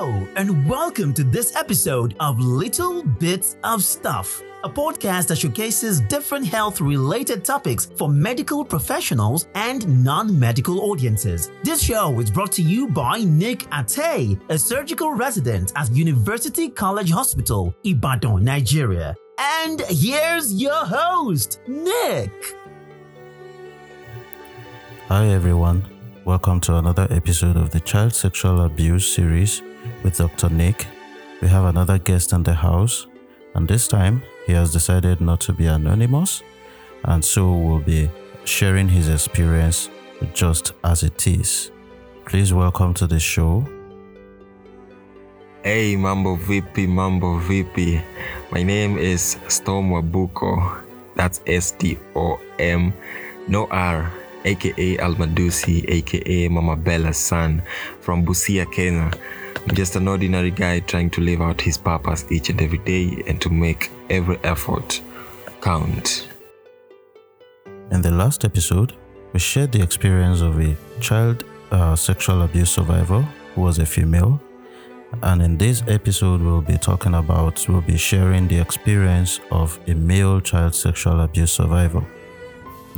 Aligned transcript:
Hello, 0.00 0.28
and 0.36 0.64
welcome 0.68 1.12
to 1.14 1.24
this 1.24 1.56
episode 1.56 2.14
of 2.20 2.38
Little 2.38 3.02
Bits 3.02 3.56
of 3.64 3.82
Stuff, 3.82 4.40
a 4.62 4.70
podcast 4.70 5.26
that 5.26 5.38
showcases 5.38 6.00
different 6.02 6.46
health 6.46 6.80
related 6.80 7.44
topics 7.44 7.86
for 7.96 8.08
medical 8.08 8.64
professionals 8.64 9.48
and 9.56 10.04
non 10.04 10.38
medical 10.38 10.82
audiences. 10.82 11.50
This 11.64 11.82
show 11.82 12.20
is 12.20 12.30
brought 12.30 12.52
to 12.52 12.62
you 12.62 12.86
by 12.86 13.24
Nick 13.24 13.66
Ate, 13.74 14.38
a 14.50 14.56
surgical 14.56 15.14
resident 15.14 15.72
at 15.74 15.90
University 15.90 16.68
College 16.68 17.10
Hospital, 17.10 17.74
Ibadan, 17.82 18.44
Nigeria. 18.44 19.16
And 19.36 19.80
here's 19.88 20.54
your 20.54 20.86
host, 20.86 21.58
Nick. 21.66 22.30
Hi, 25.08 25.26
everyone. 25.26 25.84
Welcome 26.24 26.60
to 26.60 26.76
another 26.76 27.08
episode 27.10 27.56
of 27.56 27.70
the 27.70 27.80
Child 27.80 28.14
Sexual 28.14 28.60
Abuse 28.60 29.12
series 29.12 29.60
with 30.02 30.16
Dr. 30.16 30.48
Nick. 30.48 30.86
We 31.40 31.48
have 31.48 31.64
another 31.64 31.98
guest 31.98 32.32
in 32.32 32.42
the 32.42 32.54
house, 32.54 33.06
and 33.54 33.68
this 33.68 33.88
time 33.88 34.22
he 34.46 34.52
has 34.52 34.72
decided 34.72 35.20
not 35.20 35.40
to 35.42 35.52
be 35.52 35.66
anonymous, 35.66 36.42
and 37.04 37.24
so 37.24 37.52
will 37.52 37.80
be 37.80 38.10
sharing 38.44 38.88
his 38.88 39.08
experience 39.08 39.90
just 40.34 40.72
as 40.84 41.02
it 41.02 41.26
is. 41.26 41.70
Please 42.24 42.52
welcome 42.52 42.94
to 42.94 43.06
the 43.06 43.20
show. 43.20 43.66
Hey, 45.62 45.96
Mambo 45.96 46.36
VP, 46.36 46.86
Mambo 46.86 47.38
VP. 47.38 48.00
My 48.50 48.62
name 48.62 48.98
is 48.98 49.38
Storm 49.48 49.90
Wabuko. 49.90 50.82
That's 51.14 51.40
S 51.46 51.72
T 51.72 51.98
O 52.14 52.40
M, 52.58 52.92
no 53.48 53.66
R 53.70 54.12
aka 54.44 54.96
Almadusi, 54.98 55.84
aka 55.88 56.48
Mama 56.48 56.76
Bella's 56.76 57.16
son 57.16 57.62
from 58.00 58.24
Busia, 58.24 58.70
Kenya. 58.70 59.10
Just 59.74 59.96
an 59.96 60.08
ordinary 60.08 60.50
guy 60.50 60.80
trying 60.80 61.10
to 61.10 61.20
live 61.20 61.40
out 61.40 61.60
his 61.60 61.76
purpose 61.76 62.24
each 62.30 62.50
and 62.50 62.60
every 62.60 62.78
day 62.78 63.22
and 63.26 63.40
to 63.40 63.50
make 63.50 63.90
every 64.10 64.38
effort 64.44 65.00
count. 65.60 66.28
In 67.90 68.02
the 68.02 68.10
last 68.10 68.44
episode, 68.44 68.94
we 69.32 69.40
shared 69.40 69.72
the 69.72 69.82
experience 69.82 70.40
of 70.40 70.58
a 70.60 70.76
child 71.00 71.44
uh, 71.70 71.96
sexual 71.96 72.42
abuse 72.42 72.70
survivor 72.70 73.22
who 73.54 73.60
was 73.62 73.78
a 73.78 73.86
female. 73.86 74.40
And 75.22 75.40
in 75.42 75.56
this 75.56 75.82
episode, 75.88 76.40
we'll 76.42 76.60
be 76.60 76.76
talking 76.76 77.14
about, 77.14 77.66
we'll 77.68 77.80
be 77.80 77.96
sharing 77.96 78.46
the 78.48 78.58
experience 78.58 79.40
of 79.50 79.78
a 79.86 79.94
male 79.94 80.40
child 80.40 80.74
sexual 80.74 81.20
abuse 81.20 81.52
survivor 81.52 82.04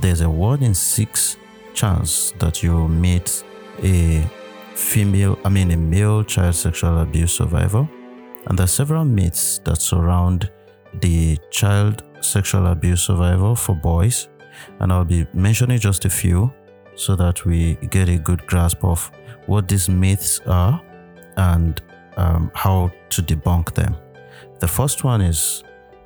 there's 0.00 0.22
a 0.22 0.30
one 0.30 0.62
in 0.62 0.74
six 0.74 1.36
chance 1.74 2.32
that 2.38 2.62
you'll 2.62 2.88
meet 2.88 3.44
a 3.82 4.24
female, 4.80 5.38
I 5.44 5.48
mean, 5.48 5.70
a 5.70 5.76
male 5.76 6.24
child 6.24 6.54
sexual 6.54 7.00
abuse 7.00 7.32
survivor. 7.32 7.88
And 8.46 8.58
there 8.58 8.64
are 8.64 8.68
several 8.68 9.04
myths 9.04 9.58
that 9.64 9.80
surround 9.80 10.50
the 11.00 11.38
child 11.50 12.02
sexual 12.20 12.66
abuse 12.66 13.02
survivor 13.02 13.54
for 13.54 13.76
boys. 13.76 14.28
And 14.80 14.92
I'll 14.92 15.04
be 15.04 15.26
mentioning 15.32 15.78
just 15.78 16.04
a 16.04 16.10
few 16.10 16.52
so 16.96 17.14
that 17.16 17.44
we 17.44 17.74
get 17.90 18.08
a 18.08 18.18
good 18.18 18.46
grasp 18.46 18.84
of 18.84 19.10
what 19.46 19.68
these 19.68 19.88
myths 19.88 20.40
are 20.46 20.82
and 21.36 21.80
um, 22.16 22.50
how 22.54 22.90
to 23.10 23.22
debunk 23.22 23.74
them. 23.74 23.96
The 24.58 24.68
first 24.68 25.04
one 25.04 25.20
is 25.20 25.62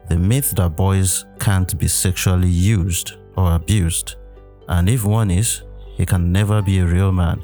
the 0.08 0.18
myth 0.18 0.50
that 0.56 0.76
boys 0.76 1.24
can't 1.40 1.76
be 1.78 1.88
sexually 1.88 2.48
used 2.48 3.16
or 3.36 3.54
abused. 3.54 4.16
And 4.68 4.88
if 4.88 5.04
one 5.04 5.30
is, 5.30 5.62
he 5.96 6.04
can 6.04 6.32
never 6.32 6.60
be 6.60 6.80
a 6.80 6.86
real 6.86 7.12
man. 7.12 7.42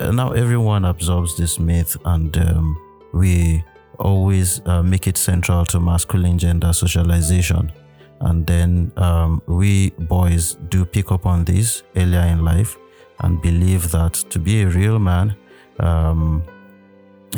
Uh, 0.00 0.12
now, 0.12 0.30
everyone 0.30 0.84
absorbs 0.84 1.36
this 1.36 1.58
myth, 1.58 1.96
and 2.04 2.36
um, 2.38 2.80
we 3.12 3.64
always 3.98 4.60
uh, 4.66 4.82
make 4.82 5.08
it 5.08 5.16
central 5.16 5.64
to 5.66 5.80
masculine 5.80 6.38
gender 6.38 6.72
socialization. 6.72 7.72
And 8.20 8.46
then 8.46 8.92
um, 8.96 9.42
we 9.46 9.90
boys 9.90 10.56
do 10.68 10.84
pick 10.84 11.10
up 11.10 11.26
on 11.26 11.44
this 11.44 11.82
earlier 11.96 12.22
in 12.22 12.44
life 12.44 12.76
and 13.20 13.42
believe 13.42 13.90
that 13.90 14.14
to 14.30 14.38
be 14.38 14.62
a 14.62 14.68
real 14.68 14.98
man, 14.98 15.36
um, 15.80 16.42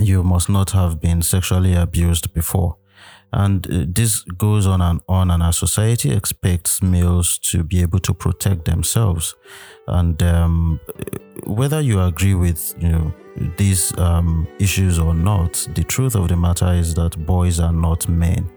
you 0.01 0.23
must 0.23 0.49
not 0.49 0.71
have 0.71 1.01
been 1.01 1.23
sexually 1.23 1.75
abused 1.75 2.33
before. 2.35 2.77
And 3.33 3.67
uh, 3.71 3.85
this 3.89 4.23
goes 4.39 4.67
on 4.67 4.81
and 4.81 5.01
on, 5.09 5.31
and 5.31 5.43
our 5.43 5.53
society 5.53 6.13
expects 6.13 6.83
males 6.83 7.39
to 7.51 7.63
be 7.63 7.81
able 7.81 8.01
to 8.01 8.15
protect 8.15 8.65
themselves. 8.65 9.35
And 9.87 10.21
um, 10.23 10.81
whether 11.45 11.81
you 11.81 12.01
agree 12.01 12.35
with 12.35 12.75
you 12.79 12.89
know 12.89 13.15
these 13.57 13.97
um, 13.99 14.49
issues 14.59 14.99
or 14.99 15.15
not, 15.15 15.67
the 15.75 15.85
truth 15.85 16.15
of 16.15 16.29
the 16.29 16.37
matter 16.37 16.73
is 16.73 16.95
that 16.95 17.25
boys 17.25 17.61
are 17.61 17.73
not 17.73 18.09
men; 18.09 18.51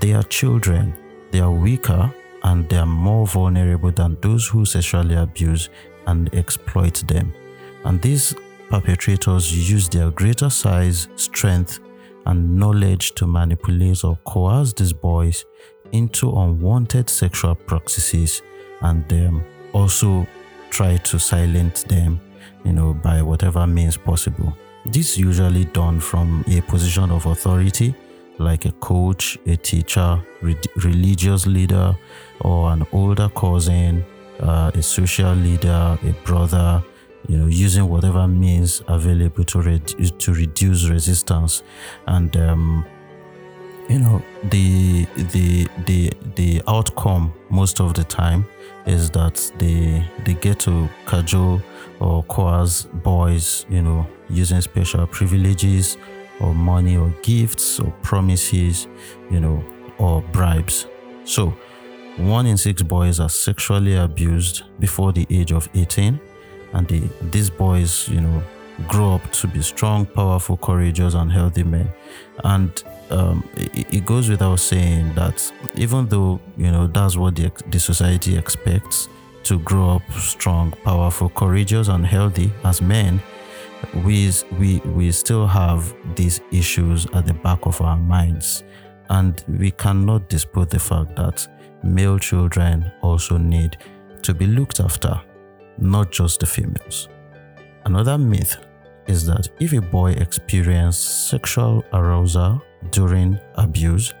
they 0.00 0.12
are 0.12 0.24
children. 0.24 0.94
They 1.30 1.40
are 1.40 1.52
weaker 1.52 2.12
and 2.42 2.68
they 2.68 2.76
are 2.76 2.86
more 2.86 3.26
vulnerable 3.26 3.90
than 3.90 4.16
those 4.20 4.48
who 4.48 4.64
sexually 4.64 5.14
abuse 5.14 5.68
and 6.06 6.32
exploit 6.34 6.94
them. 7.06 7.32
And 7.84 8.00
these 8.00 8.34
perpetrators 8.68 9.70
use 9.70 9.88
their 9.88 10.10
greater 10.10 10.50
size, 10.50 11.08
strength, 11.16 11.80
and 12.26 12.56
knowledge 12.56 13.12
to 13.16 13.26
manipulate 13.26 14.04
or 14.04 14.16
coerce 14.24 14.72
these 14.72 14.92
boys 14.92 15.44
into 15.92 16.30
unwanted 16.30 17.08
sexual 17.10 17.54
practices 17.54 18.42
and 18.82 19.10
um, 19.12 19.44
also 19.72 20.26
try 20.70 20.96
to 20.98 21.18
silence 21.18 21.82
them, 21.82 22.20
you 22.64 22.72
know, 22.72 22.94
by 22.94 23.22
whatever 23.22 23.66
means 23.66 23.96
possible. 23.96 24.56
This 24.86 25.12
is 25.12 25.18
usually 25.18 25.64
done 25.66 26.00
from 26.00 26.44
a 26.48 26.60
position 26.62 27.10
of 27.10 27.26
authority, 27.26 27.94
like 28.38 28.64
a 28.64 28.72
coach, 28.72 29.38
a 29.46 29.56
teacher, 29.56 30.20
re- 30.40 30.56
religious 30.76 31.46
leader, 31.46 31.94
or 32.40 32.70
an 32.72 32.86
older 32.92 33.28
cousin, 33.30 34.04
uh, 34.40 34.70
a 34.74 34.82
social 34.82 35.34
leader, 35.34 35.98
a 36.02 36.12
brother, 36.24 36.82
you 37.28 37.36
know, 37.36 37.46
using 37.46 37.88
whatever 37.88 38.26
means 38.26 38.82
available 38.88 39.44
to 39.44 39.60
reduce 39.60 40.10
to 40.12 40.32
reduce 40.32 40.88
resistance, 40.88 41.62
and 42.06 42.36
um, 42.36 42.84
you 43.88 43.98
know, 43.98 44.22
the 44.50 45.04
the 45.32 45.66
the 45.86 46.12
the 46.36 46.62
outcome 46.68 47.32
most 47.50 47.80
of 47.80 47.94
the 47.94 48.04
time 48.04 48.44
is 48.86 49.10
that 49.10 49.52
they 49.58 50.04
they 50.24 50.34
get 50.34 50.60
to 50.60 50.88
cajole 51.06 51.60
or 51.98 52.22
coerce 52.24 52.84
boys, 53.02 53.66
you 53.68 53.82
know, 53.82 54.06
using 54.28 54.60
special 54.60 55.06
privileges 55.06 55.98
or 56.40 56.54
money 56.54 56.96
or 56.96 57.12
gifts 57.22 57.78
or 57.78 57.90
promises, 58.02 58.86
you 59.30 59.40
know, 59.40 59.62
or 59.98 60.22
bribes. 60.32 60.86
So, 61.24 61.54
one 62.16 62.46
in 62.46 62.56
six 62.56 62.82
boys 62.82 63.20
are 63.20 63.28
sexually 63.28 63.96
abused 63.96 64.62
before 64.78 65.12
the 65.12 65.26
age 65.30 65.52
of 65.52 65.68
18 65.74 66.18
and 66.72 66.86
the, 66.88 67.02
these 67.30 67.50
boys, 67.50 68.08
you 68.08 68.20
know, 68.20 68.42
grow 68.88 69.14
up 69.14 69.32
to 69.32 69.46
be 69.46 69.62
strong, 69.62 70.06
powerful, 70.06 70.56
courageous, 70.56 71.14
and 71.14 71.30
healthy 71.30 71.62
men. 71.62 71.88
And 72.44 72.82
um, 73.10 73.48
it, 73.56 73.94
it, 73.94 74.06
goes 74.06 74.28
without 74.28 74.60
saying 74.60 75.14
that 75.14 75.52
even 75.74 76.06
though 76.08 76.40
you 76.56 76.70
know 76.70 76.86
that's 76.86 77.16
what 77.16 77.36
the, 77.36 77.50
the 77.68 77.80
society 77.80 78.36
expects 78.36 79.08
to 79.44 79.58
grow 79.60 79.96
up 79.96 80.12
strong, 80.12 80.72
powerful, 80.84 81.28
courageous, 81.30 81.88
and 81.88 82.06
healthy 82.06 82.52
as 82.64 82.80
men, 82.80 83.20
we 84.04 84.32
we 84.58 84.78
we 84.78 85.10
still 85.12 85.46
have 85.46 85.94
these 86.14 86.40
issues 86.52 87.06
at 87.12 87.26
the 87.26 87.34
back 87.34 87.66
of 87.66 87.80
our 87.80 87.96
minds, 87.96 88.64
and 89.10 89.44
we 89.48 89.70
cannot 89.72 90.28
dispute 90.28 90.70
the 90.70 90.78
fact 90.78 91.16
that 91.16 91.46
male 91.82 92.18
children 92.18 92.90
also 93.02 93.36
need 93.36 93.76
to 94.22 94.34
be 94.34 94.46
looked 94.46 94.80
after 94.80 95.20
not 95.80 96.10
just 96.10 96.40
the 96.40 96.46
females. 96.46 97.08
Another 97.84 98.18
myth 98.18 98.56
is 99.06 99.26
that 99.26 99.48
if 99.58 99.72
a 99.72 99.80
boy 99.80 100.12
experienced 100.12 101.28
sexual 101.30 101.84
arousal 101.92 102.62
during 102.90 103.38
abuse, 103.54 104.12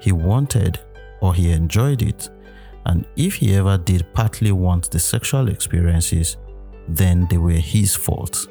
he 0.00 0.12
wanted 0.12 0.78
or 1.20 1.34
he 1.34 1.50
enjoyed 1.50 2.02
it, 2.02 2.30
and 2.86 3.06
if 3.16 3.34
he 3.34 3.54
ever 3.54 3.76
did 3.76 4.06
partly 4.14 4.52
want 4.52 4.90
the 4.90 4.98
sexual 4.98 5.48
experiences, 5.48 6.36
then 6.88 7.26
they 7.28 7.36
were 7.36 7.52
his 7.52 7.94
fault. 7.94 8.46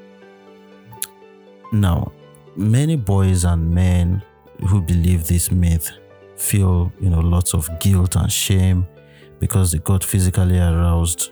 Now, 1.72 2.12
many 2.56 2.96
boys 2.96 3.46
and 3.46 3.74
men 3.74 4.22
who 4.68 4.82
believe 4.82 5.28
this 5.28 5.52
myth 5.52 5.92
feel, 6.36 6.92
you 7.00 7.10
know, 7.10 7.20
lots 7.20 7.54
of 7.54 7.70
guilt 7.80 8.16
and 8.16 8.32
shame 8.32 8.88
because 9.40 9.72
they 9.72 9.80
got 9.80 10.04
physically 10.04 10.60
aroused 10.60 11.32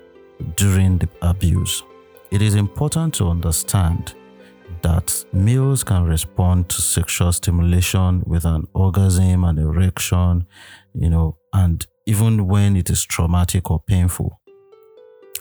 during 0.55 0.97
the 0.97 1.09
abuse. 1.21 1.83
It 2.31 2.41
is 2.41 2.55
important 2.55 3.13
to 3.15 3.29
understand 3.29 4.13
that 4.81 5.25
males 5.31 5.83
can 5.83 6.03
respond 6.05 6.69
to 6.69 6.81
sexual 6.81 7.31
stimulation 7.31 8.23
with 8.25 8.45
an 8.45 8.67
orgasm 8.73 9.43
and 9.43 9.59
erection, 9.59 10.45
you 10.93 11.09
know, 11.09 11.37
and 11.53 11.85
even 12.05 12.47
when 12.47 12.75
it 12.75 12.89
is 12.89 13.03
traumatic 13.03 13.71
or 13.71 13.79
painful. 13.79 14.39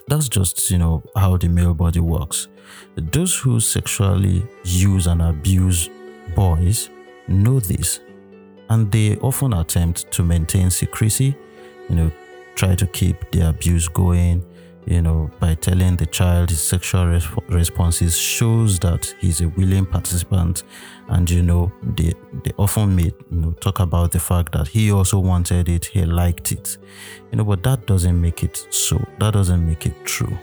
That's 0.07 0.29
just, 0.29 0.69
you 0.69 0.77
know, 0.77 1.03
how 1.15 1.37
the 1.37 1.47
male 1.47 1.73
body 1.73 1.99
works. 1.99 2.47
Those 2.95 3.35
who 3.37 3.59
sexually 3.59 4.45
use 4.63 5.07
and 5.07 5.21
abuse 5.21 5.89
boys 6.35 6.89
know 7.27 7.59
this 7.59 7.99
and 8.69 8.91
they 8.91 9.17
often 9.17 9.53
attempt 9.53 10.11
to 10.11 10.23
maintain 10.23 10.69
secrecy, 10.69 11.35
you 11.89 11.95
know, 11.95 12.11
try 12.55 12.75
to 12.75 12.87
keep 12.87 13.31
the 13.31 13.49
abuse 13.49 13.87
going, 13.87 14.43
you 14.85 15.01
know, 15.01 15.31
by 15.39 15.55
telling 15.55 15.95
the 15.95 16.05
child 16.05 16.49
his 16.49 16.61
sexual 16.61 17.05
resp- 17.05 17.49
responses 17.49 18.17
shows 18.17 18.77
that 18.79 19.13
he's 19.19 19.41
a 19.41 19.49
willing 19.49 19.85
participant. 19.85 20.63
And, 21.07 21.29
you 21.29 21.41
know, 21.41 21.71
they, 21.81 22.13
they 22.43 22.51
often 22.57 22.95
may, 22.95 23.03
you 23.03 23.15
know, 23.31 23.51
talk 23.53 23.79
about 23.79 24.11
the 24.11 24.19
fact 24.19 24.53
that 24.53 24.67
he 24.67 24.91
also 24.91 25.19
wanted 25.19 25.69
it, 25.69 25.85
he 25.85 26.05
liked 26.05 26.51
it, 26.51 26.77
you 27.31 27.37
know, 27.37 27.43
but 27.43 27.63
that 27.63 27.85
doesn't 27.85 28.19
make 28.19 28.43
it 28.43 28.67
so. 28.69 29.03
That 29.19 29.33
doesn't 29.33 29.65
make 29.65 29.85
it 29.85 30.05
true. 30.05 30.37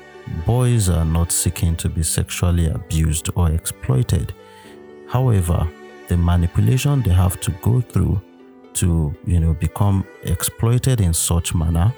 Boys 0.46 0.88
are 0.88 1.04
not 1.04 1.32
seeking 1.32 1.76
to 1.76 1.88
be 1.88 2.02
sexually 2.02 2.68
abused 2.68 3.30
or 3.34 3.50
exploited. 3.50 4.32
However, 5.08 5.68
the 6.08 6.16
manipulation 6.16 7.02
they 7.02 7.10
have 7.10 7.40
to 7.40 7.50
go 7.62 7.80
through 7.80 8.20
to 8.74 9.14
you 9.26 9.40
know 9.40 9.54
become 9.54 10.04
exploited 10.22 11.00
in 11.00 11.12
such 11.12 11.54
manner 11.54 11.92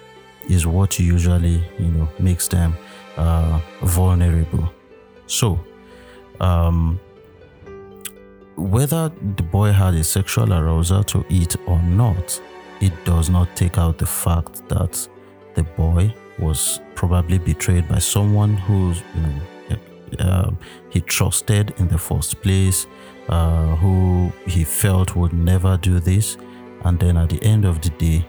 is 0.49 0.67
what 0.67 0.99
usually 0.99 1.63
you 1.79 1.89
know 1.89 2.09
makes 2.19 2.49
them 2.49 2.75
uh, 3.17 3.61
vulnerable. 3.83 4.73
So 5.27 5.59
um, 6.41 7.01
whether 8.57 9.11
the 9.37 9.43
boy 9.43 9.73
had 9.73 9.95
a 9.95 10.05
sexual 10.05 10.53
arousal 10.53 11.05
to 11.05 11.25
it 11.29 11.57
or 11.67 11.81
not 11.83 12.41
it 12.81 12.93
does 13.05 13.31
not 13.31 13.55
take 13.57 13.79
out 13.79 13.99
the 13.99 14.07
fact 14.07 14.69
that 14.69 15.09
the 15.55 15.63
boy 15.63 16.13
was 16.39 16.81
probably 16.95 17.39
betrayed 17.39 17.89
by 17.89 17.99
someone 17.99 18.57
who 18.57 18.93
you 19.15 19.23
know 19.23 19.41
uh, 20.19 20.51
he 20.91 21.01
trusted 21.01 21.75
in 21.79 21.89
the 21.89 21.99
first 21.99 22.41
place 22.43 22.87
uh, 23.29 23.75
who 23.77 24.33
he 24.47 24.65
felt 24.65 25.17
would 25.17 25.33
never 25.33 25.77
do 25.79 25.99
this, 25.99 26.37
and 26.85 26.99
then 27.01 27.17
at 27.17 27.31
the 27.31 27.43
end 27.43 27.65
of 27.65 27.81
the 27.81 27.91
day, 27.91 28.27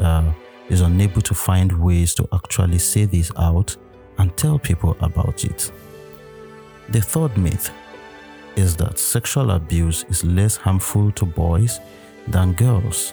uh, 0.00 0.32
is 0.68 0.80
unable 0.80 1.22
to 1.22 1.34
find 1.34 1.72
ways 1.72 2.14
to 2.14 2.28
actually 2.32 2.78
say 2.78 3.04
this 3.04 3.30
out 3.36 3.76
and 4.18 4.36
tell 4.36 4.58
people 4.58 4.96
about 5.00 5.44
it. 5.44 5.70
The 6.88 7.00
third 7.00 7.36
myth 7.36 7.70
is 8.56 8.76
that 8.76 8.98
sexual 8.98 9.50
abuse 9.52 10.04
is 10.08 10.24
less 10.24 10.56
harmful 10.56 11.12
to 11.12 11.26
boys 11.26 11.80
than 12.28 12.52
girls. 12.54 13.12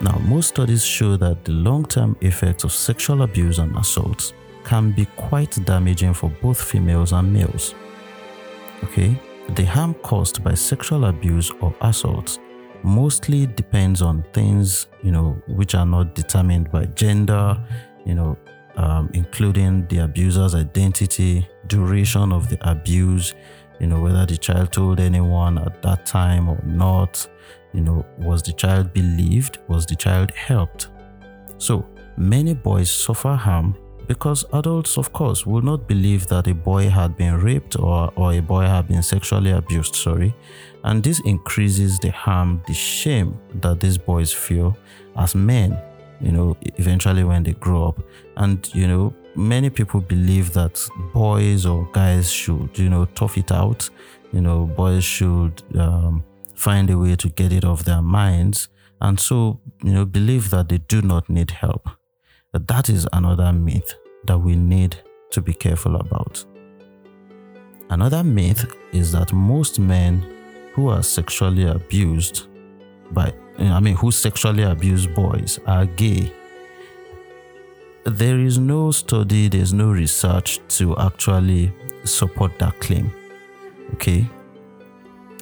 Now, 0.00 0.18
most 0.18 0.48
studies 0.48 0.84
show 0.84 1.16
that 1.16 1.44
the 1.44 1.52
long 1.52 1.84
term 1.84 2.16
effects 2.20 2.64
of 2.64 2.72
sexual 2.72 3.22
abuse 3.22 3.58
and 3.58 3.76
assaults 3.76 4.32
can 4.64 4.92
be 4.92 5.06
quite 5.16 5.58
damaging 5.64 6.14
for 6.14 6.30
both 6.42 6.60
females 6.62 7.12
and 7.12 7.32
males. 7.32 7.74
Okay, 8.84 9.16
the 9.50 9.64
harm 9.64 9.94
caused 9.94 10.42
by 10.42 10.54
sexual 10.54 11.06
abuse 11.06 11.50
or 11.60 11.74
assault 11.80 12.38
mostly 12.84 13.46
depends 13.46 14.02
on 14.02 14.24
things, 14.32 14.86
you 15.02 15.12
know, 15.12 15.40
which 15.48 15.74
are 15.74 15.86
not 15.86 16.14
determined 16.14 16.70
by 16.70 16.86
gender, 16.86 17.58
you 18.04 18.14
know, 18.14 18.36
um, 18.76 19.10
including 19.14 19.86
the 19.88 19.98
abuser's 19.98 20.54
identity, 20.54 21.46
duration 21.66 22.32
of 22.32 22.48
the 22.48 22.58
abuse, 22.68 23.34
you 23.80 23.86
know, 23.86 24.00
whether 24.00 24.24
the 24.26 24.36
child 24.36 24.72
told 24.72 25.00
anyone 25.00 25.58
at 25.58 25.82
that 25.82 26.06
time 26.06 26.48
or 26.48 26.60
not, 26.64 27.26
you 27.72 27.80
know, 27.80 28.04
was 28.18 28.42
the 28.42 28.52
child 28.52 28.92
believed, 28.92 29.58
was 29.68 29.86
the 29.86 29.96
child 29.96 30.30
helped. 30.32 30.88
So 31.58 31.86
many 32.16 32.54
boys 32.54 32.90
suffer 32.90 33.34
harm 33.34 33.76
because 34.06 34.44
adults, 34.52 34.98
of 34.98 35.12
course, 35.12 35.46
will 35.46 35.62
not 35.62 35.86
believe 35.86 36.26
that 36.26 36.46
a 36.46 36.54
boy 36.54 36.88
had 36.88 37.16
been 37.16 37.40
raped 37.40 37.78
or, 37.78 38.12
or 38.16 38.32
a 38.32 38.40
boy 38.40 38.62
had 38.62 38.88
been 38.88 39.02
sexually 39.02 39.50
abused, 39.50 39.94
sorry. 39.94 40.34
And 40.84 41.02
this 41.02 41.20
increases 41.20 41.98
the 41.98 42.10
harm, 42.10 42.62
the 42.66 42.74
shame 42.74 43.38
that 43.60 43.80
these 43.80 43.98
boys 43.98 44.32
feel 44.32 44.76
as 45.16 45.34
men, 45.34 45.80
you 46.20 46.32
know, 46.32 46.56
eventually 46.76 47.24
when 47.24 47.42
they 47.42 47.52
grow 47.52 47.88
up. 47.88 48.00
And, 48.36 48.68
you 48.74 48.88
know, 48.88 49.14
many 49.36 49.70
people 49.70 50.00
believe 50.00 50.52
that 50.54 50.84
boys 51.12 51.66
or 51.66 51.88
guys 51.92 52.30
should, 52.32 52.76
you 52.78 52.88
know, 52.88 53.04
tough 53.06 53.38
it 53.38 53.52
out. 53.52 53.88
You 54.32 54.40
know, 54.40 54.66
boys 54.66 55.04
should 55.04 55.62
um, 55.78 56.24
find 56.54 56.90
a 56.90 56.98
way 56.98 57.16
to 57.16 57.28
get 57.28 57.52
it 57.52 57.64
off 57.64 57.84
their 57.84 58.02
minds. 58.02 58.68
And 59.00 59.18
so, 59.18 59.60
you 59.82 59.92
know, 59.92 60.04
believe 60.04 60.50
that 60.50 60.68
they 60.68 60.78
do 60.78 61.02
not 61.02 61.28
need 61.28 61.50
help. 61.50 61.88
But 62.52 62.66
that 62.68 62.88
is 62.88 63.06
another 63.12 63.52
myth 63.52 63.94
that 64.24 64.38
we 64.38 64.56
need 64.56 64.96
to 65.30 65.40
be 65.40 65.54
careful 65.54 65.96
about. 65.96 66.44
Another 67.90 68.22
myth 68.22 68.74
is 68.92 69.12
that 69.12 69.32
most 69.32 69.78
men 69.78 70.41
who 70.72 70.88
are 70.88 71.02
sexually 71.02 71.66
abused 71.66 72.46
by, 73.10 73.32
I 73.58 73.80
mean, 73.80 73.94
who 73.94 74.10
sexually 74.10 74.62
abuse 74.62 75.06
boys 75.06 75.58
are 75.66 75.86
gay. 75.86 76.32
There 78.04 78.38
is 78.38 78.58
no 78.58 78.90
study, 78.90 79.48
there's 79.48 79.72
no 79.72 79.90
research 79.90 80.60
to 80.76 80.96
actually 80.98 81.72
support 82.04 82.58
that 82.58 82.80
claim. 82.80 83.12
Okay? 83.94 84.28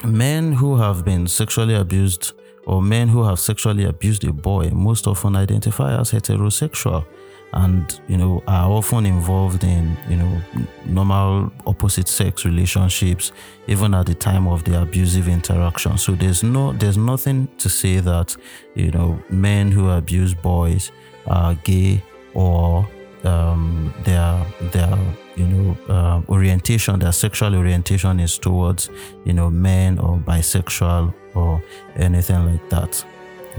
Men 0.05 0.53
who 0.53 0.77
have 0.77 1.05
been 1.05 1.27
sexually 1.27 1.75
abused 1.75 2.33
or 2.67 2.83
men 2.83 3.09
who 3.09 3.23
have 3.25 3.39
sexually 3.39 3.85
abused 3.85 4.25
a 4.25 4.33
boy 4.33 4.71
most 4.71 5.07
often 5.07 5.37
identify 5.37 5.99
as 5.99 6.11
heterosexual 6.11 7.05
and 7.53 8.01
you 8.07 8.17
know 8.17 8.43
are 8.47 8.71
often 8.71 9.07
involved 9.07 9.65
in 9.65 9.97
you 10.09 10.17
know 10.17 10.41
normal 10.87 11.53
opposite 11.67 12.09
sex 12.09 12.45
relationships 12.45 13.33
even 13.67 13.95
at 13.95 14.07
the 14.07 14.15
time 14.15 14.47
of 14.47 14.65
the 14.65 14.81
abusive 14.81 15.29
interaction. 15.29 15.99
So 15.99 16.13
there's 16.13 16.43
no 16.43 16.73
there's 16.73 16.97
nothing 16.97 17.49
to 17.59 17.69
say 17.69 18.01
that 18.01 18.37
you 18.75 18.91
know 18.91 19.21
men 19.31 19.73
who 19.73 19.91
abuse 19.91 20.35
boys 20.35 20.93
are 21.27 21.55
gay 21.55 22.03
or 22.35 22.89
um, 23.25 23.93
their 24.05 24.47
their 24.73 24.97
you 25.37 25.47
know 25.47 25.77
uh, 25.89 26.23
orientation 26.29 26.99
their 26.99 27.13
sexual 27.13 27.55
orientation 27.55 28.21
is 28.21 28.39
towards 28.39 28.91
you 29.25 29.33
know 29.33 29.51
men 29.51 29.99
or 29.99 30.19
bisexual 30.19 31.13
or 31.35 31.63
anything 31.97 32.45
like 32.47 32.69
that. 32.71 33.05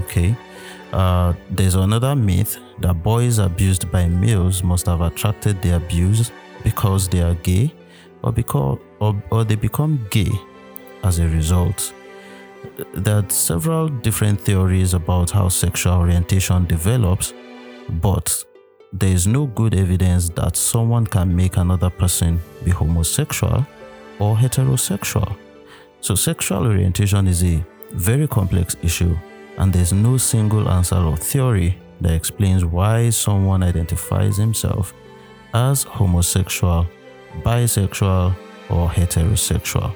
Okay? 0.00 0.36
Uh, 0.92 1.32
there's 1.50 1.74
another 1.74 2.14
myth 2.14 2.58
that 2.82 3.02
boys 3.02 3.38
abused 3.38 3.90
by 3.90 4.06
males 4.06 4.62
must 4.62 4.86
have 4.86 5.00
attracted 5.00 5.60
the 5.62 5.76
abuse 5.76 6.30
because 6.62 7.08
they 7.08 7.22
are 7.22 7.34
gay 7.36 7.72
or 8.22 8.32
because 8.32 8.78
or, 9.00 9.20
or 9.30 9.44
they 9.44 9.56
become 9.56 10.06
gay 10.10 10.30
as 11.02 11.18
a 11.18 11.28
result. 11.28 11.92
There 12.94 13.16
are 13.16 13.30
several 13.30 13.88
different 13.88 14.40
theories 14.40 14.94
about 14.94 15.30
how 15.30 15.48
sexual 15.48 15.94
orientation 15.94 16.66
develops, 16.66 17.34
but 17.88 18.44
there 18.92 19.12
is 19.12 19.26
no 19.26 19.46
good 19.46 19.74
evidence 19.74 20.28
that 20.30 20.56
someone 20.56 21.06
can 21.06 21.34
make 21.34 21.56
another 21.56 21.90
person 21.90 22.40
be 22.64 22.70
homosexual 22.70 23.66
or 24.20 24.36
heterosexual. 24.36 25.36
So, 26.00 26.14
sexual 26.14 26.66
orientation 26.66 27.26
is 27.26 27.42
a 27.42 27.64
very 27.92 28.28
complex 28.28 28.76
issue 28.82 29.16
and 29.58 29.72
there's 29.72 29.92
no 29.92 30.16
single 30.16 30.68
answer 30.68 30.96
or 30.96 31.16
theory 31.16 31.76
that 32.02 32.12
explains 32.12 32.64
why 32.64 33.10
someone 33.10 33.62
identifies 33.62 34.36
himself 34.36 34.94
as 35.54 35.84
homosexual, 35.84 36.86
bisexual, 37.42 38.34
or 38.70 38.88
heterosexual. 38.88 39.94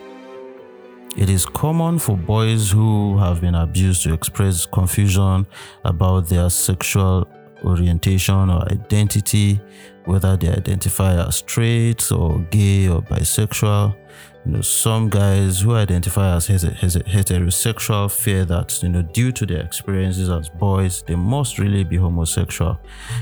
It 1.16 1.30
is 1.30 1.46
common 1.46 1.98
for 1.98 2.16
boys 2.16 2.70
who 2.70 3.16
have 3.18 3.40
been 3.40 3.54
abused 3.54 4.02
to 4.02 4.12
express 4.12 4.66
confusion 4.66 5.46
about 5.84 6.28
their 6.28 6.50
sexual 6.50 7.26
orientation 7.64 8.50
or 8.50 8.62
identity, 8.70 9.60
whether 10.04 10.36
they 10.36 10.48
identify 10.48 11.14
as 11.26 11.36
straight 11.36 12.12
or 12.12 12.40
gay 12.50 12.88
or 12.88 13.00
bisexual 13.02 13.96
you 14.46 14.52
know, 14.52 14.60
some 14.60 15.10
guys 15.10 15.60
who 15.60 15.74
identify 15.74 16.36
as 16.36 16.46
heterosexual 16.46 18.08
fear 18.08 18.44
that, 18.44 18.80
you 18.80 18.88
know, 18.88 19.02
due 19.02 19.32
to 19.32 19.44
their 19.44 19.60
experiences 19.60 20.30
as 20.30 20.48
boys, 20.48 21.02
they 21.02 21.16
must 21.16 21.58
really 21.58 21.82
be 21.82 21.96
homosexual. 21.96 22.78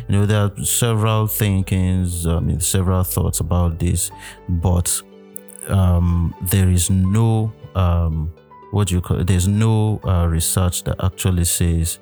You 0.07 0.16
know, 0.19 0.26
there 0.26 0.43
are 0.43 0.64
several 0.64 1.26
thinkings, 1.26 2.26
I 2.26 2.40
mean, 2.40 2.61
several 2.61 3.02
thoughts 3.04 3.40
about 3.40 3.78
this, 3.78 4.11
but 4.49 5.00
um, 5.69 6.35
there 6.43 6.69
is 6.69 6.90
no, 6.90 7.50
um, 7.75 8.31
what 8.73 8.88
do 8.88 8.95
you 8.95 9.00
call 9.00 9.21
it? 9.21 9.26
There's 9.26 9.49
no 9.49 10.00
uh, 10.04 10.26
research 10.26 10.85
that 10.85 11.02
actually 11.02 11.45
says 11.45 12.00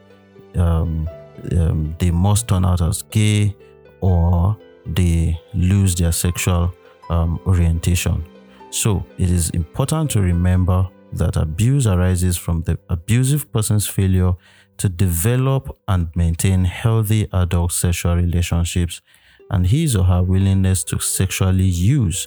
um, 0.56 1.08
um 1.56 1.96
they 1.98 2.10
must 2.10 2.46
turn 2.48 2.64
out 2.64 2.82
as 2.82 3.02
gay 3.02 3.56
or 4.00 4.56
they 4.84 5.40
lose 5.54 5.94
their 5.94 6.12
sexual 6.12 6.74
um, 7.08 7.38
orientation. 7.46 8.24
So 8.72 9.04
it 9.18 9.30
is 9.30 9.50
important 9.50 10.10
to 10.12 10.22
remember 10.22 10.88
that 11.12 11.36
abuse 11.36 11.86
arises 11.86 12.38
from 12.38 12.62
the 12.62 12.78
abusive 12.88 13.52
person's 13.52 13.86
failure 13.86 14.32
to 14.78 14.88
develop 14.88 15.78
and 15.88 16.08
maintain 16.16 16.64
healthy 16.64 17.28
adult 17.34 17.72
sexual 17.72 18.16
relationships 18.16 19.02
and 19.50 19.66
his 19.66 19.94
or 19.94 20.04
her 20.04 20.22
willingness 20.22 20.84
to 20.84 20.98
sexually 20.98 21.66
use 21.66 22.26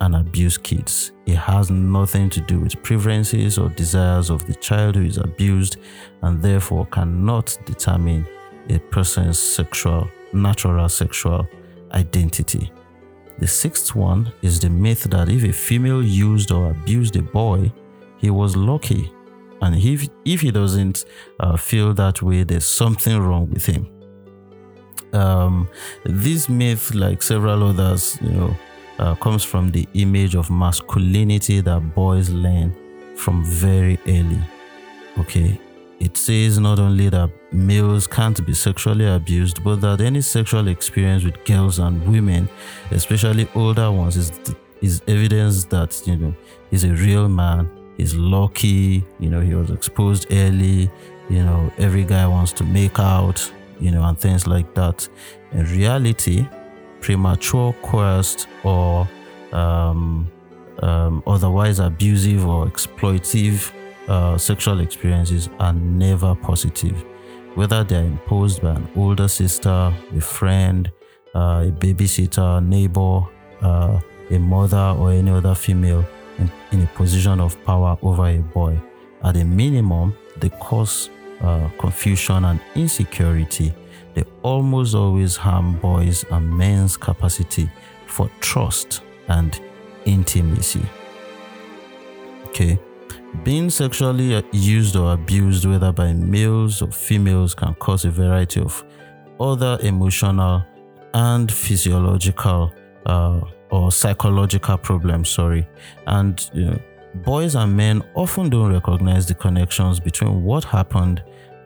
and 0.00 0.16
abuse 0.16 0.56
kids. 0.56 1.12
It 1.26 1.36
has 1.36 1.70
nothing 1.70 2.30
to 2.30 2.40
do 2.40 2.60
with 2.60 2.82
preferences 2.82 3.58
or 3.58 3.68
desires 3.68 4.30
of 4.30 4.46
the 4.46 4.54
child 4.54 4.96
who 4.96 5.02
is 5.02 5.18
abused 5.18 5.76
and 6.22 6.42
therefore 6.42 6.86
cannot 6.86 7.58
determine 7.66 8.26
a 8.70 8.78
person's 8.78 9.38
sexual, 9.38 10.08
natural 10.32 10.88
sexual 10.88 11.46
identity. 11.92 12.72
The 13.38 13.46
sixth 13.46 13.94
one 13.94 14.32
is 14.42 14.60
the 14.60 14.70
myth 14.70 15.04
that 15.04 15.28
if 15.28 15.44
a 15.44 15.52
female 15.52 16.02
used 16.02 16.52
or 16.52 16.70
abused 16.70 17.16
a 17.16 17.22
boy, 17.22 17.72
he 18.18 18.30
was 18.30 18.56
lucky. 18.56 19.12
And 19.60 19.74
if, 19.76 20.08
if 20.24 20.40
he 20.40 20.50
doesn't 20.50 21.04
uh, 21.40 21.56
feel 21.56 21.94
that 21.94 22.22
way, 22.22 22.44
there's 22.44 22.66
something 22.66 23.18
wrong 23.18 23.50
with 23.50 23.66
him. 23.66 23.88
Um, 25.12 25.68
this 26.04 26.48
myth, 26.48 26.94
like 26.94 27.22
several 27.22 27.62
others, 27.64 28.18
you 28.20 28.30
know, 28.30 28.56
uh, 28.98 29.14
comes 29.16 29.42
from 29.42 29.70
the 29.70 29.88
image 29.94 30.34
of 30.34 30.50
masculinity 30.50 31.60
that 31.60 31.94
boys 31.94 32.30
learn 32.30 32.74
from 33.16 33.44
very 33.44 33.98
early. 34.06 34.40
Okay, 35.18 35.60
it 36.04 36.16
says 36.18 36.58
not 36.58 36.78
only 36.78 37.08
that 37.08 37.30
males 37.52 38.06
can't 38.06 38.44
be 38.44 38.52
sexually 38.52 39.06
abused, 39.06 39.64
but 39.64 39.80
that 39.80 40.00
any 40.02 40.20
sexual 40.20 40.68
experience 40.68 41.24
with 41.24 41.42
girls 41.44 41.78
and 41.78 42.06
women, 42.06 42.48
especially 42.90 43.48
older 43.54 43.90
ones, 43.90 44.16
is 44.16 44.32
is 44.82 45.02
evidence 45.08 45.64
that 45.64 46.02
you 46.06 46.16
know 46.16 46.34
he's 46.70 46.84
a 46.84 46.92
real 46.92 47.28
man. 47.28 47.70
He's 47.96 48.14
lucky. 48.14 49.04
You 49.18 49.30
know 49.30 49.40
he 49.40 49.54
was 49.54 49.70
exposed 49.70 50.26
early. 50.30 50.90
You 51.30 51.42
know 51.42 51.72
every 51.78 52.04
guy 52.04 52.26
wants 52.26 52.52
to 52.54 52.64
make 52.64 52.98
out. 52.98 53.50
You 53.80 53.90
know 53.90 54.04
and 54.04 54.18
things 54.18 54.46
like 54.46 54.74
that. 54.74 55.08
In 55.52 55.64
reality, 55.64 56.46
premature, 57.00 57.72
coerced, 57.82 58.46
or 58.62 59.08
um, 59.52 60.30
um, 60.82 61.22
otherwise 61.26 61.78
abusive 61.78 62.46
or 62.46 62.66
exploitive 62.66 63.72
uh, 64.08 64.38
sexual 64.38 64.80
experiences 64.80 65.48
are 65.58 65.72
never 65.72 66.34
positive. 66.34 67.04
Whether 67.54 67.84
they're 67.84 68.04
imposed 68.04 68.62
by 68.62 68.70
an 68.70 68.88
older 68.96 69.28
sister, 69.28 69.70
a 69.70 70.20
friend, 70.20 70.90
uh, 71.34 71.66
a 71.68 71.72
babysitter, 71.72 72.58
a 72.58 72.60
neighbor, 72.60 73.22
uh, 73.62 74.00
a 74.30 74.38
mother, 74.38 74.96
or 74.98 75.12
any 75.12 75.30
other 75.30 75.54
female 75.54 76.04
in, 76.38 76.50
in, 76.72 76.82
a 76.82 76.86
position 76.88 77.40
of 77.40 77.62
power 77.64 77.96
over 78.02 78.26
a 78.26 78.38
boy. 78.38 78.80
At 79.22 79.36
a 79.36 79.44
minimum, 79.44 80.16
they 80.38 80.48
cause 80.48 81.10
uh, 81.40 81.68
confusion 81.78 82.44
and 82.44 82.60
insecurity 82.74 83.72
they 84.14 84.24
almost 84.42 84.94
always 84.94 85.36
harm 85.36 85.76
boys 85.78 86.24
and 86.30 86.48
men's 86.56 86.96
capacity 86.96 87.68
for 88.06 88.30
trust 88.40 89.02
and 89.28 89.60
intimacy. 90.04 90.82
Okay. 92.46 92.78
Being 93.42 93.68
sexually 93.68 94.42
used 94.52 94.96
or 94.96 95.12
abused, 95.12 95.66
whether 95.66 95.92
by 95.92 96.12
males 96.12 96.80
or 96.80 96.90
females, 96.90 97.54
can 97.54 97.74
cause 97.74 98.04
a 98.04 98.10
variety 98.10 98.60
of 98.60 98.82
other 99.38 99.78
emotional 99.82 100.64
and 101.12 101.50
physiological 101.50 102.72
uh, 103.06 103.40
or 103.70 103.92
psychological 103.92 104.78
problems. 104.78 105.28
Sorry, 105.28 105.66
and 106.06 106.48
you 106.54 106.66
know, 106.66 106.78
boys 107.16 107.54
and 107.54 107.76
men 107.76 108.02
often 108.14 108.48
don't 108.48 108.72
recognize 108.72 109.26
the 109.26 109.34
connections 109.34 110.00
between 110.00 110.42
what 110.42 110.64
happened 110.64 111.22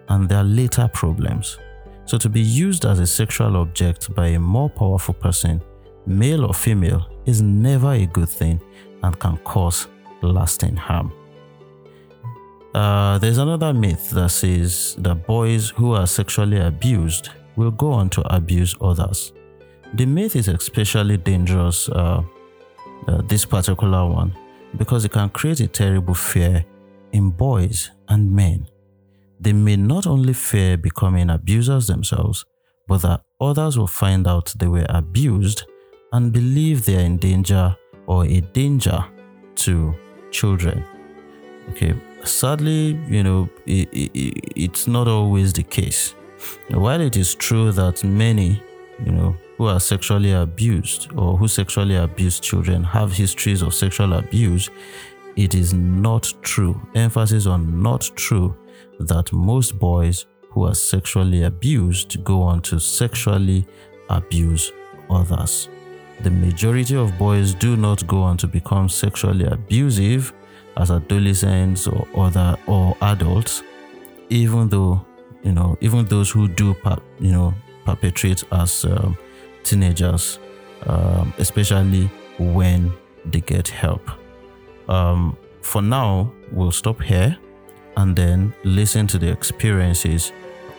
and 0.08 0.28
their 0.28 0.42
later 0.42 0.88
problems. 0.92 1.58
So, 2.06 2.18
to 2.18 2.28
be 2.28 2.40
used 2.40 2.86
as 2.86 2.98
a 2.98 3.06
sexual 3.06 3.56
object 3.56 4.12
by 4.14 4.28
a 4.28 4.40
more 4.40 4.70
powerful 4.70 5.14
person, 5.14 5.62
male 6.06 6.44
or 6.44 6.54
female, 6.54 7.06
is 7.26 7.42
never 7.42 7.92
a 7.92 8.06
good 8.06 8.30
thing 8.30 8.60
and 9.02 9.18
can 9.20 9.36
cause 9.38 9.86
lasting 10.22 10.74
harm. 10.74 11.12
Uh, 12.74 13.18
there's 13.18 13.38
another 13.38 13.72
myth 13.72 14.10
that 14.10 14.30
says 14.30 14.94
that 14.98 15.26
boys 15.26 15.70
who 15.70 15.92
are 15.92 16.06
sexually 16.06 16.58
abused 16.58 17.30
will 17.56 17.70
go 17.70 17.92
on 17.92 18.08
to 18.10 18.34
abuse 18.34 18.74
others. 18.80 19.32
The 19.94 20.06
myth 20.06 20.36
is 20.36 20.48
especially 20.48 21.16
dangerous, 21.16 21.88
uh, 21.88 22.22
uh, 23.06 23.22
this 23.22 23.44
particular 23.44 24.06
one, 24.06 24.36
because 24.76 25.04
it 25.04 25.12
can 25.12 25.30
create 25.30 25.60
a 25.60 25.66
terrible 25.66 26.14
fear 26.14 26.64
in 27.12 27.30
boys 27.30 27.90
and 28.08 28.30
men 28.30 28.68
they 29.40 29.52
may 29.52 29.76
not 29.76 30.06
only 30.06 30.32
fear 30.32 30.76
becoming 30.76 31.30
abusers 31.30 31.86
themselves, 31.86 32.44
but 32.86 33.02
that 33.02 33.22
others 33.40 33.78
will 33.78 33.86
find 33.86 34.26
out 34.26 34.52
they 34.58 34.66
were 34.66 34.86
abused 34.88 35.64
and 36.12 36.32
believe 36.32 36.84
they 36.84 36.96
are 36.96 37.04
in 37.04 37.18
danger 37.18 37.76
or 38.06 38.24
a 38.24 38.40
danger 38.40 39.04
to 39.54 39.94
children. 40.30 40.84
Okay, 41.70 41.94
sadly, 42.24 42.98
you 43.08 43.22
know, 43.22 43.48
it, 43.66 43.88
it, 43.92 44.52
it's 44.56 44.86
not 44.86 45.08
always 45.08 45.52
the 45.52 45.62
case. 45.62 46.14
While 46.70 47.00
it 47.00 47.16
is 47.16 47.34
true 47.34 47.72
that 47.72 48.04
many, 48.04 48.62
you 49.04 49.12
know, 49.12 49.36
who 49.56 49.66
are 49.66 49.80
sexually 49.80 50.32
abused 50.32 51.12
or 51.16 51.36
who 51.36 51.48
sexually 51.48 51.96
abuse 51.96 52.38
children 52.38 52.84
have 52.84 53.12
histories 53.12 53.62
of 53.62 53.74
sexual 53.74 54.12
abuse, 54.12 54.70
it 55.36 55.54
is 55.54 55.74
not 55.74 56.32
true. 56.42 56.80
Emphasis 56.94 57.46
on 57.46 57.82
not 57.82 58.10
true 58.14 58.56
that 59.00 59.32
most 59.32 59.78
boys 59.78 60.26
who 60.50 60.64
are 60.64 60.74
sexually 60.74 61.42
abused 61.42 62.22
go 62.24 62.42
on 62.42 62.60
to 62.62 62.78
sexually 62.78 63.66
abuse 64.10 64.72
others. 65.10 65.68
The 66.20 66.30
majority 66.30 66.96
of 66.96 67.16
boys 67.18 67.54
do 67.54 67.76
not 67.76 68.06
go 68.06 68.22
on 68.22 68.36
to 68.38 68.48
become 68.48 68.88
sexually 68.88 69.44
abusive 69.44 70.32
as 70.78 70.90
adolescents 70.90 71.86
or 71.86 72.06
other 72.14 72.56
or 72.66 72.96
adults, 73.02 73.62
even 74.30 74.68
though 74.68 75.04
you 75.42 75.52
know 75.52 75.76
even 75.80 76.06
those 76.06 76.30
who 76.30 76.48
do 76.48 76.74
you 77.20 77.32
know 77.32 77.54
perpetrate 77.84 78.44
as 78.52 78.84
um, 78.84 79.16
teenagers, 79.64 80.38
um, 80.86 81.32
especially 81.38 82.06
when 82.38 82.92
they 83.26 83.40
get 83.40 83.68
help. 83.68 84.10
Um, 84.88 85.36
for 85.60 85.82
now, 85.82 86.32
we'll 86.52 86.72
stop 86.72 87.02
here 87.02 87.36
and 87.96 88.14
then 88.14 88.54
listen 88.64 89.06
to 89.08 89.18
the 89.18 89.30
experiences 89.30 90.32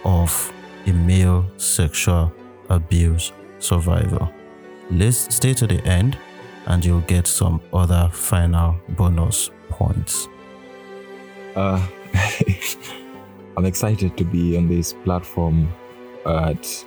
of 0.05 0.53
a 0.87 0.93
male 0.93 1.45
sexual 1.57 2.31
abuse 2.69 3.33
survivor. 3.59 4.29
Let's 4.89 5.35
stay 5.35 5.53
to 5.55 5.67
the 5.67 5.83
end 5.85 6.17
and 6.65 6.83
you'll 6.83 7.01
get 7.01 7.27
some 7.27 7.61
other 7.73 8.09
final 8.13 8.75
bonus 8.89 9.51
Uh, 11.55 11.85
I'm 13.57 13.65
excited 13.65 14.15
to 14.17 14.23
be 14.23 14.57
on 14.57 14.67
this 14.67 14.93
platform, 14.93 15.71
but 16.23 16.85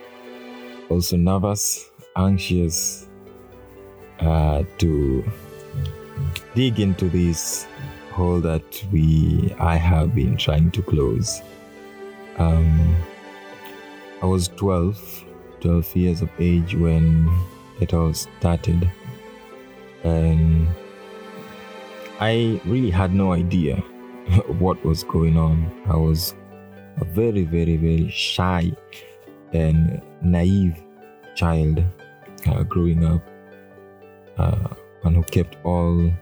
also 0.89 1.17
nervous, 1.17 1.91
anxious 2.17 3.09
uh, 4.21 4.63
to 4.79 5.25
dig 6.55 6.81
into 6.81 7.09
this 7.09 7.67
hole 8.13 8.41
that 8.41 8.85
we 8.93 9.55
I 9.59 9.77
have 9.77 10.15
been 10.15 10.37
trying 10.37 10.71
to 10.73 10.83
close. 10.83 11.43
Um, 12.39 12.97
I 14.23 14.27
was 14.27 14.49
12, 14.49 15.25
12 15.61 15.97
years 15.97 16.23
of 16.23 16.31
age 16.39 16.75
when 16.75 17.29
it 17.81 17.93
all 17.93 18.15
started, 18.15 18.91
and 20.05 20.69
I 22.23 22.61
really 22.65 22.91
had 22.91 23.13
no 23.13 23.33
idea 23.33 23.75
what 24.61 24.85
was 24.85 25.03
going 25.03 25.37
on. 25.37 25.57
I 25.89 25.97
was 25.97 26.37
a 26.99 27.05
very, 27.05 27.43
very, 27.43 27.77
very 27.77 28.09
shy 28.11 28.71
and 29.53 30.01
naive 30.23 30.81
child 31.35 31.83
uh, 32.47 32.63
growing 32.63 33.05
up, 33.05 33.23
uh, 34.39 34.69
and 35.03 35.17
who 35.17 35.25
kept 35.25 35.57
all 35.65 36.13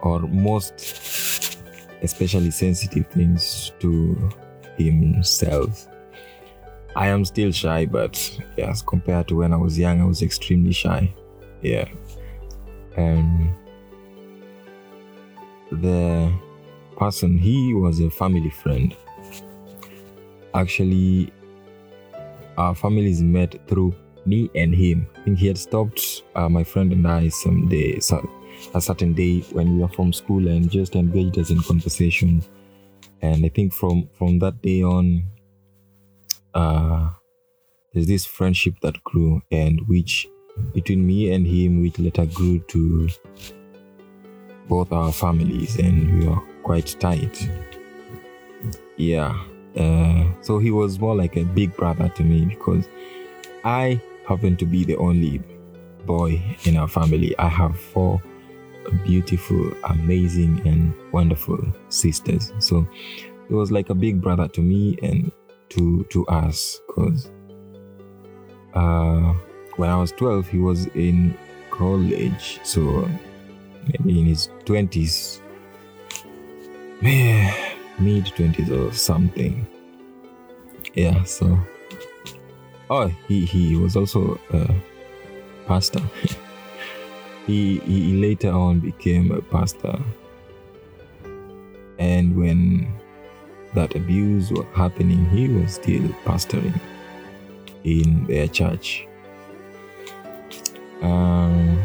or 0.00 0.20
most 0.20 1.58
especially 2.00 2.50
sensitive 2.50 3.06
things 3.08 3.72
to 3.80 4.30
himself. 4.78 5.88
I 6.96 7.08
am 7.08 7.26
still 7.26 7.52
shy, 7.52 7.84
but 7.84 8.16
yes, 8.56 8.80
compared 8.80 9.28
to 9.28 9.36
when 9.36 9.52
I 9.52 9.58
was 9.58 9.78
young, 9.78 10.00
I 10.00 10.06
was 10.06 10.22
extremely 10.22 10.72
shy. 10.72 11.12
Yeah. 11.60 11.86
And 12.96 13.54
the 15.80 16.32
person, 16.96 17.38
he 17.38 17.74
was 17.74 18.00
a 18.00 18.10
family 18.10 18.50
friend. 18.50 18.94
Actually, 20.54 21.32
our 22.58 22.74
families 22.74 23.22
met 23.22 23.56
through 23.68 23.94
me 24.26 24.50
and 24.54 24.74
him. 24.74 25.06
I 25.16 25.24
think 25.24 25.38
he 25.38 25.46
had 25.46 25.58
stopped 25.58 26.22
uh, 26.34 26.48
my 26.48 26.64
friend 26.64 26.92
and 26.92 27.06
I 27.06 27.28
some 27.28 27.68
day, 27.68 27.98
so 28.00 28.28
a 28.74 28.80
certain 28.80 29.14
day 29.14 29.40
when 29.52 29.74
we 29.74 29.82
were 29.82 29.88
from 29.88 30.12
school 30.12 30.46
and 30.46 30.70
just 30.70 30.94
engaged 30.94 31.38
us 31.38 31.50
in 31.50 31.60
conversation. 31.62 32.42
And 33.22 33.44
I 33.44 33.48
think 33.48 33.72
from 33.72 34.08
from 34.12 34.38
that 34.40 34.60
day 34.62 34.82
on, 34.82 35.24
uh, 36.54 37.10
there's 37.92 38.06
this 38.06 38.26
friendship 38.26 38.74
that 38.82 39.02
grew 39.04 39.42
and 39.50 39.80
which 39.88 40.28
between 40.74 41.06
me 41.06 41.32
and 41.32 41.46
him, 41.46 41.82
which 41.82 41.98
later 41.98 42.26
grew 42.26 42.58
to 42.68 43.08
both 44.68 44.92
our 44.92 45.12
families, 45.12 45.78
and 45.78 46.18
we 46.18 46.28
were 46.28 46.40
quite 46.62 46.96
tight. 47.00 47.48
Yeah. 48.96 49.38
Uh, 49.76 50.24
so 50.42 50.58
he 50.58 50.70
was 50.70 50.98
more 50.98 51.16
like 51.16 51.36
a 51.36 51.44
big 51.44 51.74
brother 51.76 52.08
to 52.10 52.22
me 52.22 52.44
because 52.44 52.88
I 53.64 54.00
happen 54.28 54.56
to 54.56 54.66
be 54.66 54.84
the 54.84 54.96
only 54.96 55.42
boy 56.04 56.42
in 56.64 56.76
our 56.76 56.88
family. 56.88 57.36
I 57.38 57.48
have 57.48 57.78
four 57.78 58.22
beautiful, 59.04 59.72
amazing, 59.84 60.66
and 60.66 60.92
wonderful 61.12 61.58
sisters. 61.88 62.52
So 62.58 62.86
he 63.48 63.54
was 63.54 63.70
like 63.70 63.90
a 63.90 63.94
big 63.94 64.20
brother 64.20 64.48
to 64.48 64.60
me 64.60 64.98
and 65.02 65.30
to 65.70 66.04
to 66.10 66.26
us 66.26 66.80
because 66.86 67.30
uh, 68.74 69.34
when 69.76 69.90
I 69.90 69.96
was 69.96 70.12
12, 70.12 70.48
he 70.48 70.58
was 70.58 70.86
in 70.88 71.36
college, 71.70 72.60
so 72.62 73.08
maybe 73.86 74.20
in 74.20 74.26
his 74.26 74.48
20s, 74.64 75.40
mid 77.00 78.24
20s 78.24 78.70
or 78.70 78.92
something. 78.92 79.66
Yeah, 80.94 81.22
so 81.24 81.58
oh, 82.90 83.08
he 83.28 83.44
he 83.46 83.76
was 83.76 83.96
also 83.96 84.38
a 84.52 84.74
pastor. 85.66 86.02
he 87.46 87.78
he 87.78 88.20
later 88.20 88.50
on 88.50 88.80
became 88.80 89.32
a 89.32 89.40
pastor, 89.40 89.98
and 91.98 92.36
when 92.36 92.92
that 93.74 93.94
abuse 93.96 94.50
was 94.50 94.66
happening, 94.74 95.24
he 95.30 95.48
was 95.48 95.74
still 95.74 96.02
pastoring 96.24 96.78
in 97.84 98.26
their 98.26 98.48
church. 98.48 99.06
Um, 101.00 101.82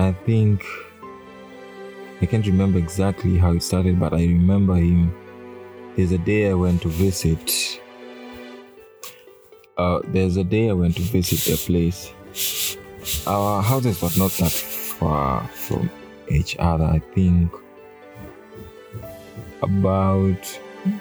I 0.00 0.12
think 0.24 0.64
I 2.22 2.26
can't 2.26 2.46
remember 2.46 2.78
exactly 2.78 3.36
how 3.36 3.52
it 3.52 3.62
started, 3.62 4.00
but 4.00 4.14
I 4.14 4.22
remember 4.22 4.76
him. 4.76 5.14
There's 5.94 6.12
a 6.12 6.18
day 6.18 6.50
I 6.50 6.54
went 6.54 6.80
to 6.82 6.88
visit. 6.88 7.80
Uh, 9.76 10.00
there's 10.04 10.38
a 10.38 10.44
day 10.44 10.70
I 10.70 10.72
went 10.72 10.96
to 10.96 11.02
visit 11.02 11.52
a 11.52 11.56
place. 11.58 12.12
Our 13.26 13.60
houses 13.60 14.00
were 14.00 14.08
not 14.16 14.30
that 14.38 14.52
far 14.52 15.46
from 15.48 15.90
each 16.30 16.56
other. 16.58 16.84
I 16.84 17.00
think 17.14 17.52
about 19.62 20.60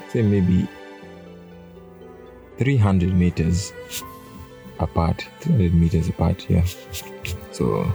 say 0.10 0.22
maybe 0.22 0.68
300 2.58 3.14
meters 3.14 3.72
apart 4.80 5.26
300 5.40 5.74
meters 5.74 6.10
apart 6.10 6.46
yeah 6.50 6.66
so 7.54 7.90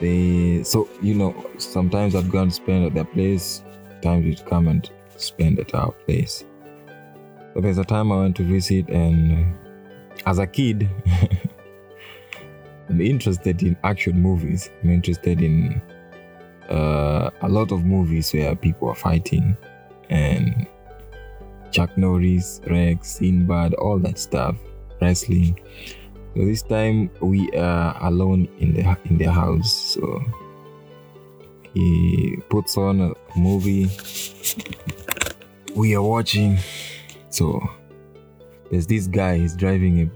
they 0.00 0.62
so 0.62 0.88
you 1.02 1.14
know 1.14 1.34
sometimes 1.58 2.14
i'd 2.14 2.30
go 2.30 2.40
and 2.40 2.52
spend 2.52 2.84
at 2.84 2.94
their 2.94 3.04
place 3.04 3.62
times 4.02 4.24
you'd 4.24 4.44
come 4.46 4.68
and 4.68 4.90
spend 5.16 5.58
at 5.58 5.74
our 5.74 5.92
place 6.06 6.44
so 7.54 7.60
there's 7.60 7.78
a 7.78 7.84
time 7.84 8.12
i 8.12 8.16
went 8.16 8.36
to 8.36 8.42
visit 8.44 8.88
and 8.88 9.54
as 10.26 10.38
a 10.38 10.46
kid 10.46 10.88
i'm 12.88 13.00
interested 13.00 13.62
in 13.62 13.76
action 13.84 14.20
movies 14.20 14.70
i'm 14.82 14.90
interested 14.90 15.42
in 15.42 15.80
uh, 16.70 17.30
a 17.42 17.48
lot 17.48 17.72
of 17.72 17.84
movies 17.84 18.32
where 18.32 18.54
people 18.54 18.88
are 18.88 18.94
fighting 18.94 19.56
and 20.10 20.66
Chuck 21.70 21.96
Norris, 21.96 22.60
Rex, 22.66 23.18
Sinbad, 23.18 23.74
all 23.74 23.98
that 24.00 24.18
stuff, 24.18 24.56
wrestling. 25.00 25.60
So 26.34 26.44
this 26.44 26.62
time 26.62 27.10
we 27.20 27.50
are 27.52 27.96
alone 28.06 28.48
in 28.58 28.74
the 28.74 28.96
in 29.06 29.18
the 29.18 29.32
house. 29.32 29.72
So 29.72 30.22
he 31.74 32.38
puts 32.48 32.76
on 32.76 33.00
a 33.00 33.12
movie. 33.36 33.90
We 35.74 35.94
are 35.96 36.02
watching. 36.02 36.58
So 37.30 37.60
there's 38.70 38.86
this 38.86 39.06
guy. 39.06 39.38
He's 39.38 39.56
driving 39.56 40.00
a. 40.00 40.10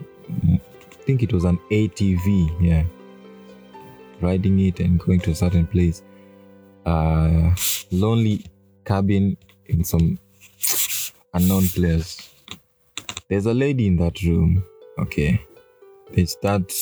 I 0.53 1.05
think 1.05 1.23
it 1.23 1.33
was 1.33 1.45
an 1.45 1.59
ATV. 1.71 2.61
Yeah, 2.61 2.85
riding 4.21 4.61
it 4.61 4.81
and 4.81 5.01
going 5.01 5.21
to 5.21 5.33
a 5.33 5.35
certain 5.35 5.67
place. 5.67 6.03
Uh, 6.87 7.55
lonely 7.91 8.45
cabin 8.85 9.37
in 9.67 9.85
some 9.85 10.19
unknown 11.35 11.69
place. 11.69 12.31
There's 13.29 13.47
a 13.47 13.55
lady 13.55 13.87
in 13.87 13.97
that 13.97 14.23
room. 14.23 14.65
Okay. 14.99 15.41
They 16.13 16.27
start 16.27 16.73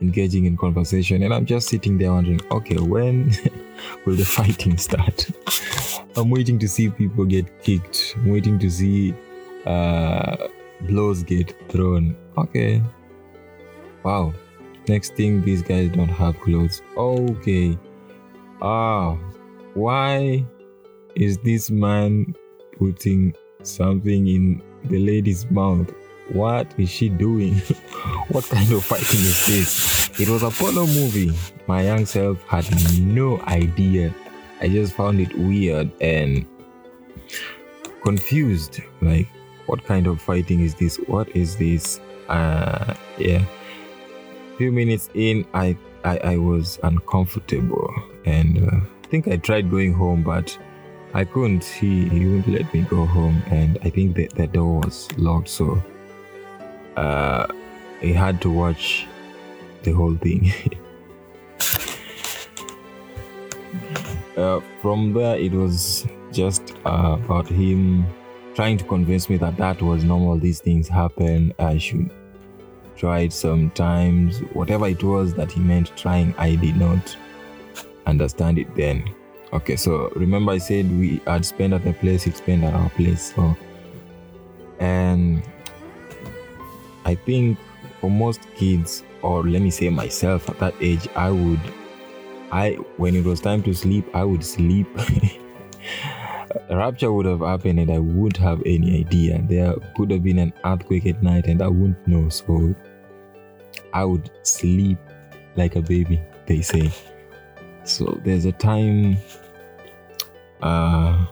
engaging 0.00 0.46
in 0.46 0.56
conversation, 0.56 1.22
and 1.22 1.32
I'm 1.34 1.46
just 1.46 1.68
sitting 1.68 1.98
there 1.98 2.12
wondering, 2.12 2.40
okay, 2.50 2.76
when 2.76 3.32
will 4.06 4.16
the 4.16 4.24
fighting 4.24 4.76
start? 4.78 5.28
I'm 6.16 6.30
waiting 6.30 6.58
to 6.58 6.68
see 6.68 6.90
people 6.90 7.24
get 7.24 7.62
kicked. 7.62 8.14
I'm 8.16 8.30
waiting 8.30 8.58
to 8.58 8.70
see 8.70 9.14
uh, 9.66 10.48
blows 10.82 11.22
get 11.22 11.54
thrown. 11.70 12.16
Okay. 12.36 12.82
Wow. 14.02 14.34
Next 14.88 15.14
thing, 15.14 15.42
these 15.42 15.62
guys 15.62 15.90
don't 15.90 16.08
have 16.08 16.38
clothes. 16.40 16.82
Okay. 16.96 17.78
Ah, 18.62 19.16
why 19.74 20.44
is 21.14 21.38
this 21.38 21.70
man 21.70 22.34
putting 22.78 23.34
something 23.62 24.26
in 24.26 24.62
the 24.84 24.98
lady's 24.98 25.48
mouth? 25.50 25.92
What 26.32 26.72
is 26.78 26.88
she 26.88 27.08
doing? 27.08 27.54
what 28.28 28.44
kind 28.48 28.70
of 28.72 28.84
fighting 28.84 29.20
is 29.20 29.46
this? 29.46 30.20
It 30.20 30.28
was 30.28 30.42
a 30.42 30.50
porno 30.50 30.86
movie. 30.86 31.32
My 31.66 31.82
young 31.82 32.06
self 32.06 32.42
had 32.44 32.66
no 33.00 33.40
idea. 33.42 34.14
I 34.60 34.68
just 34.68 34.94
found 34.94 35.20
it 35.20 35.36
weird 35.36 35.90
and 36.00 36.46
confused. 38.02 38.80
Like, 39.00 39.28
what 39.66 39.84
kind 39.84 40.06
of 40.06 40.20
fighting 40.20 40.60
is 40.60 40.74
this? 40.74 40.96
What 41.06 41.28
is 41.34 41.56
this? 41.56 42.00
Uh, 42.28 42.94
yeah. 43.18 43.44
Few 44.58 44.70
minutes 44.70 45.10
in, 45.14 45.46
I 45.54 45.76
I, 46.04 46.18
I 46.18 46.36
was 46.36 46.78
uncomfortable 46.82 47.92
and 48.24 48.58
uh, 48.58 48.76
I 49.04 49.06
think 49.08 49.28
I 49.28 49.36
tried 49.36 49.70
going 49.70 49.92
home, 49.92 50.22
but 50.22 50.56
I 51.14 51.24
couldn't. 51.24 51.64
He, 51.64 52.08
he 52.08 52.26
wouldn't 52.26 52.48
let 52.48 52.72
me 52.72 52.82
go 52.82 53.04
home, 53.04 53.42
and 53.46 53.78
I 53.82 53.90
think 53.90 54.16
that 54.16 54.34
the 54.34 54.46
door 54.46 54.80
was 54.80 55.08
locked, 55.18 55.48
so 55.48 55.82
uh, 57.00 57.46
I 58.02 58.06
had 58.06 58.42
to 58.42 58.50
watch 58.50 59.06
the 59.82 59.92
whole 59.92 60.16
thing. 60.16 60.52
uh, 64.36 64.60
from 64.82 65.14
there, 65.14 65.38
it 65.38 65.52
was 65.52 66.06
just 66.30 66.74
uh, 66.84 67.16
about 67.24 67.48
him 67.48 68.04
trying 68.54 68.76
to 68.76 68.84
convince 68.84 69.30
me 69.30 69.38
that 69.38 69.56
that 69.56 69.80
was 69.80 70.04
normal. 70.04 70.38
These 70.38 70.60
things 70.60 70.88
happen. 70.88 71.54
I 71.58 71.78
should 71.78 72.10
try 72.96 73.20
it 73.20 73.32
sometimes. 73.32 74.40
Whatever 74.52 74.86
it 74.88 75.02
was 75.02 75.32
that 75.34 75.50
he 75.52 75.60
meant 75.60 75.96
trying, 75.96 76.34
I 76.36 76.56
did 76.56 76.76
not 76.76 77.16
understand 78.04 78.58
it 78.58 78.76
then. 78.76 79.04
Okay, 79.54 79.76
so 79.76 80.12
remember 80.14 80.52
I 80.52 80.58
said 80.58 80.90
we 80.98 81.22
had 81.26 81.46
spent 81.46 81.72
at 81.72 81.82
the 81.82 81.94
place, 81.94 82.24
he 82.24 82.30
spent 82.30 82.62
at 82.62 82.74
our 82.74 82.90
place. 82.90 83.34
So, 83.34 83.56
and 84.78 85.42
I 87.04 87.14
think 87.14 87.58
for 88.00 88.10
most 88.10 88.40
kids, 88.56 89.02
or 89.22 89.42
let 89.44 89.62
me 89.62 89.70
say 89.70 89.88
myself 89.88 90.48
at 90.48 90.58
that 90.58 90.74
age, 90.80 91.08
I 91.16 91.30
would, 91.30 91.60
I 92.52 92.72
when 92.96 93.16
it 93.16 93.24
was 93.24 93.40
time 93.40 93.62
to 93.64 93.74
sleep, 93.74 94.06
I 94.14 94.24
would 94.24 94.44
sleep. 94.44 94.88
Rapture 96.70 97.12
would 97.12 97.26
have 97.26 97.40
happened 97.40 97.78
and 97.78 97.90
I 97.90 97.98
wouldn't 97.98 98.36
have 98.38 98.60
any 98.66 99.00
idea. 99.00 99.40
There 99.48 99.74
could 99.96 100.10
have 100.10 100.24
been 100.24 100.38
an 100.38 100.52
earthquake 100.64 101.06
at 101.06 101.22
night 101.22 101.46
and 101.46 101.62
I 101.62 101.68
wouldn't 101.68 102.06
know. 102.06 102.28
So 102.28 102.74
I 103.92 104.04
would 104.04 104.30
sleep 104.42 104.98
like 105.56 105.76
a 105.76 105.82
baby, 105.82 106.20
they 106.46 106.60
say. 106.60 106.90
So 107.84 108.20
there's 108.24 108.44
a 108.44 108.52
time 108.52 109.16
uh 110.62 111.26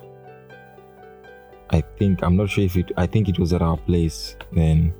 I 1.71 1.83
think 1.99 2.23
I'm 2.23 2.37
not 2.37 2.49
sure 2.49 2.65
if 2.65 2.77
it 2.77 2.93
I 2.97 3.07
think 3.07 3.29
it 3.29 3.39
was 3.39 3.53
at 3.53 3.63
our 3.63 3.77
place 3.77 4.37
then. 4.53 4.95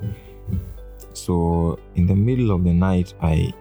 So 1.19 1.79
in 1.95 2.07
the 2.07 2.15
middle 2.15 2.51
of 2.51 2.65
the 2.65 2.73
night 2.73 3.15
I 3.21 3.53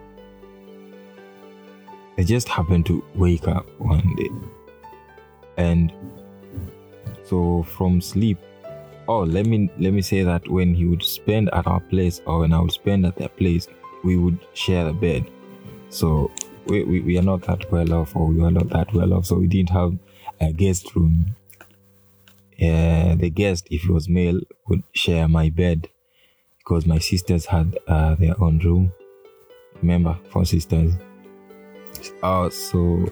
I 2.16 2.22
just 2.22 2.48
happened 2.48 2.86
to 2.86 3.04
wake 3.14 3.46
up 3.46 3.66
one 3.78 4.14
day. 4.16 4.30
And 5.56 5.92
so 7.24 7.62
from 7.62 8.00
sleep 8.00 8.38
oh 9.08 9.20
let 9.20 9.46
me 9.46 9.70
let 9.78 9.92
me 9.92 10.02
say 10.02 10.22
that 10.22 10.46
when 10.48 10.74
he 10.74 10.84
would 10.84 11.02
spend 11.02 11.48
at 11.52 11.66
our 11.66 11.80
place 11.80 12.20
or 12.26 12.40
when 12.40 12.52
I 12.52 12.60
would 12.60 12.72
spend 12.72 13.06
at 13.06 13.16
their 13.16 13.30
place, 13.30 13.66
we 14.04 14.16
would 14.16 14.38
share 14.52 14.84
the 14.84 14.92
bed. 14.92 15.28
So 15.90 16.30
we, 16.66 16.84
we, 16.84 17.00
we 17.00 17.18
are 17.18 17.22
not 17.22 17.42
that 17.42 17.70
well 17.72 17.92
off 17.94 18.14
or 18.14 18.26
we 18.26 18.42
are 18.44 18.50
not 18.50 18.68
that 18.70 18.92
well 18.92 19.14
off. 19.14 19.26
So 19.26 19.36
we 19.36 19.46
didn't 19.46 19.70
have 19.70 19.98
a 20.40 20.52
guest 20.52 20.94
room. 20.94 21.34
Uh, 22.60 23.14
the 23.14 23.30
guest, 23.32 23.68
if 23.70 23.82
he 23.82 23.90
was 23.90 24.08
male, 24.08 24.40
would 24.66 24.82
share 24.92 25.28
my 25.28 25.48
bed 25.48 25.88
because 26.68 26.86
my 26.86 26.98
sisters 26.98 27.46
had 27.46 27.78
uh, 27.86 28.14
their 28.16 28.40
own 28.42 28.58
room. 28.58 28.92
Remember, 29.80 30.18
four 30.30 30.44
sisters. 30.44 30.92
Uh, 32.22 32.50
so 32.50 33.06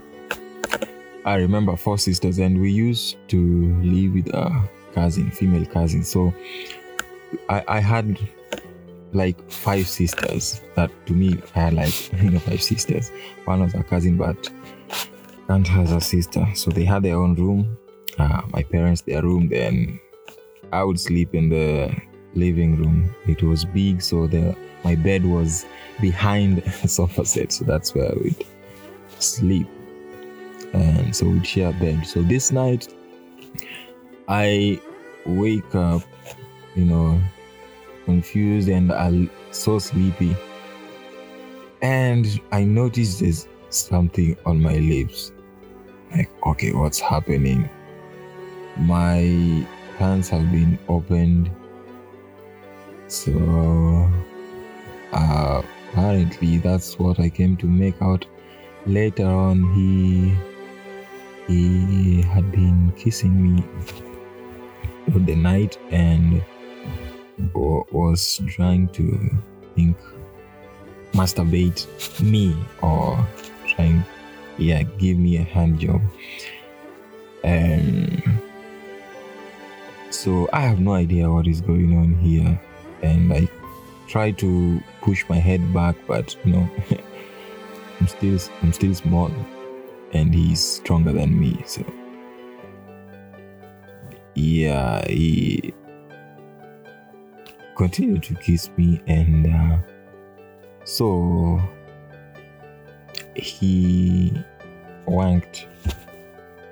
I 1.25 1.37
remember 1.37 1.75
four 1.77 1.97
sisters, 1.97 2.39
and 2.39 2.61
we 2.61 2.71
used 2.71 3.17
to 3.29 3.75
live 3.83 4.13
with 4.13 4.35
a 4.35 4.69
cousin, 4.95 5.31
female 5.31 5.65
cousin. 5.65 6.05
So 6.05 6.35
I, 7.49 7.65
I 7.67 7.81
had 7.81 8.19
like 9.13 9.51
five 9.51 9.89
sisters. 9.89 10.61
That 10.75 10.91
to 11.07 11.15
me, 11.15 11.41
I 11.55 11.61
had 11.61 11.75
like 11.75 12.13
you 12.23 12.31
know 12.33 12.41
five 12.41 12.63
sisters. 12.63 13.11
One 13.47 13.63
was 13.63 13.75
a 13.75 13.83
cousin, 13.83 14.19
but 14.19 14.51
aunt 15.49 15.67
has 15.69 15.93
a 15.93 16.01
sister. 16.01 16.47
So 16.55 16.71
they 16.71 16.85
had 16.85 17.05
their 17.05 17.17
own 17.17 17.35
room. 17.35 17.79
Uh, 18.19 18.43
my 18.49 18.65
parents 18.65 19.01
their 19.01 19.23
room. 19.23 19.49
Then 19.49 19.99
I 20.73 20.85
would 20.85 21.01
sleep 21.01 21.35
in 21.35 21.49
the 21.49 21.97
living 22.37 22.77
room. 22.77 23.15
It 23.27 23.43
was 23.43 23.65
big, 23.65 24.03
so 24.03 24.27
the 24.27 24.57
my 24.85 24.95
bed 24.95 25.25
was 25.25 25.67
behind 26.01 26.59
the 26.83 26.89
sofa 26.89 27.25
set. 27.25 27.53
So 27.53 27.65
that's 27.65 27.95
where 27.95 28.11
I 28.11 28.15
would 28.15 28.45
sleep. 29.19 29.67
And 30.73 31.15
so 31.15 31.27
we'd 31.27 31.47
share 31.47 31.73
bed. 31.73 32.07
So 32.07 32.23
this 32.23 32.53
night, 32.53 32.93
I 34.29 34.81
wake 35.25 35.75
up, 35.75 36.03
you 36.75 36.85
know, 36.85 37.21
confused 38.05 38.69
and 38.69 38.93
I 38.93 39.29
so 39.51 39.79
sleepy. 39.79 40.37
And 41.83 42.41
I 42.53 42.65
noticed 42.65 43.21
there's 43.21 43.49
something 43.71 44.37
on 44.47 44.61
my 44.61 44.77
lips. 44.77 45.33
Like, 46.13 46.31
okay, 46.47 46.73
what's 46.73 47.01
happening? 47.01 47.69
My 48.79 49.67
hands 49.99 50.29
have 50.29 50.51
been 50.51 50.79
opened. 50.89 51.51
So 53.09 54.11
uh, 55.13 55.63
apparently 55.93 56.59
that's 56.59 56.99
what 56.99 57.21
I 57.21 57.29
came 57.29 57.57
to 57.59 57.67
make 57.67 58.01
out. 58.03 58.27
Later 58.87 59.27
on 59.27 59.73
he 59.75 60.35
he 61.47 62.23
had 62.23 62.51
been 62.51 62.93
kissing 62.97 63.57
me 63.57 63.65
for 65.11 65.19
the 65.21 65.37
night 65.37 65.79
and 65.91 66.43
was 67.55 68.41
trying 68.47 68.89
to 68.89 69.31
think 69.75 69.97
masturbate 71.13 71.87
me 72.21 72.57
or 72.83 73.27
trying 73.67 74.05
yeah 74.59 74.83
give 74.99 75.19
me 75.19 75.37
a 75.39 75.43
hand 75.43 75.79
job 75.79 76.01
and 77.45 78.23
so 80.11 80.49
i 80.53 80.61
have 80.61 80.81
no 80.81 80.93
idea 80.93 81.31
what 81.31 81.47
is 81.47 81.61
going 81.61 81.97
on 81.97 82.15
here 82.17 82.61
and 83.03 83.33
i 83.33 83.49
try 84.09 84.31
to 84.31 84.81
push 85.03 85.25
my 85.29 85.37
head 85.37 85.73
back 85.75 85.97
but 86.07 86.37
you 86.45 86.53
know 86.53 86.71
i'm 88.01 88.07
still 88.07 88.39
i'm 88.63 88.73
still 88.73 88.95
small 88.95 89.31
and 90.13 90.35
he's 90.35 90.61
stronger 90.61 91.13
than 91.13 91.39
me 91.39 91.63
so. 91.67 91.85
Yeah 94.35 95.07
he 95.09 95.73
continued 97.77 98.23
to 98.25 98.35
kiss 98.35 98.71
me 98.77 99.01
and 99.07 99.47
uh, 99.47 99.79
so 100.85 101.61
he 103.35 104.33
wanked 105.07 105.67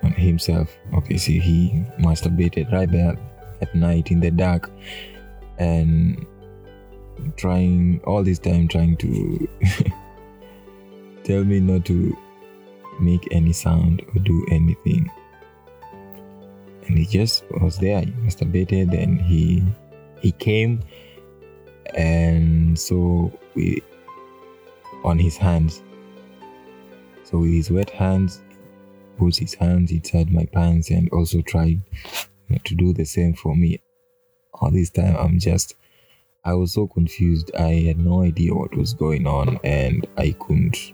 on 0.03 0.11
himself. 0.11 0.77
Okay 0.93 1.17
see 1.17 1.39
he 1.39 1.83
masturbated 1.99 2.71
right 2.71 2.91
there 2.91 3.15
at 3.61 3.73
night 3.75 4.11
in 4.11 4.19
the 4.19 4.31
dark 4.31 4.69
and 5.57 6.25
trying 7.37 8.01
all 8.05 8.23
this 8.23 8.39
time 8.39 8.67
trying 8.67 8.97
to 8.97 9.47
tell 11.23 11.43
me 11.43 11.59
not 11.59 11.85
to 11.85 12.17
make 12.99 13.27
any 13.31 13.53
sound 13.53 14.01
or 14.13 14.19
do 14.21 14.45
anything. 14.51 15.09
And 16.87 16.97
he 16.97 17.05
just 17.05 17.43
was 17.61 17.77
there 17.77 18.01
he 18.01 18.11
masturbated 18.11 18.93
and 18.93 19.21
he 19.21 19.63
he 20.21 20.31
came. 20.31 20.81
And 21.95 22.77
so 22.77 23.31
we 23.55 23.81
on 25.03 25.19
his 25.19 25.37
hands. 25.37 25.81
So 27.23 27.39
with 27.39 27.51
his 27.51 27.71
wet 27.71 27.89
hands 27.89 28.41
puts 29.17 29.37
his 29.37 29.53
hands 29.53 29.91
inside 29.91 30.31
my 30.31 30.45
pants 30.45 30.89
and 30.89 31.09
also 31.09 31.41
tried 31.41 31.81
to 32.63 32.75
do 32.75 32.93
the 32.93 33.05
same 33.05 33.33
for 33.33 33.55
me 33.55 33.79
all 34.61 34.71
this 34.71 34.89
time 34.89 35.15
i'm 35.17 35.39
just 35.39 35.75
i 36.43 36.53
was 36.53 36.73
so 36.73 36.87
confused. 36.87 37.51
I 37.55 37.73
had 37.87 37.97
no 37.97 38.21
idea 38.21 38.53
what 38.53 38.75
was 38.75 38.93
going 38.93 39.25
on 39.27 39.59
and 39.63 40.05
i 40.17 40.31
couldn't 40.39 40.93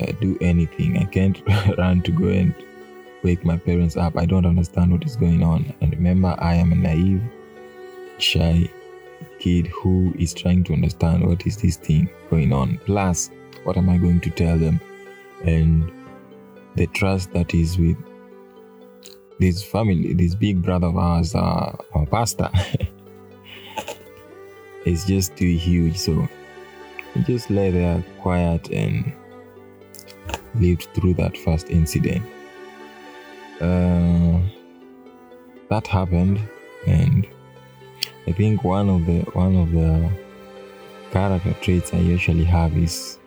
uh, 0.00 0.12
do 0.20 0.38
anything. 0.40 0.96
I 0.98 1.04
can't 1.04 1.40
run 1.78 2.02
to 2.02 2.10
go 2.10 2.28
and 2.28 2.54
wake 3.22 3.44
my 3.44 3.56
parents 3.56 3.96
up. 3.96 4.16
I 4.16 4.26
don't 4.26 4.46
understand 4.46 4.92
what 4.92 5.04
is 5.04 5.16
going 5.16 5.42
on. 5.42 5.72
And 5.80 5.92
remember 5.92 6.34
i 6.38 6.54
am 6.54 6.72
a 6.72 6.74
naive 6.74 7.22
shy 8.18 8.70
kid 9.38 9.66
who 9.68 10.14
is 10.18 10.34
trying 10.34 10.64
to 10.64 10.72
understand 10.72 11.26
what 11.26 11.46
is 11.46 11.56
this 11.56 11.76
thing 11.76 12.08
going 12.30 12.52
on. 12.52 12.78
Plus 12.84 13.30
what 13.64 13.76
am 13.76 13.88
i 13.88 13.96
going 13.96 14.20
to 14.20 14.30
tell 14.30 14.58
them? 14.58 14.80
And 15.44 15.90
the 16.74 16.86
trust 16.88 17.32
that 17.32 17.54
is 17.54 17.78
with 17.78 17.96
this 19.42 19.60
family 19.60 20.14
this 20.14 20.36
big 20.36 20.62
brother 20.62 20.86
of 20.86 20.96
ours 20.96 21.34
uh, 21.34 21.76
our 21.94 22.06
pastor 22.06 22.48
is 24.86 25.04
just 25.04 25.34
too 25.36 25.56
huge 25.56 25.96
so 25.96 26.28
we 27.16 27.22
just 27.24 27.50
lay 27.50 27.72
there 27.72 28.02
quiet 28.20 28.70
and 28.70 29.12
lived 30.54 30.86
through 30.94 31.12
that 31.14 31.36
first 31.36 31.70
incident 31.70 32.24
uh, 33.60 34.38
that 35.68 35.88
happened 35.88 36.38
and 36.86 37.26
I 38.28 38.32
think 38.32 38.62
one 38.62 38.88
of 38.88 39.04
the 39.06 39.22
one 39.32 39.56
of 39.56 39.72
the 39.72 40.08
character 41.10 41.52
traits 41.62 41.92
I 41.92 41.98
usually 41.98 42.44
have 42.44 42.76
is 42.76 43.18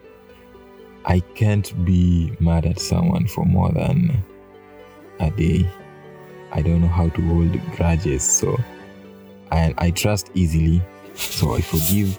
I 1.04 1.20
can't 1.36 1.70
be 1.84 2.32
mad 2.40 2.66
at 2.66 2.80
someone 2.80 3.28
for 3.28 3.44
more 3.46 3.72
than 3.74 4.24
a 5.20 5.30
day. 5.30 5.70
I 6.56 6.62
don't 6.62 6.82
know 6.82 6.88
how 6.88 7.10
to 7.10 7.22
hold 7.22 7.52
grudges, 7.76 8.24
so 8.24 8.58
I 9.52 9.74
I 9.78 9.92
trust 9.92 10.32
easily, 10.34 10.82
so 11.14 11.54
I 11.54 11.62
forgive 11.62 12.18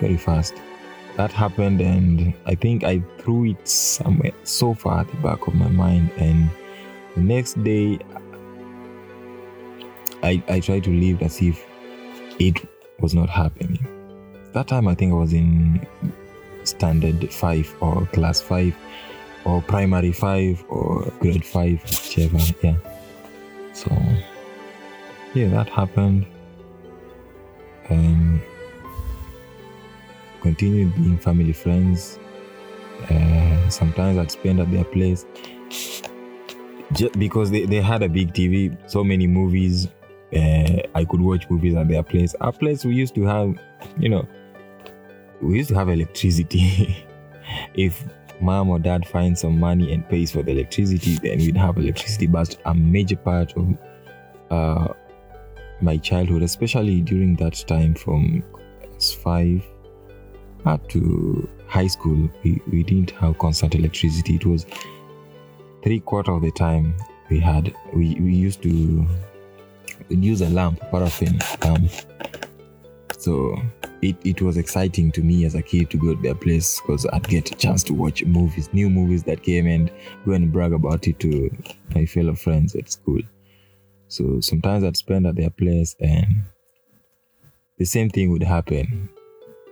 very 0.00 0.16
fast. 0.16 0.54
That 1.16 1.30
happened, 1.30 1.82
and 1.82 2.32
I 2.46 2.54
think 2.54 2.84
I 2.84 3.02
threw 3.18 3.50
it 3.50 3.68
somewhere 3.68 4.32
so 4.44 4.72
far 4.72 5.00
at 5.00 5.08
the 5.08 5.16
back 5.18 5.46
of 5.46 5.54
my 5.54 5.68
mind. 5.68 6.10
And 6.16 6.48
the 7.14 7.20
next 7.20 7.62
day, 7.62 7.98
I 10.22 10.42
I 10.48 10.60
tried 10.60 10.84
to 10.84 10.90
live 10.90 11.20
as 11.20 11.42
if 11.42 11.62
it 12.38 12.56
was 12.98 13.14
not 13.14 13.28
happening. 13.28 13.84
That 14.54 14.68
time 14.68 14.88
I 14.88 14.94
think 14.94 15.12
I 15.12 15.16
was 15.16 15.34
in 15.34 15.86
standard 16.64 17.30
five 17.32 17.68
or 17.80 18.06
class 18.06 18.40
five 18.40 18.74
or 19.44 19.60
primary 19.62 20.12
five 20.12 20.64
or 20.68 21.12
grade 21.20 21.44
five, 21.44 21.82
whichever. 21.84 22.38
Yeah. 22.62 22.76
So 23.72 23.90
yeah, 25.34 25.48
that 25.48 25.68
happened. 25.68 26.26
And 27.88 28.40
continued 30.40 30.94
being 30.94 31.18
family 31.18 31.52
friends. 31.52 32.18
Uh, 33.10 33.68
sometimes 33.68 34.18
I'd 34.18 34.30
spend 34.30 34.60
at 34.60 34.70
their 34.70 34.84
place 34.84 35.24
just 36.92 37.18
because 37.18 37.50
they, 37.50 37.66
they 37.66 37.80
had 37.80 38.02
a 38.02 38.08
big 38.08 38.32
TV, 38.32 38.76
so 38.90 39.04
many 39.04 39.26
movies, 39.26 39.88
uh, 40.34 40.82
I 40.94 41.04
could 41.08 41.20
watch 41.20 41.48
movies 41.48 41.74
at 41.74 41.88
their 41.88 42.02
place. 42.02 42.34
Our 42.40 42.52
place, 42.52 42.84
we 42.84 42.94
used 42.94 43.14
to 43.14 43.22
have, 43.24 43.58
you 43.98 44.08
know, 44.08 44.26
we 45.40 45.58
used 45.58 45.68
to 45.70 45.74
have 45.76 45.88
electricity. 45.88 47.04
if 47.74 48.04
mom 48.40 48.70
or 48.70 48.78
dad 48.78 49.06
finds 49.06 49.40
some 49.40 49.58
money 49.58 49.92
and 49.92 50.08
pays 50.08 50.30
for 50.30 50.42
the 50.42 50.52
electricity, 50.52 51.16
then 51.16 51.38
we'd 51.38 51.56
have 51.56 51.76
electricity. 51.78 52.26
But 52.26 52.56
a 52.64 52.74
major 52.74 53.16
part 53.16 53.54
of 53.56 53.76
uh, 54.50 54.88
my 55.80 55.96
childhood, 55.96 56.42
especially 56.42 57.00
during 57.02 57.36
that 57.36 57.54
time 57.66 57.94
from 57.94 58.42
five 59.22 59.64
up 60.66 60.88
to 60.90 61.48
high 61.66 61.86
school, 61.86 62.28
we, 62.44 62.60
we 62.70 62.82
didn't 62.82 63.12
have 63.12 63.38
constant 63.38 63.74
electricity. 63.74 64.36
It 64.36 64.46
was 64.46 64.66
three 65.82 66.00
quarter 66.00 66.32
of 66.32 66.42
the 66.42 66.52
time 66.52 66.94
we 67.30 67.40
had 67.40 67.74
we, 67.94 68.14
we 68.16 68.34
used 68.34 68.62
to 68.62 69.06
use 70.08 70.40
a 70.42 70.50
lamp, 70.50 70.80
paraffin 70.90 71.38
lamp. 71.62 71.90
So 73.20 73.54
it, 74.00 74.16
it 74.24 74.40
was 74.40 74.56
exciting 74.56 75.12
to 75.12 75.20
me 75.20 75.44
as 75.44 75.54
a 75.54 75.60
kid 75.60 75.90
to 75.90 75.98
go 75.98 76.14
to 76.14 76.22
their 76.22 76.34
place 76.34 76.80
because 76.80 77.04
I'd 77.12 77.28
get 77.28 77.52
a 77.52 77.54
chance 77.54 77.82
to 77.84 77.92
watch 77.92 78.24
movies, 78.24 78.70
new 78.72 78.88
movies 78.88 79.24
that 79.24 79.42
came 79.42 79.66
and 79.66 79.90
go 80.24 80.32
and 80.32 80.50
brag 80.50 80.72
about 80.72 81.06
it 81.06 81.18
to 81.20 81.54
my 81.94 82.06
fellow 82.06 82.34
friends 82.34 82.74
at 82.74 82.90
school. 82.90 83.20
So 84.08 84.40
sometimes 84.40 84.84
I'd 84.84 84.96
spend 84.96 85.26
at 85.26 85.36
their 85.36 85.50
place 85.50 85.94
and 86.00 86.44
the 87.76 87.84
same 87.84 88.08
thing 88.08 88.30
would 88.30 88.42
happen 88.42 89.10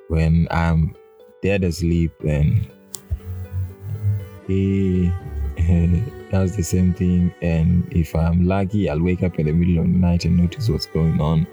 when 0.09 0.47
I'm 0.51 0.95
dead 1.43 1.65
asleep 1.65 2.13
and 2.21 2.71
he 4.47 5.11
does 6.31 6.55
the 6.55 6.63
same 6.63 6.93
thing 6.93 7.33
and 7.41 7.91
if 7.91 8.15
I'm 8.15 8.47
lucky 8.47 8.91
I'll 8.91 9.01
wake 9.01 9.23
up 9.23 9.39
in 9.39 9.47
the 9.47 9.53
middle 9.53 9.79
of 9.83 9.91
the 9.91 9.99
night 9.99 10.27
and 10.27 10.37
notice 10.37 10.69
what's 10.69 10.85
going 10.85 11.19
on. 11.19 11.47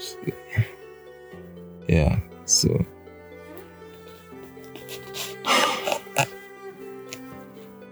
Yeah, 1.88 2.20
so. 2.44 2.86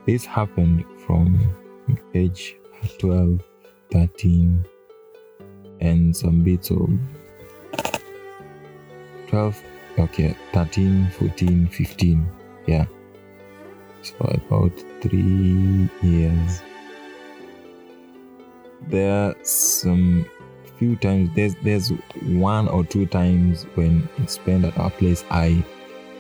This 0.07 0.25
happened 0.25 0.85
from 1.05 1.51
age 2.15 2.57
12, 2.99 3.41
13 3.91 4.65
and 5.81 6.17
some 6.17 6.45
bits 6.45 6.71
of 6.71 6.89
12 9.29 9.63
okay 9.99 10.37
13 10.53 11.11
14 11.11 11.69
15 11.69 12.27
yeah. 12.69 12.85
So 14.03 14.15
about 14.21 14.73
three 15.01 15.89
years. 16.03 16.63
There 18.87 19.11
are 19.11 19.35
some 19.43 20.27
few 20.79 20.97
times. 20.97 21.31
There's 21.35 21.55
there's 21.63 21.91
one 22.23 22.69
or 22.69 22.85
two 22.85 23.07
times 23.07 23.65
when 23.75 24.09
it's 24.19 24.35
spent 24.35 24.65
at 24.65 24.79
our 24.79 24.91
place 24.91 25.25
i 25.31 25.65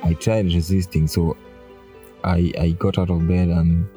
i 0.03 0.15
tried 0.15 0.47
resisting. 0.47 1.07
So 1.07 1.37
i 2.25 2.53
i 2.59 2.71
got 2.71 2.99
out 2.99 3.11
of 3.11 3.27
bed 3.27 3.49
and 3.49 3.89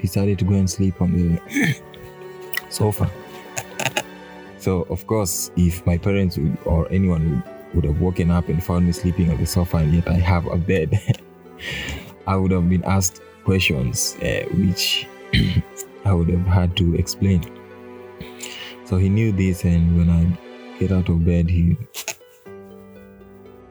decided 0.00 0.38
to 0.40 0.44
go 0.44 0.54
and 0.54 0.68
sleep 0.68 1.00
on 1.00 1.12
the 1.12 1.80
sofa. 2.68 3.10
So 4.58 4.82
of 4.90 5.06
course 5.06 5.50
if 5.56 5.84
my 5.86 5.98
parents 5.98 6.38
would, 6.38 6.56
or 6.64 6.90
anyone 6.90 7.30
would 7.30 7.54
would 7.74 7.84
have 7.84 8.00
woken 8.00 8.30
up 8.30 8.48
and 8.48 8.62
found 8.62 8.86
me 8.86 8.92
sleeping 8.92 9.30
on 9.30 9.36
the 9.38 9.46
sofa 9.46 9.78
and 9.78 9.92
yet 9.92 10.08
I 10.08 10.14
have 10.14 10.46
a 10.46 10.56
bed, 10.56 11.20
I 12.26 12.36
would 12.36 12.52
have 12.52 12.68
been 12.68 12.84
asked 12.84 13.20
questions 13.44 14.16
uh, 14.22 14.44
which 14.54 15.06
I 16.04 16.12
would 16.12 16.28
have 16.28 16.46
had 16.46 16.76
to 16.76 16.94
explain. 16.94 17.42
So 18.84 18.96
he 18.96 19.08
knew 19.08 19.32
this, 19.32 19.64
and 19.64 19.96
when 19.96 20.10
I 20.10 20.78
get 20.78 20.92
out 20.92 21.08
of 21.08 21.24
bed, 21.24 21.48
he 21.48 21.76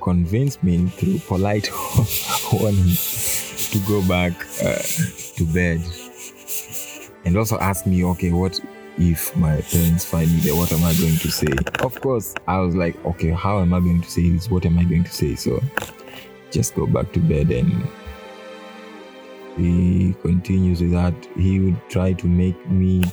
convinced 0.02 0.63
me 0.63 0.88
through 0.88 1.19
polite 1.19 1.69
warning 2.52 2.93
to 2.93 3.80
go 3.88 4.02
back 4.08 4.34
uh, 4.62 4.82
to 5.36 5.45
bed 5.54 5.82
and 7.26 7.38
also 7.38 7.58
asked 7.60 7.88
me, 7.88 8.04
okay, 8.04 8.32
what 8.32 8.60
if 8.97 9.36
my 9.36 9.62
parents 9.62 10.06
find 10.06 10.32
me 10.32 10.39
there, 10.41 10.56
what 10.56 10.71
am 10.71 10.84
I 10.84 10.93
going 10.93 11.17
to 11.17 11.32
say? 11.32 11.47
Of 11.80 11.99
course, 12.02 12.36
I 12.47 12.60
was 12.60 12.76
like, 12.76 13.04
okay, 13.06 13.32
how 13.32 13.60
am 13.62 13.73
I 13.73 13.80
going 13.80 14.02
to 14.02 14.10
say 14.10 14.30
this? 14.30 14.49
What 14.49 14.65
am 14.65 14.78
I 14.78 14.84
going 14.84 15.04
to 15.04 15.12
say? 15.12 15.36
So 15.36 15.62
just 16.52 16.76
go 16.76 16.86
back 16.86 17.12
to 17.13 17.19
bed 17.19 17.49
and 17.52 17.88
he 19.58 20.15
continues 20.21 20.82
with 20.82 20.91
that. 20.91 21.13
He 21.36 21.60
would 21.60 21.89
try 21.89 22.13
to 22.13 22.28
make 22.28 22.69
me 22.69 23.04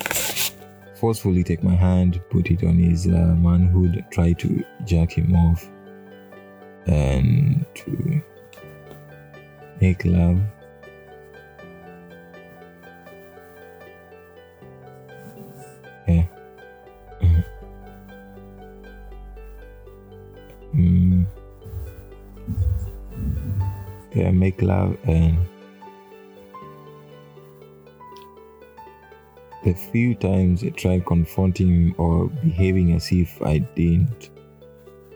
forcefully 1.01 1.43
take 1.43 1.63
my 1.63 1.75
hand, 1.75 2.21
put 2.29 2.51
it 2.51 2.63
on 2.63 2.79
his 2.79 3.07
uh, 3.07 3.35
manhood, 3.39 4.05
try 4.11 4.35
to 4.35 4.63
jerk 4.85 5.11
him 5.13 5.35
off, 5.35 5.67
and 6.87 7.65
to 7.75 8.23
make 9.81 10.05
love. 10.05 10.39
Yeah. 16.07 16.25
Mm. 20.73 21.27
Yeah, 24.15 24.31
make 24.31 24.63
love 24.63 24.97
and 25.03 25.37
the 29.65 29.75
few 29.75 30.15
times 30.15 30.65
I 30.65 30.71
tried 30.71 31.07
confronting 31.07 31.69
him 31.69 31.95
or 31.99 32.29
behaving 32.29 32.93
as 32.93 33.11
if 33.13 33.41
I 33.43 33.59
didn't 33.59 34.31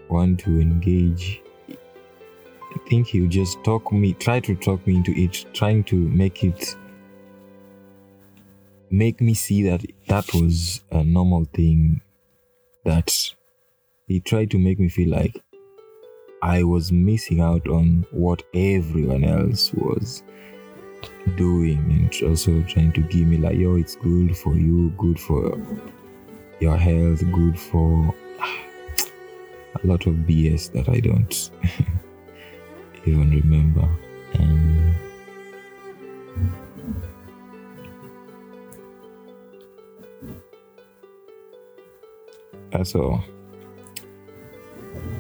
want 0.09 0.41
to 0.41 0.61
engage, 0.61 1.41
I 1.69 2.89
think 2.89 3.07
he 3.07 3.21
would 3.23 3.31
just 3.31 3.63
talk 3.65 3.91
me, 3.93 4.13
try 4.15 4.41
to 4.41 4.55
talk 4.55 4.87
me 4.87 4.97
into 4.97 5.13
it, 5.13 5.45
trying 5.55 5.85
to 5.85 5.97
make 5.97 6.45
it 6.45 6.77
make 8.91 9.21
me 9.21 9.35
see 9.35 9.63
that 9.63 9.85
that 10.07 10.33
was 10.35 10.85
a 10.93 11.03
normal 11.03 11.45
thing 11.47 12.01
that 12.85 13.35
he 14.07 14.21
tried 14.21 14.51
to 14.51 14.59
make 14.59 14.79
me 14.79 14.89
feel 14.89 15.11
like 15.11 15.43
I 16.43 16.63
was 16.63 16.93
missing 16.93 17.41
out 17.41 17.67
on 17.69 18.07
what 18.11 18.43
everyone 18.55 19.25
else 19.25 19.73
was 19.73 20.23
doing 21.37 21.79
and 21.91 22.29
also 22.29 22.63
trying 22.63 22.93
to 22.93 23.01
give 23.03 23.27
me 23.27 23.37
like 23.39 23.57
yo 23.57 23.77
it's 23.77 23.97
good 23.97 24.37
for 24.37 24.55
you 24.55 24.91
good 24.99 25.19
for 25.19 25.61
your 26.61 26.77
health 26.77 27.23
good 27.33 27.59
for 27.59 28.15
a 29.83 29.87
lot 29.87 30.07
of 30.07 30.15
bs 30.15 30.71
that 30.73 30.89
i 30.89 31.01
don't 31.01 31.51
even 33.07 33.31
remember. 33.31 33.89
And 42.73 42.87
so 42.87 43.21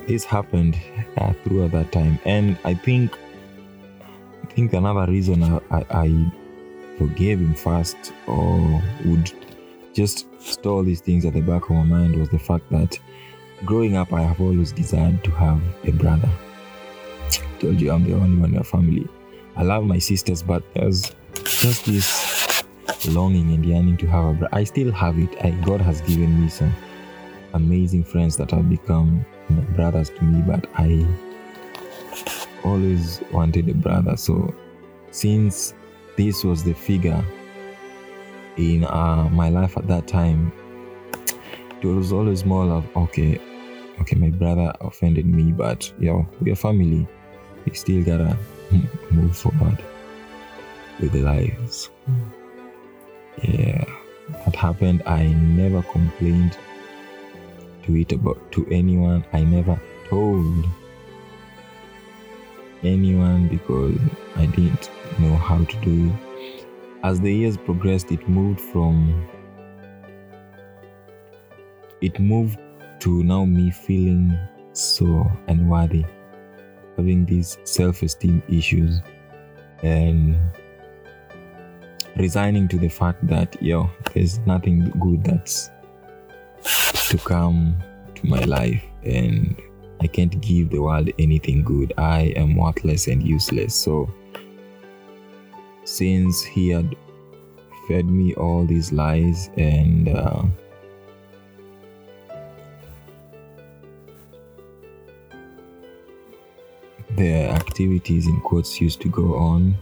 this 0.09 0.25
happened 0.25 0.77
uh, 1.17 1.33
throughout 1.45 1.71
that 1.73 1.93
time. 1.93 2.19
And 2.25 2.59
i 2.65 2.75
think 2.75 3.17
i 4.45 4.55
think 4.55 4.73
another 4.73 5.11
reason 5.11 5.43
I, 5.43 5.61
I, 5.71 5.85
I 5.91 6.33
forgave 6.99 7.41
him 7.41 7.55
fast 7.55 8.13
or 8.27 8.83
would 9.05 9.33
just 9.93 10.27
store 10.43 10.85
these 10.85 11.01
things 11.01 11.25
at 11.25 11.33
the 11.33 11.41
back 11.41 11.65
of 11.65 11.71
my 11.71 11.83
mind 11.83 12.17
was 12.17 12.29
the 12.29 12.39
fact 12.39 12.69
that 12.71 12.99
growing 13.65 13.97
up 13.97 14.13
i 14.13 14.23
have 14.23 14.41
always 14.41 14.73
desired 14.73 15.23
to 15.25 15.31
have 15.31 15.61
a 15.85 15.93
brother. 15.93 16.29
I 17.31 17.61
told 17.61 17.81
you 17.81 17.91
i'm 17.91 18.05
the 18.05 18.15
only 18.15 18.41
one 18.41 18.51
in 18.51 18.55
your 18.55 18.65
family. 18.65 19.09
I 19.57 19.63
love 19.63 19.85
my 19.85 19.99
sisters 19.99 20.43
but 20.43 20.63
there's 20.75 21.13
just 21.45 21.87
this 21.87 22.65
longing 23.09 23.53
and 23.55 23.65
yearning 23.65 23.97
to 23.99 24.07
have 24.07 24.25
a 24.25 24.33
brother 24.33 24.55
i 24.55 24.65
still 24.65 24.93
have 24.93 25.19
it. 25.19 25.31
I, 25.45 25.51
god 25.65 25.81
has 25.81 26.01
given 26.03 26.43
me 26.43 26.49
some 26.49 26.75
amazing 27.55 28.05
friends 28.05 28.37
that 28.37 28.51
have 28.51 28.69
become 28.69 29.25
brothers 29.77 30.11
to 30.11 30.25
me, 30.25 30.43
but 30.43 30.67
I 30.75 31.07
always 32.65 33.21
wanted 33.33 33.69
a 33.69 33.75
brother. 33.75 34.17
So 34.17 34.55
since 35.11 35.75
this 36.17 36.45
was 36.45 36.65
the 36.65 36.75
figure 36.75 37.25
in 38.57 38.85
uh, 38.85 39.29
my 39.31 39.49
life 39.49 39.77
at 39.77 39.87
that 39.89 40.07
time, 40.07 40.53
it 41.81 41.87
was 41.87 42.13
always 42.13 42.45
more 42.45 42.65
of 42.65 42.97
okay, 42.97 43.39
okay, 44.01 44.17
my 44.17 44.31
brother 44.31 44.73
offended 44.81 45.27
me, 45.27 45.53
but 45.53 45.93
yo, 45.99 46.27
we're 46.41 46.57
family. 46.57 47.07
We 47.65 47.75
still 47.75 48.03
gotta 48.03 48.37
move 49.11 49.37
forward 49.37 49.83
with 51.01 51.13
the 51.13 51.21
lives. 51.21 51.91
Yeah, 53.43 53.85
that 54.45 54.55
happened. 54.55 55.03
I 55.07 55.27
never 55.27 55.83
complained 55.83 56.57
to 57.85 57.97
it 57.97 58.13
about 58.13 58.53
to 58.53 58.67
anyone. 58.71 59.25
I 59.33 59.43
never 59.45 59.81
told 60.09 60.67
anyone 62.85 63.49
because 63.49 63.99
I 64.37 64.47
didn't 64.47 64.91
know 65.19 65.37
how 65.37 65.65
to 65.65 65.77
do 65.81 66.13
it. 66.37 66.67
As 67.03 67.21
the 67.21 67.33
years 67.33 67.57
progressed, 67.57 68.11
it 68.13 68.29
moved 68.29 68.61
from 68.61 69.29
it 72.01 72.21
moved 72.21 72.59
to 73.01 73.23
now 73.23 73.45
me 73.45 73.71
feeling 73.71 74.37
so 74.73 75.31
unworthy, 75.49 76.05
having 76.97 77.25
these 77.25 77.57
self-esteem 77.65 78.43
issues, 78.49 79.01
and 79.83 80.37
resigning 82.17 82.69
to 82.69 82.79
the 82.79 82.89
fact 82.89 83.27
that 83.27 83.61
yo, 83.63 83.91
there's 84.13 84.39
nothing 84.41 84.91
good 85.01 85.25
that's 85.25 85.71
to 87.09 87.19
come 87.19 87.77
to 88.15 88.27
my 88.27 88.41
life 88.45 88.83
and 89.03 89.61
I 90.05 90.07
can't 90.07 90.39
give 90.43 90.69
the 90.69 90.81
world 90.81 91.11
anything 91.19 91.63
good. 91.63 91.95
I 91.97 92.35
am 92.37 92.57
worthless 92.57 93.07
and 93.07 93.27
useless. 93.27 93.75
So, 93.75 94.13
since 95.85 96.45
he 96.45 96.69
had 96.69 96.95
fed 97.89 98.05
me 98.05 98.35
all 98.35 98.67
these 98.67 98.93
lies 98.93 99.49
and 99.57 100.11
uh, 100.11 100.43
the 107.17 107.49
activities 107.49 108.27
in 108.27 108.43
quotes 108.43 108.79
used 108.83 109.01
to 109.01 109.09
go 109.09 109.37
on, 109.37 109.75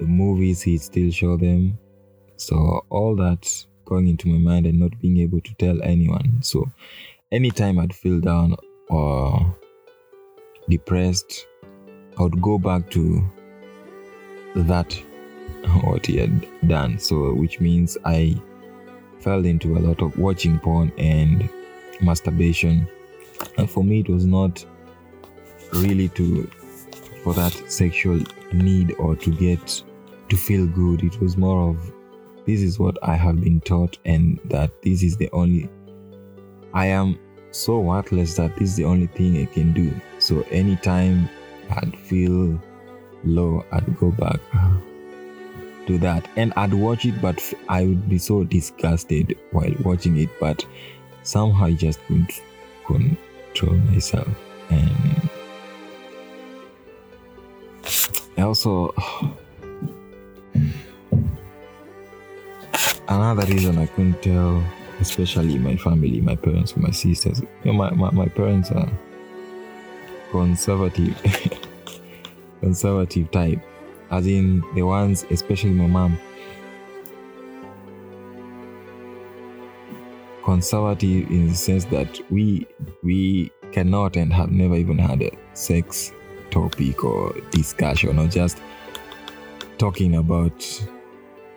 the 0.00 0.06
movies 0.06 0.62
he'd 0.62 0.82
still 0.82 1.12
show 1.12 1.36
them. 1.36 1.78
So, 2.38 2.84
all 2.90 3.14
that 3.14 3.66
going 3.84 4.08
into 4.08 4.26
my 4.26 4.38
mind 4.38 4.66
and 4.66 4.80
not 4.80 5.00
being 5.00 5.18
able 5.18 5.40
to 5.42 5.54
tell 5.54 5.80
anyone. 5.84 6.42
So 6.42 6.68
anytime 7.32 7.78
I'd 7.78 7.94
feel 7.94 8.20
down 8.20 8.56
or 8.88 9.56
depressed, 10.68 11.46
I 12.18 12.22
would 12.22 12.40
go 12.40 12.58
back 12.58 12.90
to 12.90 13.22
that 14.54 14.92
what 15.82 16.06
he 16.06 16.18
had 16.18 16.46
done. 16.68 16.98
So 16.98 17.32
which 17.34 17.60
means 17.60 17.98
I 18.04 18.40
fell 19.20 19.44
into 19.44 19.76
a 19.76 19.80
lot 19.80 20.02
of 20.02 20.18
watching 20.18 20.58
porn 20.58 20.92
and 20.98 21.48
masturbation. 22.00 22.88
And 23.58 23.70
for 23.70 23.84
me 23.84 24.00
it 24.00 24.08
was 24.08 24.24
not 24.24 24.64
really 25.72 26.08
to 26.10 26.48
for 27.22 27.34
that 27.34 27.52
sexual 27.70 28.20
need 28.52 28.94
or 28.98 29.16
to 29.16 29.30
get 29.30 29.82
to 30.28 30.36
feel 30.36 30.66
good. 30.66 31.02
It 31.02 31.20
was 31.20 31.36
more 31.36 31.70
of 31.70 31.92
this 32.46 32.62
is 32.62 32.78
what 32.78 32.96
I 33.02 33.16
have 33.16 33.40
been 33.40 33.60
taught 33.60 33.98
and 34.04 34.38
that 34.44 34.70
this 34.82 35.02
is 35.02 35.16
the 35.16 35.28
only 35.32 35.68
I 36.76 36.86
am 36.88 37.18
so 37.52 37.80
worthless 37.80 38.36
that 38.36 38.54
this 38.56 38.68
is 38.68 38.76
the 38.76 38.84
only 38.84 39.06
thing 39.06 39.40
I 39.40 39.46
can 39.46 39.72
do. 39.72 39.98
So 40.18 40.42
anytime 40.50 41.26
I'd 41.70 41.98
feel 41.98 42.60
low, 43.24 43.64
I'd 43.72 43.96
go 43.98 44.10
back 44.10 44.38
uh, 44.52 44.76
to 45.86 45.96
that 46.00 46.28
and 46.36 46.52
I'd 46.54 46.74
watch 46.74 47.06
it, 47.06 47.22
but 47.22 47.42
I 47.70 47.86
would 47.86 48.10
be 48.10 48.18
so 48.18 48.44
disgusted 48.44 49.38
while 49.52 49.72
watching 49.84 50.18
it, 50.18 50.28
but 50.38 50.66
somehow 51.22 51.64
I 51.64 51.72
just 51.72 51.98
couldn't 52.06 52.42
control 52.84 53.76
myself. 53.76 54.28
And 54.68 55.30
also, 58.36 58.94
another 63.08 63.46
reason 63.46 63.78
I 63.78 63.86
couldn't 63.86 64.22
tell, 64.22 64.62
especially 65.00 65.58
my 65.58 65.76
family, 65.76 66.20
my 66.20 66.36
parents, 66.36 66.76
my 66.76 66.90
sisters, 66.90 67.40
you 67.40 67.48
know, 67.66 67.72
my, 67.72 67.90
my, 67.90 68.10
my 68.10 68.26
parents 68.26 68.70
are 68.70 68.90
conservative, 70.30 71.20
conservative 72.60 73.30
type, 73.30 73.60
as 74.10 74.26
in 74.26 74.62
the 74.74 74.82
ones, 74.82 75.24
especially 75.30 75.70
my 75.70 75.86
mom. 75.86 76.18
Conservative 80.44 81.28
in 81.28 81.48
the 81.48 81.54
sense 81.54 81.84
that 81.86 82.20
we 82.30 82.66
we 83.02 83.50
cannot 83.72 84.16
and 84.16 84.32
have 84.32 84.50
never 84.52 84.76
even 84.76 84.96
had 84.96 85.20
a 85.20 85.30
sex 85.54 86.12
topic 86.50 87.02
or 87.02 87.34
discussion 87.50 88.18
or 88.18 88.28
just 88.28 88.58
talking 89.76 90.14
about 90.14 90.64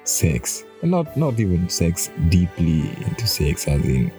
sex 0.04 0.65
not 0.82 1.15
not 1.18 1.39
even 1.39 1.68
sex 1.70 2.10
deeply 2.30 2.80
into 3.04 3.28
sex 3.28 3.68
as 3.68 3.84
in 3.84 4.12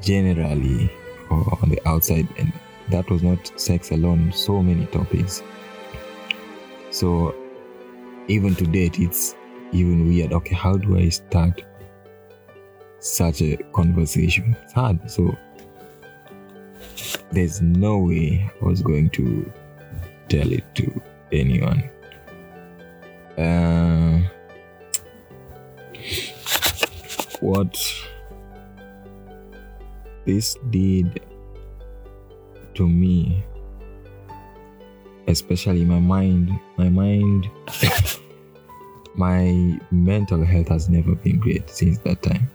generally 0.00 0.90
or 1.30 1.58
on 1.62 1.68
the 1.68 1.80
outside 1.86 2.26
and 2.38 2.52
that 2.88 3.08
was 3.10 3.22
not 3.22 3.60
sex 3.60 3.90
alone 3.90 4.32
so 4.32 4.62
many 4.62 4.86
topics. 4.86 5.42
So 6.90 7.34
even 8.28 8.54
to 8.56 8.64
date 8.66 8.98
it's 8.98 9.34
even 9.72 10.08
weird. 10.08 10.32
Okay 10.32 10.54
how 10.54 10.76
do 10.76 10.98
i 10.98 11.08
start 11.08 11.62
such 13.00 13.42
a 13.42 13.56
conversation? 13.72 14.56
It's 14.62 14.72
hard. 14.72 15.10
So 15.10 15.36
there's 17.32 17.60
no 17.60 17.98
way 17.98 18.50
i 18.62 18.64
was 18.64 18.80
going 18.80 19.10
to 19.10 19.52
tell 20.28 20.50
it 20.52 20.64
to 20.76 21.02
anyone. 21.32 21.90
Uh, 23.36 24.22
what 27.54 27.78
this 30.24 30.56
did 30.70 31.20
to 32.74 32.88
me. 32.88 33.44
Especially 35.28 35.84
my 35.84 36.00
mind. 36.00 36.50
My 36.76 36.88
mind. 36.88 37.48
My 39.16 39.78
mental 39.92 40.44
health 40.44 40.66
has 40.68 40.88
never 40.88 41.14
been 41.14 41.38
great 41.38 41.70
since 41.70 41.98
that 41.98 42.20
time. 42.20 42.50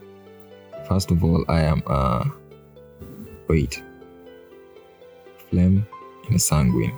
First 0.86 1.10
of 1.10 1.24
all 1.24 1.42
i 1.48 1.60
am 1.60 1.82
uh 1.86 2.24
wait 3.48 3.82
phlegm 5.48 5.86
and 6.28 6.42
sanguine. 6.42 6.92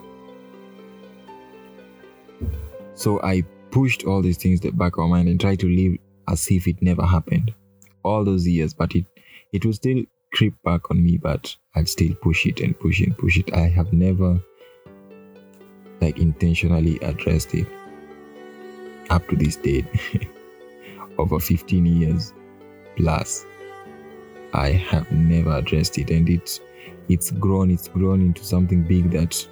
So 2.97 3.21
i 3.23 3.45
pushed 3.71 4.05
all 4.05 4.21
these 4.21 4.37
things 4.37 4.59
back 4.61 4.99
of 4.99 5.05
my 5.05 5.19
mind 5.19 5.29
and 5.29 5.41
tried 5.41 5.61
to 5.61 5.69
live 5.69 5.97
as 6.27 6.51
if 6.51 6.67
it 6.67 6.83
never 6.83 7.07
happened 7.07 7.55
all 8.05 8.25
those 8.25 8.47
years, 8.47 8.75
but 8.75 8.95
it 8.95 9.07
it 9.53 9.65
will 9.65 9.73
still 9.73 10.03
creep 10.33 10.55
back 10.65 10.91
on 10.91 11.05
me, 11.05 11.19
but 11.19 11.55
I'll 11.75 11.87
still 11.87 12.15
push 12.23 12.47
it 12.47 12.61
and 12.61 12.79
push 12.79 13.01
and 13.01 13.17
push 13.17 13.39
it. 13.39 13.53
I 13.55 13.69
have 13.69 13.93
never 13.93 14.41
like 16.01 16.19
intentionally 16.19 16.99
addressed 17.01 17.55
it 17.55 17.67
up 19.11 19.29
to 19.29 19.37
this 19.37 19.57
date. 19.57 19.87
Over 21.19 21.39
15 21.39 21.85
years 21.85 22.33
plus. 22.97 23.45
I 24.55 24.71
have 24.71 25.11
never 25.13 25.57
addressed 25.57 25.99
it 25.99 26.11
and 26.11 26.29
it's 26.29 26.61
it's 27.09 27.31
grown, 27.31 27.71
it's 27.71 27.89
grown 27.89 28.21
into 28.21 28.45
something 28.45 28.83
big 28.83 29.11
that 29.11 29.47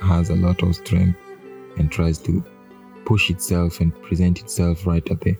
has 0.00 0.30
a 0.30 0.36
lot 0.36 0.62
of 0.62 0.74
strength 0.74 1.18
and 1.78 1.90
tries 1.90 2.18
to 2.18 2.44
push 3.04 3.30
itself 3.30 3.80
and 3.80 3.94
present 4.02 4.40
itself 4.40 4.86
right 4.86 5.08
at 5.10 5.20
the 5.20 5.36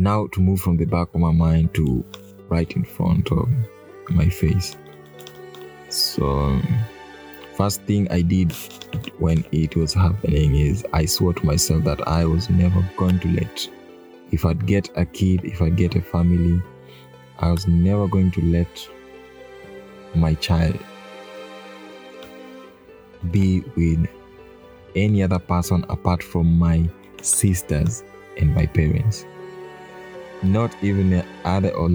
now 0.00 0.26
to 0.28 0.40
move 0.40 0.58
from 0.58 0.78
the 0.78 0.86
back 0.86 1.08
of 1.14 1.20
my 1.20 1.30
mind 1.30 1.74
to 1.74 2.02
right 2.48 2.72
in 2.72 2.82
front 2.82 3.30
of 3.30 3.48
my 4.08 4.28
face. 4.28 4.74
So, 5.90 6.58
first 7.54 7.82
thing 7.82 8.10
I 8.10 8.22
did 8.22 8.52
when 9.18 9.44
it 9.52 9.76
was 9.76 9.92
happening 9.92 10.56
is 10.56 10.86
I 10.94 11.04
swore 11.04 11.34
to 11.34 11.46
myself 11.46 11.84
that 11.84 12.06
I 12.08 12.24
was 12.24 12.48
never 12.48 12.82
going 12.96 13.20
to 13.20 13.28
let, 13.28 13.68
if 14.30 14.46
I'd 14.46 14.66
get 14.66 14.88
a 14.96 15.04
kid, 15.04 15.44
if 15.44 15.60
I'd 15.60 15.76
get 15.76 15.94
a 15.94 16.00
family, 16.00 16.62
I 17.38 17.50
was 17.50 17.66
never 17.66 18.08
going 18.08 18.30
to 18.32 18.40
let 18.40 18.88
my 20.14 20.32
child 20.34 20.78
be 23.30 23.60
with 23.76 24.08
any 24.96 25.22
other 25.22 25.38
person 25.38 25.84
apart 25.90 26.22
from 26.22 26.58
my 26.58 26.88
sisters 27.20 28.02
and 28.38 28.54
my 28.54 28.64
parents 28.64 29.26
not 30.42 30.74
even 30.82 31.24
other 31.44 31.70
or 31.70 31.88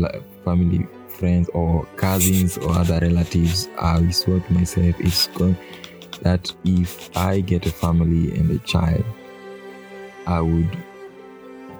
family 0.43 0.87
friends 1.09 1.49
or 1.53 1.85
cousins 1.95 2.57
or 2.57 2.71
other 2.71 2.99
relatives. 2.99 3.69
I 3.79 4.09
swore 4.09 4.39
to 4.39 4.53
myself 4.53 4.95
it's 4.99 5.27
going 5.27 5.57
that 6.21 6.53
if 6.63 7.15
i 7.17 7.41
get 7.41 7.65
a 7.65 7.71
family 7.71 8.37
and 8.37 8.49
a 8.51 8.59
child 8.59 9.03
i 10.27 10.39
would 10.39 10.77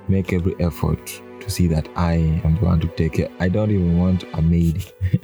make 0.07 0.33
every 0.33 0.55
effort 0.59 1.21
to 1.39 1.49
see 1.49 1.67
that 1.67 1.87
i 1.95 2.13
am 2.13 2.55
the 2.59 2.65
one 2.65 2.79
to 2.79 2.87
take 2.89 3.13
care. 3.13 3.29
I 3.39 3.49
don't 3.49 3.71
even 3.71 3.97
want 3.97 4.23
a 4.33 4.41
maid. 4.41 4.85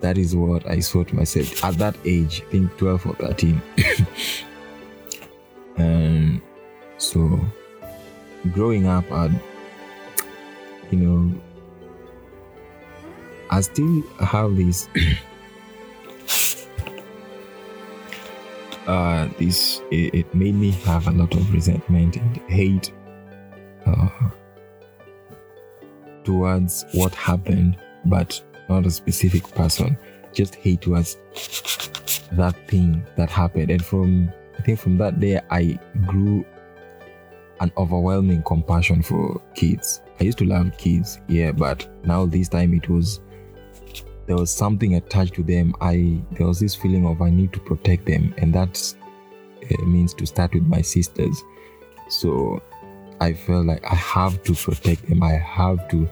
That 0.00 0.16
is 0.16 0.36
what 0.36 0.64
i 0.70 0.78
swore 0.78 1.04
to 1.06 1.16
myself. 1.16 1.64
At 1.64 1.74
that 1.78 1.96
age 2.04 2.42
i 2.46 2.50
think 2.52 2.76
12 2.78 3.06
or 3.06 3.14
13 3.14 3.60
and 5.76 6.40
um, 6.40 6.42
so 6.98 7.40
growing 8.52 8.86
up, 8.86 9.10
I, 9.10 9.30
you 10.90 10.98
know, 10.98 11.40
I 13.50 13.60
still 13.60 14.02
have 14.20 14.56
this. 14.56 14.88
uh, 18.86 19.28
this 19.38 19.80
it, 19.90 20.14
it, 20.14 20.34
made 20.34 20.54
me 20.54 20.70
have 20.70 21.06
a 21.08 21.10
lot 21.10 21.34
of 21.34 21.52
resentment 21.52 22.16
and 22.16 22.36
hate 22.48 22.92
uh, 23.86 24.08
towards 26.24 26.84
what 26.92 27.14
happened, 27.14 27.76
but 28.06 28.42
not 28.68 28.86
a 28.86 28.90
specific 28.90 29.42
person. 29.54 29.96
Just 30.32 30.54
hate 30.54 30.80
towards 30.82 31.16
that 32.32 32.54
thing 32.68 33.04
that 33.16 33.30
happened, 33.30 33.70
and 33.70 33.84
from 33.84 34.30
I 34.58 34.62
think 34.62 34.78
from 34.78 34.98
that 34.98 35.20
day 35.20 35.40
I 35.50 35.78
grew 36.06 36.44
an 37.60 37.72
overwhelming 37.76 38.42
compassion 38.42 39.02
for 39.02 39.40
kids. 39.54 40.00
I 40.20 40.24
used 40.24 40.38
to 40.38 40.44
love 40.44 40.76
kids, 40.78 41.20
yeah, 41.28 41.52
but 41.52 41.88
now 42.04 42.26
this 42.26 42.48
time 42.48 42.74
it 42.74 42.88
was 42.88 43.20
there 44.26 44.36
was 44.36 44.50
something 44.50 44.96
attached 44.96 45.34
to 45.34 45.42
them. 45.42 45.74
I 45.80 46.20
there 46.32 46.46
was 46.46 46.60
this 46.60 46.74
feeling 46.74 47.06
of 47.06 47.22
I 47.22 47.30
need 47.30 47.52
to 47.52 47.60
protect 47.60 48.06
them, 48.06 48.34
and 48.38 48.54
that 48.54 48.94
uh, 49.70 49.84
means 49.84 50.14
to 50.14 50.26
start 50.26 50.54
with 50.54 50.64
my 50.64 50.82
sisters. 50.82 51.42
So 52.08 52.62
I 53.20 53.32
felt 53.32 53.66
like 53.66 53.84
I 53.84 53.94
have 53.94 54.42
to 54.44 54.54
protect 54.54 55.08
them. 55.08 55.22
I 55.22 55.32
have 55.32 55.88
to 55.88 56.08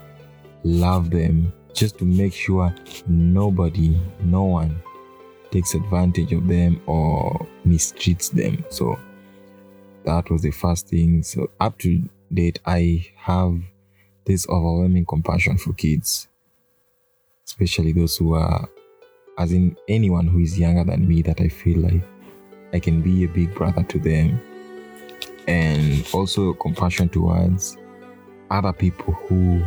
love 0.64 1.10
them 1.10 1.52
just 1.74 1.98
to 1.98 2.04
make 2.04 2.32
sure 2.32 2.74
nobody, 3.06 4.00
no 4.22 4.44
one 4.44 4.80
takes 5.50 5.74
advantage 5.74 6.32
of 6.32 6.48
them 6.48 6.80
or 6.86 7.46
mistreats 7.66 8.30
them. 8.30 8.64
So 8.70 8.98
that 10.04 10.30
was 10.30 10.42
the 10.42 10.50
first 10.50 10.88
thing. 10.88 11.22
So 11.22 11.50
up 11.60 11.78
to 11.78 12.02
date, 12.32 12.58
I 12.66 13.06
have 13.16 13.60
this 14.26 14.48
overwhelming 14.48 15.06
compassion 15.06 15.56
for 15.56 15.72
kids, 15.72 16.28
especially 17.46 17.92
those 17.92 18.16
who 18.16 18.34
are, 18.34 18.68
as 19.38 19.52
in 19.52 19.76
anyone 19.88 20.26
who 20.26 20.40
is 20.40 20.58
younger 20.58 20.84
than 20.84 21.06
me, 21.06 21.22
that 21.22 21.40
I 21.40 21.48
feel 21.48 21.78
like 21.78 22.02
I 22.72 22.80
can 22.80 23.00
be 23.00 23.24
a 23.24 23.28
big 23.28 23.54
brother 23.54 23.82
to 23.84 23.98
them. 23.98 24.40
And 25.48 26.06
also 26.12 26.54
compassion 26.54 27.08
towards 27.08 27.76
other 28.50 28.72
people 28.72 29.14
who 29.14 29.62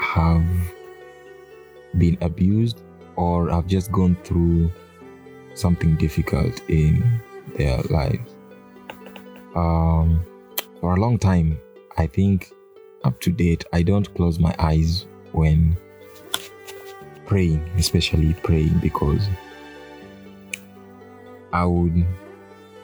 have 0.00 0.46
been 1.98 2.16
abused 2.20 2.80
or 3.16 3.50
have 3.50 3.66
just 3.66 3.90
gone 3.90 4.16
through 4.22 4.70
something 5.54 5.96
difficult 5.96 6.62
in 6.68 7.20
their 7.56 7.78
lives. 7.90 8.34
Um, 9.54 10.24
for 10.80 10.94
a 10.94 11.00
long 11.00 11.18
time, 11.18 11.58
I 11.98 12.06
think 12.06 12.52
up 13.04 13.20
to 13.20 13.30
date, 13.30 13.64
I 13.72 13.82
don't 13.82 14.12
close 14.14 14.38
my 14.38 14.54
eyes 14.58 15.06
when 15.32 15.76
praying, 17.26 17.62
especially 17.76 18.34
praying, 18.34 18.78
because 18.80 19.26
I 21.52 21.64
would 21.64 22.04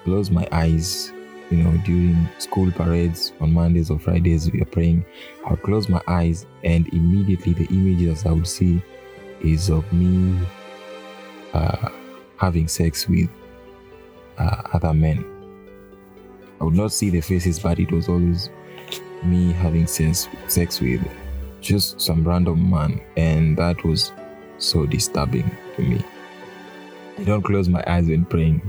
close 0.05 0.31
my 0.31 0.47
eyes, 0.53 1.13
you 1.51 1.59
know, 1.59 1.77
during 1.85 2.29
school 2.39 2.71
parades 2.73 3.33
on 3.41 3.53
Mondays 3.53 3.91
or 3.91 3.99
Fridays, 3.99 4.51
we 4.51 4.61
are 4.63 4.67
praying. 4.67 5.05
I 5.45 5.51
would 5.51 5.63
close 5.63 5.89
my 5.89 6.01
eyes, 6.07 6.47
and 6.65 6.89
immediately 6.89 7.53
the 7.53 7.67
images 7.67 8.25
I 8.25 8.33
would 8.33 8.47
see 8.47 8.83
is 9.41 9.69
of 9.69 9.91
me 9.93 10.47
uh, 11.53 11.89
having 12.37 12.69
sex 12.69 13.09
with 13.09 13.29
uh, 14.39 14.63
other 14.73 14.95
men. 14.95 15.25
I 16.61 16.65
would 16.65 16.75
not 16.75 16.93
see 16.93 17.11
the 17.11 17.21
faces, 17.21 17.59
but 17.59 17.79
it 17.79 17.93
was 17.93 18.09
always 18.09 18.49
me 19.23 19.53
having 19.53 19.87
sex, 19.87 20.29
sex 20.49 20.81
with 20.81 21.01
just 21.61 22.01
some 22.01 22.27
random 22.27 22.71
man, 22.71 23.01
and 23.17 23.57
that 23.57 23.83
was 23.85 24.13
so 24.59 24.87
disturbing 24.87 25.51
to 25.77 25.83
me. 25.83 26.05
I 27.19 27.25
don't 27.25 27.43
close 27.43 27.69
my 27.69 27.83
eyes 27.87 28.07
when 28.07 28.25
praying, 28.25 28.61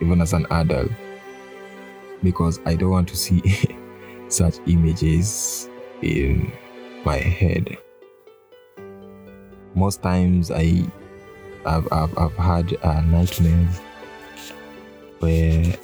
even 0.00 0.20
as 0.20 0.32
an 0.32 0.46
adult, 0.50 0.90
because 2.22 2.60
I 2.66 2.74
don't 2.74 2.90
want 2.90 3.08
to 3.08 3.16
see 3.16 3.42
such 4.28 4.56
images 4.66 5.68
in 6.02 6.52
my 7.04 7.16
head. 7.16 7.78
Most 9.74 10.02
times, 10.02 10.50
I 10.50 10.86
I've, 11.66 11.88
I've, 11.92 12.16
I've 12.16 12.36
had 12.36 12.76
uh, 12.82 13.00
nightmares 13.02 13.80
where 15.18 15.74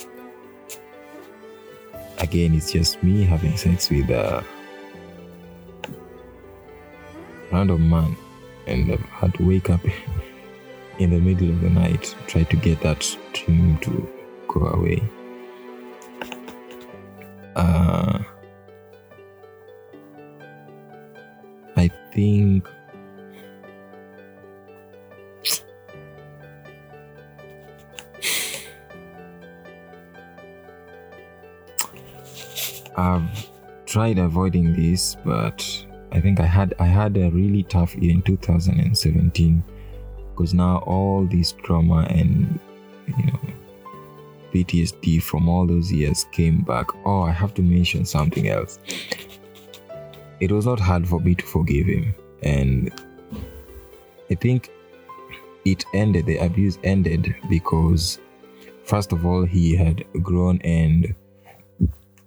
again 2.23 2.55
it's 2.55 2.73
just 2.73 3.03
me 3.03 3.25
having 3.25 3.57
sex 3.57 3.91
with 3.91 4.09
a 4.11 4.45
random 7.51 7.91
man 7.91 8.17
and 8.67 8.93
I've 8.93 9.01
had 9.01 9.35
to 9.35 9.43
wake 9.43 9.69
up 9.69 9.81
in 10.99 11.11
the 11.11 11.21
middle 11.21 11.51
of 11.51 11.61
the 11.61 11.71
night 11.71 12.15
try 12.29 12.45
to 12.45 12.57
get 12.57 12.81
that 12.83 13.05
dream 13.33 13.77
to 13.79 14.09
go 14.47 14.67
away. 14.69 15.03
Uh, 17.57 18.19
I 21.77 21.91
think 22.15 22.69
I've 32.97 33.51
tried 33.87 34.19
avoiding 34.19 34.75
this, 34.75 35.17
but 35.25 35.87
I 36.13 36.21
think 36.21 36.41
I 36.41 36.47
had 36.47 36.75
I 36.79 36.87
had 36.87 37.17
a 37.17 37.31
really 37.31 37.63
tough 37.65 37.95
year 37.97 38.13
in 38.13 38.23
2017 38.23 39.63
because 40.31 40.55
now 40.55 40.79
all 40.87 41.25
this 41.25 41.53
trauma 41.53 42.07
and 42.11 42.59
you 43.07 43.27
know 43.27 43.41
PTSD 44.53 45.23
from 45.23 45.49
all 45.49 45.67
those 45.67 45.91
years 45.91 46.25
came 46.33 46.63
back. 46.63 46.87
Oh, 47.07 47.23
I 47.23 47.31
have 47.31 47.55
to 47.55 47.63
mention 47.63 48.05
something 48.05 48.49
else. 48.49 48.79
It 50.41 50.53
was 50.53 50.67
not 50.67 50.81
hard 50.81 51.09
for 51.09 51.21
me 51.21 51.35
to 51.35 51.45
forgive 51.45 51.87
him, 51.87 52.15
and 52.43 52.93
I 54.31 54.35
think 54.35 54.71
it 55.65 55.85
ended. 55.95 56.27
The 56.27 56.39
abuse 56.39 56.79
ended 56.85 57.35
because, 57.49 58.19
first 58.85 59.13
of 59.13 59.25
all, 59.25 59.45
he 59.45 59.77
had 59.77 60.05
grown 60.23 60.61
and 60.63 61.15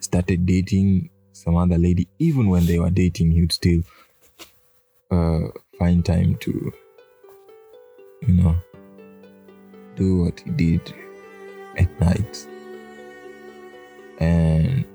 started 0.05 0.45
dating 0.45 1.09
some 1.33 1.57
other 1.57 1.77
lady, 1.77 2.07
even 2.19 2.47
when 2.47 2.65
they 2.65 2.79
were 2.79 2.89
dating, 2.89 3.31
he 3.31 3.41
would 3.41 3.51
still 3.51 3.81
uh, 5.11 5.47
find 5.77 6.05
time 6.05 6.35
to, 6.35 6.71
you 8.27 8.33
know, 8.33 8.55
do 9.95 10.23
what 10.23 10.39
he 10.39 10.51
did 10.51 10.93
at 11.77 11.99
night. 11.99 12.47
And 14.19 14.85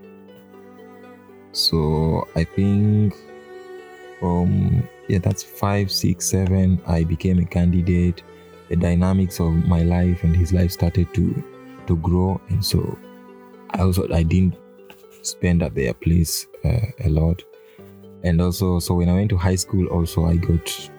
so 1.52 2.26
I 2.34 2.44
think 2.44 3.14
from, 4.18 4.88
yeah, 5.08 5.18
that's 5.18 5.42
five, 5.42 5.90
six, 5.90 6.26
seven, 6.30 6.80
I 6.86 7.04
became 7.04 7.38
a 7.38 7.44
candidate. 7.44 8.22
The 8.68 8.76
dynamics 8.76 9.40
of 9.40 9.52
my 9.66 9.82
life 9.82 10.22
and 10.22 10.34
his 10.34 10.52
life 10.52 10.70
started 10.70 11.12
to 11.14 11.44
to 11.86 11.96
grow, 11.96 12.40
and 12.50 12.64
so 12.64 12.96
I 13.70 13.80
also 13.80 14.06
I 14.12 14.22
didn't 14.22 14.54
spend 15.22 15.62
at 15.62 15.74
their 15.74 15.94
place 15.94 16.46
uh, 16.64 16.86
a 17.04 17.08
lot. 17.08 17.42
And 18.22 18.40
also, 18.40 18.78
so 18.78 18.94
when 18.94 19.08
I 19.08 19.14
went 19.14 19.30
to 19.30 19.36
high 19.36 19.54
school, 19.54 19.86
also 19.86 20.26
I 20.26 20.36
got 20.36 20.90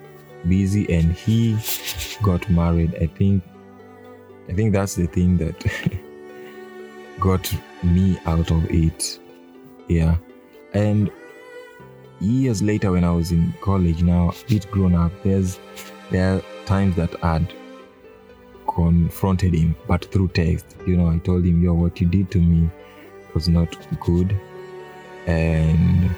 busy, 0.47 0.91
and 0.93 1.13
he 1.13 1.57
got 2.23 2.49
married. 2.49 2.95
I 2.95 3.05
think, 3.05 3.43
I 4.49 4.53
think 4.53 4.73
that's 4.73 4.95
the 4.95 5.07
thing 5.07 5.37
that 5.37 5.65
got 7.19 7.53
me 7.83 8.19
out 8.25 8.49
of 8.49 8.65
it. 8.71 9.19
Yeah, 9.87 10.17
and 10.73 11.11
years 12.19 12.63
later, 12.63 12.91
when 12.91 13.03
I 13.03 13.11
was 13.11 13.31
in 13.31 13.53
college, 13.61 14.01
now 14.01 14.29
a 14.29 14.49
bit 14.49 14.69
grown 14.71 14.95
up, 14.95 15.11
there's 15.23 15.59
there 16.09 16.35
are 16.35 16.41
times 16.65 16.95
that 16.95 17.23
I'd 17.23 17.53
confronted 18.67 19.53
him, 19.53 19.75
but 19.87 20.05
through 20.05 20.29
text. 20.29 20.75
You 20.87 20.97
know, 20.97 21.07
I 21.07 21.19
told 21.19 21.45
him, 21.45 21.61
"Yo, 21.61 21.73
what 21.73 22.01
you 22.01 22.07
did 22.07 22.31
to 22.31 22.39
me 22.39 22.69
was 23.33 23.47
not 23.47 23.75
good. 23.99 24.37
And 25.27 26.09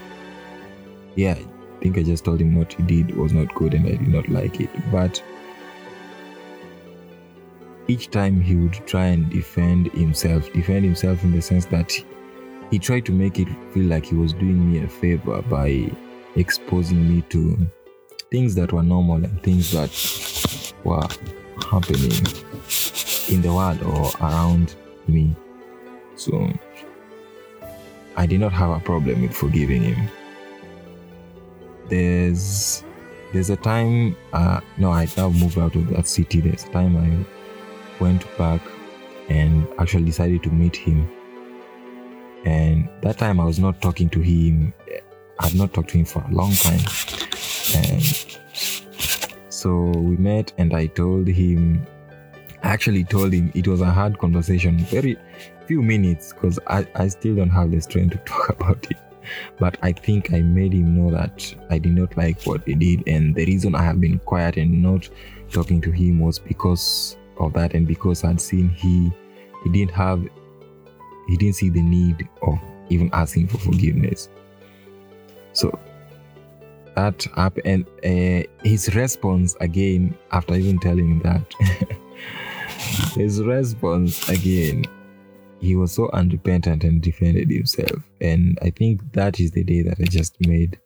yeah, 1.16 1.36
I 1.36 1.80
think 1.82 1.98
I 1.98 2.04
just 2.04 2.26
told 2.26 2.42
him 2.42 2.56
what 2.56 2.74
he 2.74 2.84
did 2.84 3.16
was 3.16 3.34
not 3.34 3.54
good 3.56 3.74
and 3.74 3.86
I 3.86 3.92
did 3.92 4.08
not 4.08 4.30
like 4.30 4.60
it. 4.60 4.70
But 4.92 5.22
each 7.88 8.10
time 8.12 8.40
he 8.40 8.56
would 8.56 8.74
try 8.88 9.08
and 9.08 9.30
defend 9.30 9.92
himself, 9.92 10.52
defend 10.54 10.86
himself 10.86 11.24
in 11.24 11.32
the 11.32 11.42
sense 11.42 11.66
that 11.66 11.92
he 12.72 12.80
tried 12.80 13.06
to 13.06 13.12
make 13.12 13.40
it 13.40 13.48
feel 13.74 13.86
like 13.86 14.06
he 14.06 14.16
was 14.16 14.34
doing 14.34 14.72
me 14.72 14.84
a 14.84 14.88
favor 14.88 15.42
by 15.44 15.92
exposing 16.36 17.08
me 17.14 17.22
to 17.30 17.58
things 18.32 18.56
that 18.56 18.74
were 18.74 18.82
normal 18.82 19.18
and 19.18 19.44
things 19.44 19.72
that 19.72 20.74
were 20.84 21.08
happening 21.70 22.12
in 23.30 23.42
the 23.42 23.54
world 23.54 23.82
or 23.84 24.12
around 24.22 24.76
me. 25.08 25.36
So 26.16 26.52
I 28.16 28.26
did 28.26 28.40
not 28.40 28.54
have 28.54 28.70
a 28.70 28.80
problem 28.80 29.22
with 29.22 29.34
forgiving 29.34 29.84
him. 29.84 30.10
There's 31.90 32.84
there's 33.34 33.50
a 33.50 33.56
time 33.56 34.16
uh, 34.32 34.62
no 34.78 34.92
I 34.92 35.08
moved 35.18 35.58
out 35.58 35.76
of 35.76 35.90
that 35.90 36.08
city. 36.08 36.42
There's 36.42 36.66
a 36.66 36.70
time 36.70 36.96
I 36.98 38.02
went 38.02 38.26
back 38.38 38.62
and 39.30 39.68
actually 39.80 40.06
decided 40.06 40.44
to 40.44 40.50
meet 40.50 40.76
him. 40.76 41.10
And 42.46 42.90
that 43.02 43.18
time 43.18 43.40
I 43.40 43.46
was 43.46 43.60
not 43.60 43.82
talking 43.82 44.10
to 44.10 44.20
him. 44.20 44.74
I 45.40 45.48
had 45.48 45.56
not 45.56 45.74
talked 45.74 45.90
to 45.92 45.98
him 45.98 46.06
for 46.06 46.24
a 46.24 46.32
long 46.32 46.52
time. 46.54 46.80
And 47.74 48.04
so 49.50 49.86
we 49.86 50.18
met 50.18 50.54
and 50.58 50.74
I 50.74 50.88
told 50.88 51.28
him 51.28 51.88
I 52.64 52.70
actually 52.70 53.04
told 53.04 53.34
him 53.34 53.52
it 53.54 53.68
was 53.68 53.82
a 53.82 53.92
hard 53.92 54.20
conversation, 54.20 54.78
very 54.78 55.18
few 55.68 55.82
minutes 55.82 56.34
because 56.34 56.60
I, 56.68 56.86
I 56.96 57.08
still 57.08 57.36
don't 57.36 57.50
have 57.50 57.72
the 57.72 57.80
strength 57.82 58.12
to 58.12 58.18
talk 58.26 58.50
about 58.50 58.88
it. 58.90 58.98
But 59.58 59.78
I 59.82 59.94
think 59.94 60.34
I 60.34 60.42
made 60.42 60.74
him 60.74 60.98
know 60.98 61.12
that 61.12 61.56
I 61.70 61.78
did 61.78 61.94
not 61.94 62.18
like 62.18 62.42
what 62.44 62.64
he 62.66 62.76
did, 62.76 63.08
and 63.08 63.34
the 63.34 63.46
reason 63.46 63.74
I 63.74 63.82
have 63.82 64.02
been 64.02 64.20
quiet 64.20 64.58
and 64.58 64.84
not 64.84 65.10
talking 65.50 65.80
to 65.82 65.92
him 65.92 66.20
was 66.20 66.40
because 66.40 67.16
of 67.38 67.54
that, 67.54 67.74
and 67.74 67.88
because 67.88 68.24
I'd 68.26 68.42
seen 68.42 68.70
he 68.70 69.12
he 69.64 69.70
didn't 69.70 69.92
have 69.92 70.22
he 71.30 71.38
didn't 71.38 71.56
see 71.56 71.70
the 71.70 71.82
need 71.82 72.28
of 72.42 72.60
even 72.90 73.10
asking 73.14 73.48
for 73.48 73.60
forgiveness. 73.60 74.28
So 75.54 75.80
that 76.96 77.24
happened, 77.36 77.88
and 78.04 78.46
uh, 78.46 78.48
his 78.64 78.94
response 78.94 79.56
again 79.62 80.18
after 80.32 80.54
even 80.56 80.80
telling 80.80 81.20
that, 81.20 81.54
his 83.16 83.42
response 83.42 84.28
again 84.28 84.84
he 85.64 85.78
was 85.78 85.94
so 85.94 86.10
unrepentant 86.12 86.84
and 86.84 87.02
defended 87.02 87.50
himself. 87.50 88.04
And 88.20 88.60
I 88.62 88.70
think 88.70 89.14
that 89.14 89.40
is 89.40 89.52
the 89.52 89.64
day 89.64 89.82
that 89.84 89.98
I 90.00 90.04
just 90.04 90.36
made. 90.46 90.78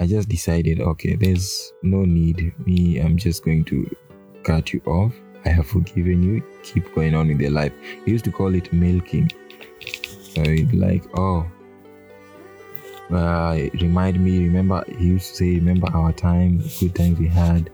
I 0.00 0.06
just 0.06 0.28
decided, 0.28 0.80
okay, 0.80 1.14
there's 1.14 1.72
no 1.82 2.04
need. 2.06 2.54
Me, 2.66 2.98
I'm 2.98 3.18
just 3.18 3.44
going 3.44 3.64
to 3.66 3.94
cut 4.42 4.72
you 4.72 4.80
off. 4.86 5.12
I 5.44 5.50
have 5.50 5.66
forgiven 5.66 6.22
you. 6.22 6.42
Keep 6.62 6.94
going 6.94 7.14
on 7.14 7.28
with 7.28 7.40
your 7.40 7.50
life. 7.50 7.72
He 8.06 8.12
used 8.12 8.24
to 8.24 8.32
call 8.32 8.54
it 8.54 8.72
milking. 8.72 9.30
So 10.34 10.42
he'd 10.42 10.72
like, 10.72 11.04
oh, 11.18 11.46
uh, 13.12 13.68
remind 13.80 14.18
me. 14.24 14.44
Remember, 14.44 14.82
he 14.98 15.08
used 15.08 15.28
to 15.30 15.36
say, 15.36 15.54
remember 15.56 15.88
our 15.94 16.12
time, 16.12 16.62
good 16.80 16.94
times 16.94 17.18
we 17.18 17.28
had. 17.28 17.70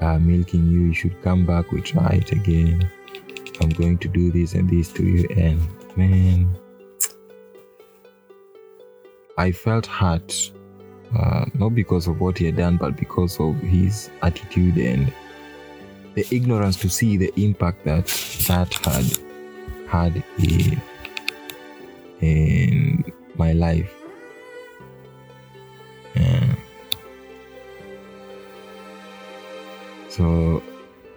Uh, 0.00 0.18
milking 0.18 0.66
you. 0.66 0.80
You 0.80 0.94
should 0.94 1.22
come 1.22 1.46
back. 1.46 1.70
We 1.70 1.80
try 1.80 2.20
it 2.20 2.32
again. 2.32 2.90
I'm 3.60 3.70
going 3.70 3.98
to 3.98 4.08
do 4.08 4.30
this 4.30 4.54
and 4.54 4.68
this 4.68 4.92
to 4.92 5.02
you. 5.04 5.28
And 5.36 5.60
man, 5.96 6.58
I 9.38 9.52
felt 9.52 9.86
hurt. 9.86 10.52
Uh, 11.16 11.44
not 11.54 11.74
because 11.74 12.08
of 12.08 12.20
what 12.20 12.38
he 12.38 12.46
had 12.46 12.56
done, 12.56 12.76
but 12.76 12.96
because 12.96 13.38
of 13.38 13.56
his 13.60 14.10
attitude 14.22 14.76
and 14.76 15.12
the 16.14 16.26
ignorance 16.32 16.76
to 16.76 16.88
see 16.88 17.16
the 17.16 17.32
impact 17.40 17.84
that 17.84 18.06
that 18.48 18.74
had 18.74 19.18
had 19.86 20.24
in, 20.38 20.82
in 22.20 23.12
my 23.36 23.52
life. 23.52 23.92
So 30.14 30.62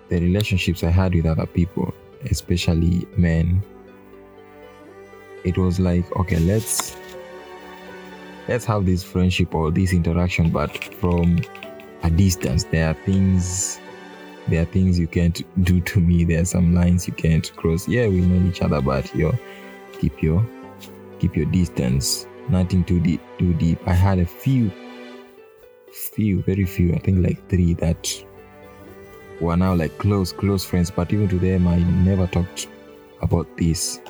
the 0.10 0.20
relationships 0.20 0.84
I 0.84 0.90
had 0.90 1.14
with 1.14 1.28
other 1.28 1.46
people, 1.46 1.94
especially 2.32 3.08
men, 3.18 3.64
it 5.44 5.58
was 5.58 5.80
like, 5.80 6.10
okay, 6.18 6.40
let's 6.40 6.96
let's 8.48 8.66
have 8.66 8.86
this 8.86 9.04
friendship 9.04 9.54
or 9.54 9.72
this 9.72 9.94
interaction, 9.94 10.50
but 10.50 10.84
from 10.96 11.40
a 12.04 12.10
distance. 12.10 12.64
There 12.66 12.90
are 12.90 12.94
things 13.06 13.80
there 14.48 14.62
are 14.62 14.66
things 14.66 14.98
you 14.98 15.08
can't 15.08 15.42
do 15.64 15.82
to 15.82 16.00
me. 16.00 16.24
There 16.24 16.42
are 16.42 16.46
some 16.46 16.74
lines 16.74 17.08
you 17.08 17.14
can't 17.14 17.54
cross. 17.56 17.88
Yeah, 17.88 18.08
we 18.08 18.22
know 18.22 18.48
each 18.48 18.62
other, 18.62 18.82
but 18.82 19.14
you 19.14 19.38
keep 20.00 20.22
your 20.22 20.46
keep 21.20 21.36
your 21.36 21.46
distance. 21.48 22.28
Nothing 22.50 22.84
too 22.84 23.00
deep 23.00 23.22
too 23.38 23.54
deep. 23.56 23.80
I 23.86 23.94
had 23.94 24.20
a 24.20 24.26
few 24.26 24.72
few, 25.92 26.42
very 26.44 26.66
few, 26.66 26.94
I 26.94 27.00
think 27.00 27.26
like 27.26 27.50
three 27.50 27.74
that 27.76 28.26
were 29.40 29.56
now 29.56 29.74
like 29.74 29.98
close, 29.98 30.32
close 30.32 30.64
friends. 30.64 30.92
But 30.92 31.14
even 31.14 31.28
to 31.30 31.40
them 31.40 31.68
I 31.68 31.78
never 31.78 32.28
talked 32.28 32.68
about 33.22 33.48
this 33.58 34.02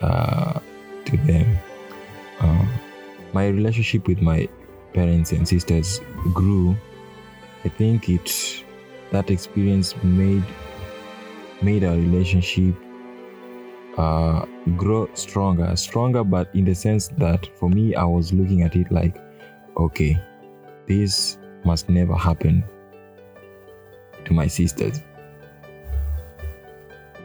uh, 0.00 0.60
to 1.04 1.16
them. 1.18 1.58
Uh, 2.40 2.66
my 3.32 3.48
relationship 3.48 4.06
with 4.08 4.20
my 4.20 4.48
parents 4.92 5.32
and 5.32 5.46
sisters 5.46 6.00
grew. 6.34 6.76
I 7.64 7.68
think 7.68 8.08
it 8.08 8.64
that 9.10 9.30
experience 9.30 9.94
made 10.02 10.44
made 11.62 11.84
our 11.84 11.94
relationship 11.94 12.74
uh, 13.96 14.44
grow 14.76 15.08
stronger, 15.14 15.76
stronger, 15.76 16.24
but 16.24 16.50
in 16.54 16.64
the 16.64 16.74
sense 16.74 17.08
that 17.08 17.48
for 17.58 17.68
me, 17.68 17.94
I 17.94 18.04
was 18.04 18.32
looking 18.32 18.62
at 18.62 18.74
it 18.74 18.90
like, 18.90 19.16
okay, 19.76 20.20
this 20.88 21.38
must 21.64 21.88
never 21.88 22.14
happen 22.14 22.64
to 24.32 24.36
my 24.36 24.46
sisters. 24.46 25.02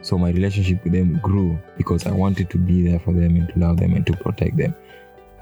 So 0.01 0.18
my 0.18 0.30
relationship 0.30 0.84
with 0.84 0.93
them 0.93 1.20
grew 1.20 1.58
because 1.78 2.05
I 2.05 2.12
wanted 2.12 2.49
to 2.51 2.58
be 2.58 2.88
there 2.88 2.99
for 2.99 3.14
them 3.14 3.36
and 3.36 3.47
to 3.49 3.60
love 3.60 3.78
them 3.78 3.93
and 3.93 4.05
to 4.08 4.14
protect 4.14 4.58
them 4.58 4.76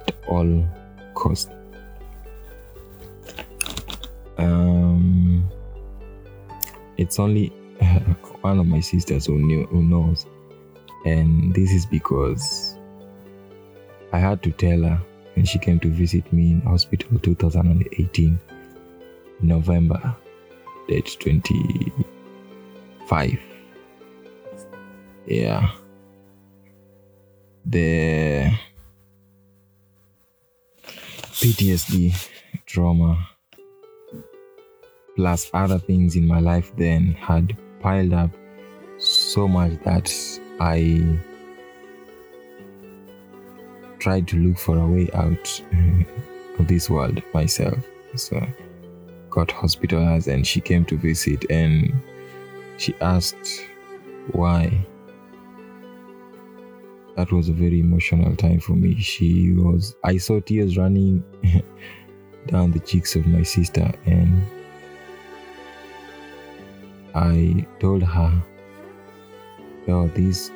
at 0.08 0.16
all 0.28 0.68
cost. 1.14 1.52
Um, 4.38 5.50
it's 6.98 7.20
only 7.20 7.48
one 8.42 8.60
of 8.60 8.68
my 8.68 8.80
sisters 8.80 9.26
who 9.28 9.38
knew 9.38 9.66
who 9.68 9.84
knows, 9.84 10.26
and 11.06 11.54
this 11.54 11.72
is 11.72 11.86
because 11.86 12.78
I 14.14 14.20
had 14.20 14.42
to 14.44 14.52
tell 14.52 14.82
her 14.84 15.00
when 15.36 15.46
she 15.46 15.60
came 15.60 15.80
to 15.82 15.90
visit 15.90 16.32
me 16.34 16.52
in 16.52 16.62
hospital 16.62 17.20
2018 17.20 18.40
November 19.42 20.16
date 20.88 21.18
25 21.20 23.40
yeah 25.28 25.72
the 27.66 28.52
PTSD 31.34 32.30
trauma 32.66 33.28
plus 35.16 35.50
other 35.54 35.80
things 35.80 36.16
in 36.16 36.28
my 36.28 36.40
life 36.40 36.72
then 36.78 37.14
had 37.14 37.58
piled 37.80 38.14
up 38.14 38.30
so 38.98 39.48
much 39.48 39.72
that 39.84 40.14
I 40.60 41.04
tried 44.00 44.28
to 44.28 44.38
look 44.38 44.58
for 44.58 44.78
a 44.78 44.86
way 44.86 45.10
out 45.14 45.62
uh, 45.74 46.04
of 46.60 46.68
this 46.68 46.90
world 46.90 47.22
myself. 47.34 47.78
So 48.16 48.46
got 49.36 49.52
hospitalized 49.52 50.30
and 50.30 50.48
she 50.48 50.62
came 50.62 50.86
to 50.86 50.98
visit 50.98 51.46
and 51.52 51.94
she 52.78 52.96
asked 53.02 53.68
why. 54.32 54.86
That 57.18 57.32
was 57.32 57.50
a 57.50 57.54
very 57.54 57.82
emotional 57.82 58.36
time 58.36 58.60
for 58.60 58.74
me. 58.74 58.96
She 59.00 59.54
was 59.54 59.96
I 60.04 60.18
saw 60.18 60.40
tears 60.40 60.78
running 60.78 61.24
down 62.48 62.72
the 62.72 62.80
cheeks 62.80 63.16
of 63.16 63.28
my 63.28 63.44
sister 63.44 63.92
and 64.06 64.42
I 67.14 67.66
told 67.80 68.04
her, 68.04 68.44
oh, 69.88 70.08
this 70.10 70.52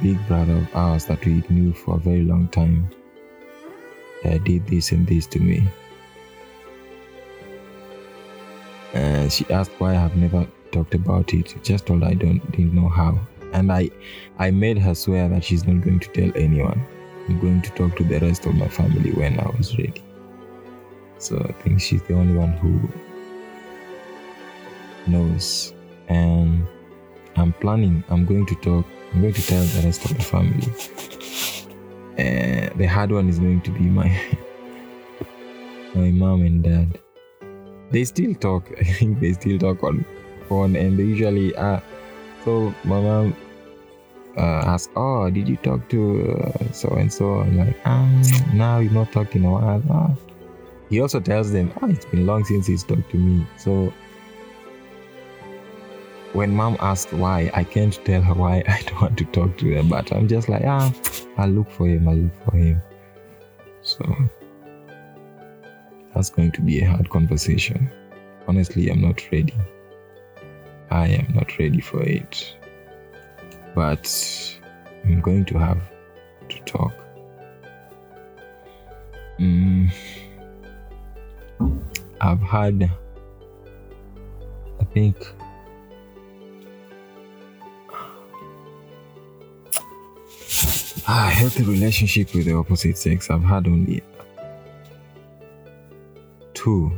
big 0.00 0.18
brother 0.28 0.54
of 0.54 0.74
ours 0.74 1.04
that 1.06 1.24
we 1.24 1.42
knew 1.48 1.72
for 1.72 1.96
a 1.96 1.98
very 1.98 2.22
long 2.22 2.48
time 2.48 2.88
uh, 4.24 4.38
did 4.38 4.66
this 4.66 4.92
and 4.92 5.06
this 5.06 5.26
to 5.28 5.40
me. 5.40 5.66
She 9.28 9.46
asked 9.50 9.72
why 9.78 9.90
I 9.90 10.00
have 10.00 10.16
never 10.16 10.46
talked 10.72 10.94
about 10.94 11.34
it. 11.34 11.54
Just 11.62 11.86
told 11.86 12.02
I 12.02 12.14
don't 12.14 12.40
didn't 12.52 12.74
know 12.74 12.88
how. 12.88 13.18
And 13.52 13.72
I 13.72 13.90
I 14.38 14.50
made 14.50 14.78
her 14.78 14.94
swear 14.94 15.28
that 15.28 15.44
she's 15.44 15.66
not 15.66 15.82
going 15.82 16.00
to 16.00 16.08
tell 16.08 16.32
anyone. 16.36 16.84
I'm 17.28 17.40
going 17.40 17.62
to 17.62 17.70
talk 17.70 17.96
to 17.96 18.04
the 18.04 18.18
rest 18.20 18.46
of 18.46 18.54
my 18.54 18.68
family 18.68 19.12
when 19.12 19.38
I 19.38 19.48
was 19.56 19.76
ready. 19.78 20.02
So 21.18 21.38
I 21.48 21.52
think 21.62 21.80
she's 21.80 22.02
the 22.04 22.14
only 22.14 22.34
one 22.34 22.52
who 22.52 22.80
knows 25.10 25.74
and 26.08 26.66
I'm 27.36 27.52
planning, 27.54 28.02
I'm 28.08 28.24
going 28.24 28.46
to 28.46 28.54
talk, 28.56 28.86
I'm 29.12 29.20
going 29.20 29.34
to 29.34 29.42
tell 29.46 29.62
the 29.62 29.82
rest 29.84 30.04
of 30.04 30.16
the 30.16 30.24
family. 30.24 30.66
Uh, 32.18 32.74
the 32.76 32.86
hard 32.86 33.12
one 33.12 33.28
is 33.28 33.38
going 33.38 33.60
to 33.62 33.70
be 33.70 33.84
my 33.84 34.08
my 35.94 36.10
mom 36.10 36.42
and 36.42 36.64
dad. 36.64 36.98
They 37.90 38.04
still 38.04 38.34
talk. 38.34 38.70
I 38.80 38.84
think 38.84 39.20
they 39.20 39.32
still 39.32 39.58
talk 39.58 39.82
on 39.82 40.04
phone, 40.48 40.76
and 40.76 40.98
they 40.98 41.04
usually 41.04 41.54
ah. 41.56 41.80
So 42.44 42.74
my 42.84 43.00
mom 43.00 43.36
uh, 44.36 44.62
asks, 44.66 44.92
"Oh, 44.96 45.30
did 45.30 45.48
you 45.48 45.56
talk 45.56 45.88
to 45.90 46.52
so 46.72 46.88
and 46.90 47.12
so?" 47.12 47.40
I'm 47.40 47.58
like, 47.58 47.76
um, 47.86 48.22
now 48.54 48.78
you're 48.78 48.92
not 48.92 49.12
talking 49.12 49.44
a 49.44 49.52
while. 49.52 49.82
Ah. 49.90 50.14
He 50.90 51.00
also 51.00 51.20
tells 51.20 51.52
them, 51.52 51.72
"Oh, 51.82 51.88
it's 51.88 52.04
been 52.06 52.26
long 52.26 52.44
since 52.44 52.66
he's 52.66 52.84
talked 52.84 53.10
to 53.10 53.16
me." 53.16 53.46
So 53.56 53.92
when 56.32 56.54
mom 56.54 56.76
asks 56.80 57.12
why, 57.12 57.50
I 57.54 57.64
can't 57.64 57.98
tell 58.04 58.22
her 58.22 58.34
why 58.34 58.62
I 58.68 58.82
don't 58.82 59.00
want 59.00 59.18
to 59.18 59.24
talk 59.26 59.56
to 59.58 59.74
her, 59.74 59.82
but 59.82 60.12
I'm 60.12 60.28
just 60.28 60.48
like, 60.48 60.62
ah, 60.64 60.92
I'll 61.36 61.48
look 61.48 61.70
for 61.70 61.86
him, 61.86 62.08
I'll 62.08 62.16
look 62.16 62.44
for 62.44 62.56
him. 62.56 62.82
So 63.82 64.04
that's 66.18 66.30
going 66.30 66.50
to 66.50 66.60
be 66.60 66.80
a 66.80 66.84
hard 66.84 67.08
conversation. 67.10 67.88
Honestly, 68.48 68.90
I'm 68.90 69.00
not 69.00 69.22
ready. 69.30 69.54
I 70.90 71.06
am 71.06 71.32
not 71.32 71.56
ready 71.60 71.80
for 71.80 72.02
it. 72.02 72.56
But 73.72 74.58
I'm 75.04 75.20
going 75.20 75.44
to 75.44 75.56
have 75.58 75.80
to 76.48 76.58
talk. 76.64 76.92
Mm. 79.38 79.92
I've 82.20 82.40
had, 82.40 82.90
I 84.80 84.84
think, 84.92 85.16
ah, 91.06 91.30
healthy 91.32 91.62
relationship 91.62 92.34
with 92.34 92.46
the 92.46 92.54
opposite 92.54 92.98
sex. 92.98 93.30
I've 93.30 93.44
had 93.44 93.68
only 93.68 94.02
two 96.58 96.90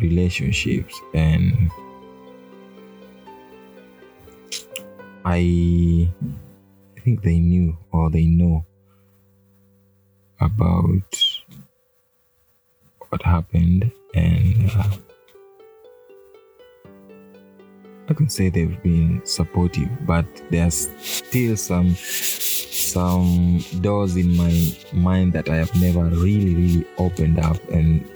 relationships, 0.00 1.00
and 1.14 1.70
I 5.24 6.10
I 6.96 7.00
think 7.00 7.22
they 7.22 7.38
knew 7.38 7.78
or 7.92 8.10
they 8.10 8.26
know 8.26 8.66
about 10.40 11.14
what 13.08 13.22
happened 13.22 13.92
and 14.14 14.70
uh, 14.74 14.90
I 18.08 18.12
can 18.12 18.28
say 18.28 18.50
they've 18.50 18.82
been 18.82 19.22
supportive, 19.24 19.88
but 20.06 20.26
there's 20.50 20.90
still 20.98 21.56
some 21.56 21.94
some 22.94 23.58
doors 23.80 24.16
in 24.16 24.36
my 24.36 24.54
mind 24.92 25.32
that 25.32 25.48
I 25.48 25.56
have 25.56 25.74
never 25.80 26.04
really, 26.04 26.54
really 26.54 26.86
opened 26.96 27.40
up. 27.40 27.58
And 27.68 28.08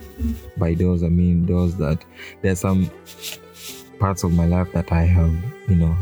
by 0.56 0.74
doors, 0.74 1.02
I 1.02 1.08
mean 1.08 1.46
doors 1.46 1.74
that 1.76 2.04
there's 2.42 2.60
some 2.60 2.88
parts 3.98 4.22
of 4.22 4.32
my 4.32 4.46
life 4.46 4.72
that 4.74 4.92
I 4.92 5.02
have, 5.02 5.34
you 5.68 5.74
know, 5.74 5.96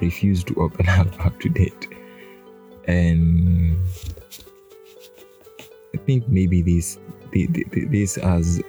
refused 0.00 0.46
to 0.48 0.54
open 0.54 0.88
up 1.00 1.26
up 1.26 1.40
to 1.40 1.48
date. 1.48 1.88
And 2.86 3.76
I 5.92 5.98
think 6.06 6.28
maybe 6.28 6.62
this 6.62 6.98
this 7.32 8.18
as 8.18 8.62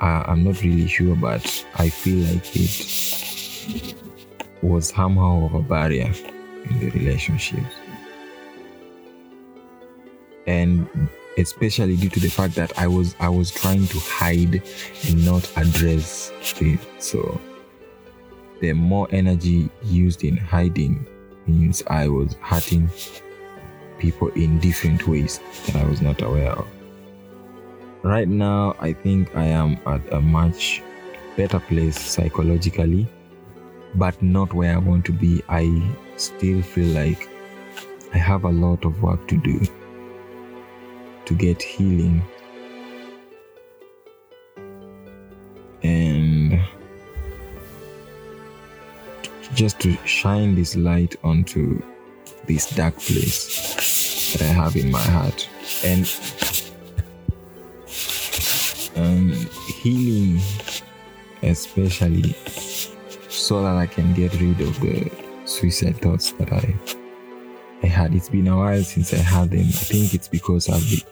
uh, 0.00 0.24
I'm 0.26 0.42
not 0.42 0.60
really 0.60 0.88
sure, 0.88 1.14
but 1.14 1.64
I 1.76 1.88
feel 1.88 2.26
like 2.26 2.56
it 2.56 3.94
was 4.60 4.88
somehow 4.88 5.46
of 5.46 5.54
a 5.54 5.62
barrier 5.62 6.12
in 6.68 6.80
the 6.80 6.90
relationships. 6.90 7.85
And 10.46 10.88
especially 11.38 11.96
due 11.96 12.08
to 12.10 12.20
the 12.20 12.28
fact 12.28 12.54
that 12.54 12.78
I 12.78 12.86
was 12.86 13.14
I 13.20 13.28
was 13.28 13.50
trying 13.50 13.86
to 13.88 13.98
hide 13.98 14.62
and 15.08 15.24
not 15.24 15.50
address 15.56 16.32
it. 16.60 16.80
So 16.98 17.40
the 18.60 18.72
more 18.72 19.08
energy 19.10 19.70
used 19.84 20.24
in 20.24 20.36
hiding 20.36 21.06
means 21.46 21.82
I 21.88 22.08
was 22.08 22.34
hurting 22.40 22.88
people 23.98 24.28
in 24.28 24.58
different 24.60 25.06
ways 25.06 25.40
that 25.66 25.76
I 25.76 25.84
was 25.84 26.00
not 26.00 26.22
aware 26.22 26.52
of. 26.52 26.66
Right 28.02 28.28
now, 28.28 28.76
I 28.78 28.92
think 28.92 29.34
I 29.34 29.46
am 29.46 29.78
at 29.86 30.12
a 30.12 30.20
much 30.20 30.82
better 31.36 31.58
place 31.58 31.98
psychologically 31.98 33.06
but 33.96 34.20
not 34.22 34.52
where 34.52 34.74
I 34.74 34.78
want 34.78 35.04
to 35.06 35.12
be. 35.12 35.42
I 35.48 35.82
still 36.16 36.62
feel 36.62 36.88
like 36.94 37.28
I 38.14 38.18
have 38.18 38.44
a 38.44 38.50
lot 38.50 38.84
of 38.84 39.02
work 39.02 39.26
to 39.28 39.36
do 39.36 39.60
to 41.26 41.34
get 41.34 41.62
healing. 41.62 42.22
And 45.82 46.60
just 49.54 49.80
to 49.80 49.96
shine 50.06 50.54
this 50.54 50.76
light 50.76 51.16
onto 51.22 51.82
this 52.46 52.70
dark 52.70 52.96
place 52.98 54.32
that 54.32 54.42
I 54.42 54.52
have 54.52 54.76
in 54.76 54.90
my 54.90 55.00
heart. 55.00 55.48
And 55.84 56.10
um, 58.96 59.32
healing, 59.82 60.40
especially 61.42 62.34
so 63.28 63.62
that 63.62 63.76
I 63.76 63.86
can 63.86 64.12
get 64.14 64.32
rid 64.40 64.60
of 64.60 64.80
the 64.80 65.10
suicide 65.44 65.98
thoughts 65.98 66.32
that 66.32 66.52
I 66.52 66.74
I 67.82 67.86
had. 67.86 68.14
It's 68.14 68.28
been 68.28 68.48
a 68.48 68.56
while 68.56 68.82
since 68.82 69.12
I 69.12 69.18
had 69.18 69.50
them. 69.50 69.60
I 69.60 69.70
think 69.70 70.14
it's 70.14 70.28
because 70.28 70.68
I've 70.68 70.88
be, 70.88 71.04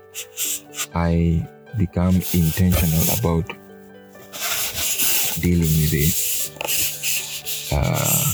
I 0.94 1.48
become 1.78 2.16
intentional 2.32 3.02
about 3.18 3.46
dealing 5.40 5.60
with 5.60 5.92
it. 5.92 6.14
Uh, 7.72 8.24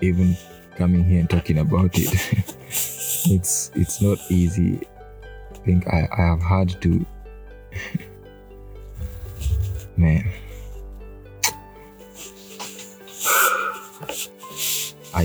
even 0.00 0.36
coming 0.76 1.04
here 1.04 1.20
and 1.20 1.30
talking 1.30 1.58
about 1.58 1.90
it, 1.94 2.12
it's 3.26 3.70
it's 3.74 4.00
not 4.00 4.18
easy. 4.30 4.80
I 5.52 5.56
think 5.64 5.86
I, 5.88 6.08
I 6.16 6.22
have 6.22 6.42
had 6.42 6.80
to 6.82 7.04
man 9.96 10.30
I 15.12 15.24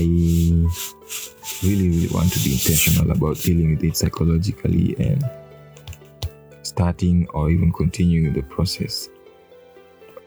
really, 1.62 1.88
really 1.88 2.08
want 2.08 2.32
to 2.32 2.38
be 2.40 2.52
intentional 2.52 3.10
about 3.10 3.36
dealing 3.38 3.76
with 3.76 3.84
it 3.84 3.96
psychologically 3.96 4.96
and 4.98 5.24
starting 6.62 7.26
or 7.32 7.50
even 7.50 7.72
continuing 7.72 8.32
the 8.32 8.42
process 8.42 9.08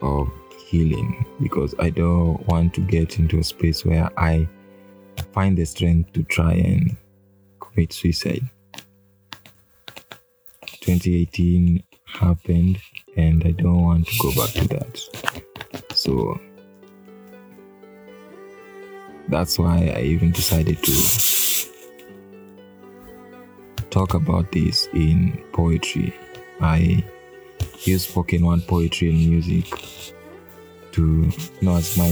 of 0.02 0.28
healing 0.66 1.24
because 1.42 1.74
I 1.78 1.90
don't 1.90 2.46
want 2.46 2.74
to 2.74 2.80
get 2.80 3.18
into 3.18 3.38
a 3.38 3.44
space 3.44 3.84
where 3.84 4.08
I 4.16 4.48
find 5.32 5.56
the 5.56 5.64
strength 5.64 6.12
to 6.14 6.22
try 6.24 6.54
and 6.54 6.96
commit 7.60 7.92
suicide. 7.92 8.48
2018 10.80 11.82
happened 12.04 12.78
and 13.16 13.44
I 13.44 13.50
don't 13.52 13.82
want 13.82 14.06
to 14.06 14.14
go 14.22 14.30
back 14.34 14.54
to 14.54 14.68
that. 14.68 15.86
So 15.94 16.40
that's 19.30 19.58
why 19.58 19.92
I 19.96 20.02
even 20.02 20.32
decided 20.32 20.82
to 20.82 20.92
talk 23.90 24.14
about 24.14 24.50
this 24.52 24.88
in 24.92 25.42
poetry. 25.52 26.14
I 26.60 27.04
use 27.84 28.06
spoken 28.06 28.44
word 28.44 28.66
poetry 28.66 29.10
and 29.10 29.30
music 29.30 29.66
to 30.92 31.02
you 31.02 31.32
know 31.62 31.76
as 31.76 31.96
my 31.96 32.10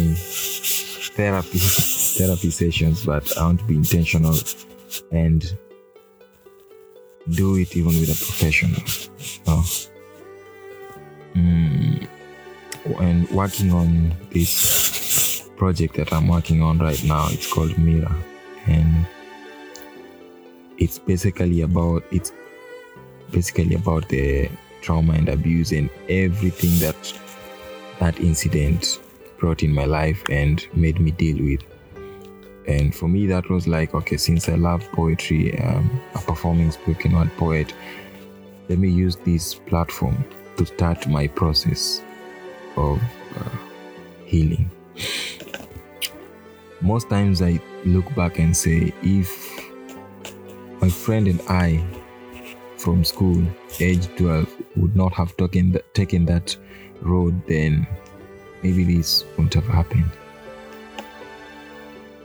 therapy 1.17 1.59
therapy 2.19 2.51
sessions, 2.51 3.05
but 3.05 3.37
I 3.37 3.43
want 3.45 3.61
to 3.61 3.67
be 3.67 3.75
intentional 3.75 4.37
and 5.11 5.45
do 7.31 7.57
it 7.57 7.77
even 7.77 7.89
with 8.01 8.09
a 8.09 8.25
professional. 8.25 8.81
So, 9.45 9.53
mm, 11.35 12.09
and 13.01 13.31
working 13.31 13.73
on 13.73 14.15
this 14.31 14.88
project 15.59 15.97
that 15.97 16.13
I'm 16.13 16.29
working 16.29 16.63
on 16.63 16.79
right 16.79 17.03
now. 17.05 17.27
It's 17.31 17.53
called 17.53 17.77
Mira, 17.77 18.15
and 18.67 19.07
it's 20.79 20.99
basically 20.99 21.63
about 21.63 22.05
it's 22.11 22.33
basically 23.31 23.75
about 23.75 24.09
the 24.09 24.49
trauma 24.81 25.15
and 25.15 25.29
abuse 25.29 25.73
and 25.73 25.91
everything 26.09 26.79
that 26.79 26.97
that 27.99 28.19
incident 28.21 29.01
brought 29.39 29.63
in 29.63 29.75
my 29.75 29.85
life 29.85 30.23
and 30.31 30.67
made 30.75 31.01
me 31.01 31.11
deal 31.11 31.45
with. 31.45 31.63
And 32.67 32.95
for 32.95 33.09
me, 33.09 33.27
that 33.27 33.49
was 33.51 33.67
like, 33.67 33.95
okay, 33.95 34.19
since 34.19 34.49
I 34.49 34.55
love 34.55 34.83
poetry, 34.93 35.59
um, 35.61 36.01
a 36.15 36.19
performing 36.19 36.71
spoken 36.71 37.13
word 37.17 37.31
poet, 37.37 37.73
let 38.69 38.79
me 38.79 38.91
use 38.91 39.17
this 39.17 39.55
platform 39.55 40.23
to 40.59 40.67
start 40.67 41.09
my 41.09 41.29
process 41.29 42.03
of 42.77 43.01
uh, 43.37 43.57
healing 44.27 44.71
most 46.81 47.09
times 47.09 47.43
I 47.43 47.61
look 47.85 48.15
back 48.15 48.39
and 48.39 48.57
say, 48.57 48.93
if 49.03 49.61
my 50.81 50.89
friend 50.89 51.27
and 51.27 51.41
I 51.49 51.85
from 52.77 53.05
school, 53.05 53.43
age 53.81 54.07
12, 54.17 54.49
would 54.77 54.95
not 54.95 55.13
have 55.13 55.37
taken 55.37 55.73
that, 55.73 55.93
taken 55.95 56.25
that 56.27 56.57
road, 57.01 57.41
then 57.47 57.87
maybe 58.63 58.85
this 58.85 59.25
wouldn't 59.37 59.55
have 59.55 59.67
happened. 59.67 60.11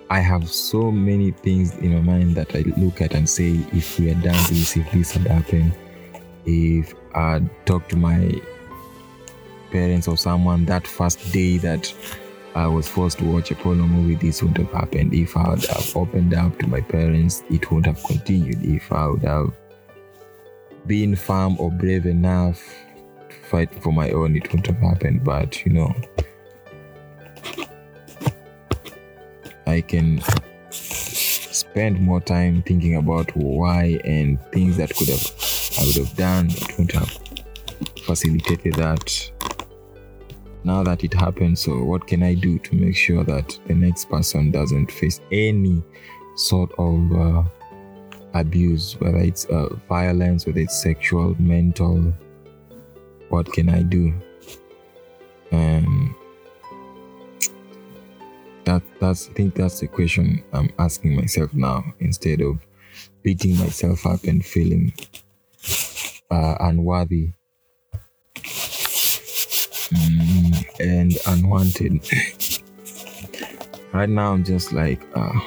I 0.10 0.20
have 0.20 0.48
so 0.48 0.92
many 0.92 1.32
things 1.32 1.76
in 1.78 1.96
my 1.96 2.02
mind 2.02 2.36
that 2.36 2.56
I 2.56 2.64
look 2.78 3.02
at 3.02 3.16
and 3.16 3.28
say, 3.28 3.60
if 3.72 4.00
we 4.00 4.10
had 4.10 4.22
done 4.22 4.36
this, 4.50 4.78
if 4.78 4.92
this 4.92 5.12
had 5.14 5.26
happened, 5.26 5.74
if 6.46 6.94
I'd 7.16 7.50
talked 7.66 7.90
to 7.90 7.96
my 7.96 8.40
parents 9.72 10.08
or 10.08 10.18
someone 10.18 10.66
that 10.66 10.86
first 10.86 11.32
day 11.32 11.58
that 11.58 11.92
I 12.56 12.68
was 12.68 12.88
forced 12.88 13.18
to 13.18 13.26
watch 13.26 13.50
a 13.50 13.56
porno 13.56 13.88
movie, 13.88 14.16
this 14.16 14.42
wouldn't 14.44 14.60
have 14.60 14.72
happened. 14.72 15.14
If 15.14 15.36
I 15.36 15.50
would 15.50 15.66
have 15.66 15.96
opened 15.96 16.34
up 16.34 16.60
to 16.60 16.68
my 16.68 16.82
parents, 16.82 17.44
it 17.50 17.70
wouldn't 17.72 17.88
have 17.88 18.04
continued. 18.04 18.64
If 18.64 18.92
I 18.92 19.08
would 19.08 19.24
have 19.24 19.54
been 20.86 21.16
firm 21.16 21.60
or 21.60 21.72
brave 21.72 22.06
enough 22.06 22.62
to 23.30 23.36
fight 23.50 23.74
for 23.82 23.92
my 23.92 24.12
own, 24.12 24.36
it 24.36 24.44
wouldn't 24.52 24.68
have 24.68 24.78
happened. 24.78 25.24
But 25.24 25.66
you 25.66 25.74
know, 25.74 25.96
I 29.66 29.82
can 29.82 30.22
spend 30.70 32.00
more 32.00 32.22
time 32.22 32.62
thinking 32.62 32.98
about 32.98 33.36
why 33.36 34.00
and 34.06 34.40
things 34.52 34.78
that 34.78 34.96
could 34.96 35.10
have 35.10 35.34
I 35.80 35.86
would 35.86 35.96
have 35.96 36.16
done 36.16 36.48
that 36.50 36.76
would 36.78 36.92
have 36.92 37.18
facilitated 38.06 38.76
that 38.76 39.32
now 40.64 40.84
that 40.84 41.04
it 41.04 41.14
happened 41.14 41.58
so 41.58 41.84
what 41.84 42.06
can 42.08 42.24
i 42.24 42.34
do 42.34 42.58
to 42.60 42.76
make 42.76 42.96
sure 42.96 43.24
that 43.24 43.58
the 43.68 43.74
next 43.74 44.10
person 44.10 44.52
doesn't 44.52 44.92
face 44.92 45.20
any 45.32 45.84
sort 46.36 46.72
of 46.78 47.12
uh, 47.14 47.44
abuse 48.34 48.96
whether 49.00 49.20
it's 49.20 49.46
uh, 49.46 49.70
violence 49.88 50.46
whether 50.46 50.60
it's 50.60 50.82
sexual 50.82 51.36
mental 51.40 52.14
what 53.34 53.52
can 53.52 53.68
i 53.68 53.82
do? 53.82 54.14
And 55.52 56.14
that 58.66 58.84
that's 59.00 59.28
I 59.28 59.34
think 59.34 59.56
that's 59.56 59.80
the 59.80 59.88
question 59.88 60.44
I'm 60.54 60.70
asking 60.78 61.16
myself 61.16 61.52
now 61.52 61.84
instead 62.00 62.42
of 62.42 62.60
beating 63.24 63.58
myself 63.58 64.06
up 64.06 64.24
and 64.26 64.46
feeling 64.46 64.94
uh, 66.30 66.58
unworthy 66.60 67.34
and 70.80 71.18
unwanted. 71.28 72.02
right 73.94 74.10
now, 74.10 74.34
I'm 74.34 74.44
just 74.44 74.74
like 74.74 75.02
uh, 75.16 75.40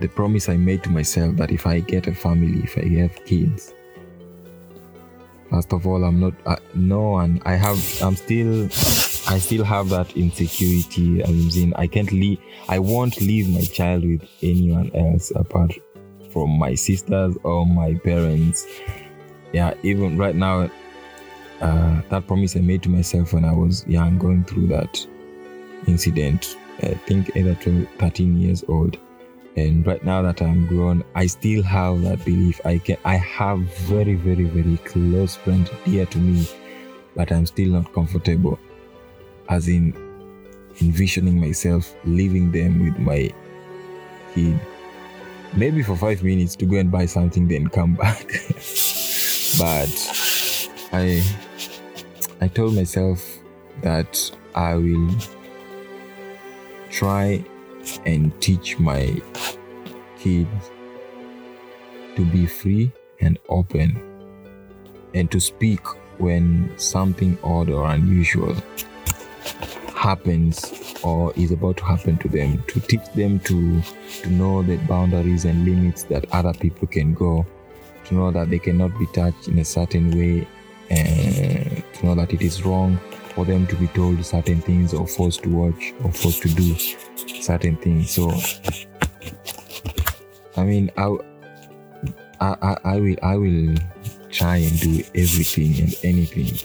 the 0.00 0.08
promise 0.08 0.48
I 0.48 0.56
made 0.56 0.82
to 0.84 0.90
myself 0.90 1.36
that 1.36 1.50
if 1.50 1.66
I 1.66 1.80
get 1.80 2.06
a 2.06 2.14
family, 2.14 2.62
if 2.62 2.76
I 2.76 2.88
have 3.00 3.24
kids, 3.24 3.72
first 5.50 5.72
of 5.72 5.86
all, 5.86 6.04
I'm 6.04 6.20
not 6.20 6.34
uh, 6.46 6.56
no 6.74 7.10
one. 7.10 7.40
I 7.44 7.54
have. 7.54 7.78
I'm 8.02 8.16
still. 8.16 8.68
I 9.28 9.38
still 9.38 9.64
have 9.64 9.90
that 9.90 10.16
insecurity. 10.16 11.22
I'm 11.22 11.50
saying 11.50 11.74
I 11.76 11.86
can't 11.86 12.10
leave. 12.10 12.38
I 12.68 12.78
won't 12.78 13.20
leave 13.20 13.48
my 13.48 13.62
child 13.62 14.04
with 14.04 14.26
anyone 14.42 14.90
else 14.94 15.30
apart 15.36 15.72
from 16.32 16.58
my 16.58 16.74
sisters 16.74 17.36
or 17.44 17.66
my 17.66 17.94
parents. 17.94 18.66
Yeah, 19.52 19.74
even 19.82 20.16
right 20.16 20.34
now, 20.34 20.70
uh, 21.60 22.00
that 22.08 22.26
promise 22.26 22.56
I 22.56 22.60
made 22.60 22.82
to 22.84 22.88
myself 22.88 23.32
when 23.32 23.44
I 23.44 23.52
was 23.52 23.86
young, 23.86 24.18
going 24.18 24.44
through 24.44 24.68
that 24.68 25.06
incident. 25.86 26.56
I 26.82 26.94
think 27.06 27.36
either 27.36 27.54
12, 27.56 27.86
13 27.98 28.40
years 28.40 28.64
old. 28.68 28.96
And 29.56 29.84
right 29.86 30.02
now 30.04 30.22
that 30.22 30.40
i'm 30.42 30.66
grown 30.66 31.02
i 31.16 31.26
still 31.26 31.62
have 31.64 32.02
that 32.02 32.24
belief. 32.24 32.60
I 32.64 32.78
can 32.78 32.96
i 33.04 33.16
have 33.16 33.58
very 33.58 34.14
very 34.14 34.44
very 34.44 34.76
close 34.78 35.34
friends 35.36 35.68
dear 35.84 36.06
to 36.06 36.18
me 36.18 36.46
but 37.16 37.32
i'm 37.32 37.46
still 37.46 37.70
not 37.70 37.92
comfortable 37.92 38.58
as 39.48 39.66
in 39.66 39.92
envisioning 40.80 41.40
myself 41.40 41.94
leaving 42.04 42.52
them 42.52 42.84
with 42.84 42.98
my 42.98 43.32
kid. 44.34 44.58
Maybe 45.56 45.82
for 45.82 45.96
five 45.96 46.22
minutes 46.22 46.54
to 46.56 46.64
go 46.64 46.76
and 46.76 46.90
buy 46.90 47.06
something 47.06 47.48
then 47.48 47.68
come 47.68 47.94
back 47.94 48.24
but 49.58 50.68
i 50.92 51.22
i 52.40 52.48
told 52.48 52.74
myself 52.74 53.38
that 53.82 54.30
i 54.54 54.74
will 54.74 55.10
try 56.90 57.42
and 58.04 58.38
teach 58.40 58.78
my 58.78 59.20
kids 60.18 60.70
to 62.16 62.24
be 62.26 62.46
free 62.46 62.92
and 63.20 63.38
open 63.48 63.98
and 65.14 65.30
to 65.30 65.40
speak 65.40 65.80
when 66.18 66.72
something 66.76 67.38
odd 67.42 67.70
or 67.70 67.88
unusual 67.90 68.54
happens 69.94 70.72
or 71.02 71.32
is 71.34 71.50
about 71.50 71.76
to 71.76 71.84
happen 71.84 72.16
to 72.18 72.28
them 72.28 72.62
to 72.66 72.80
teach 72.80 73.04
them 73.14 73.38
to 73.40 73.80
to 74.22 74.30
know 74.30 74.62
the 74.62 74.76
boundaries 74.88 75.44
and 75.44 75.64
limits 75.64 76.04
that 76.04 76.24
other 76.32 76.52
people 76.54 76.86
can 76.86 77.14
go 77.14 77.46
to 78.10 78.14
know 78.16 78.30
that 78.30 78.50
they 78.50 78.58
cannot 78.58 78.96
be 78.98 79.06
touched 79.06 79.48
in 79.48 79.58
a 79.58 79.64
certain 79.64 80.10
way 80.10 80.46
and 80.90 81.82
to 81.94 82.06
know 82.06 82.14
that 82.16 82.32
it 82.32 82.42
is 82.42 82.64
wrong 82.64 82.98
for 83.34 83.44
them 83.44 83.66
to 83.68 83.76
be 83.76 83.86
told 83.88 84.22
certain 84.24 84.60
things 84.60 84.92
or 84.92 85.06
forced 85.06 85.42
to 85.44 85.48
watch 85.48 85.94
or 86.04 86.12
forced 86.12 86.42
to 86.42 86.48
do 86.48 86.74
certain 87.40 87.76
things. 87.76 88.10
So, 88.10 88.30
I 90.56 90.64
mean, 90.64 90.90
I, 90.96 91.16
I, 92.40 92.76
I 92.84 93.00
will, 93.00 93.16
I 93.22 93.36
will 93.36 93.76
try 94.30 94.56
and 94.56 94.80
do 94.80 95.02
everything 95.14 95.80
and 95.80 95.94
anything. 96.02 96.58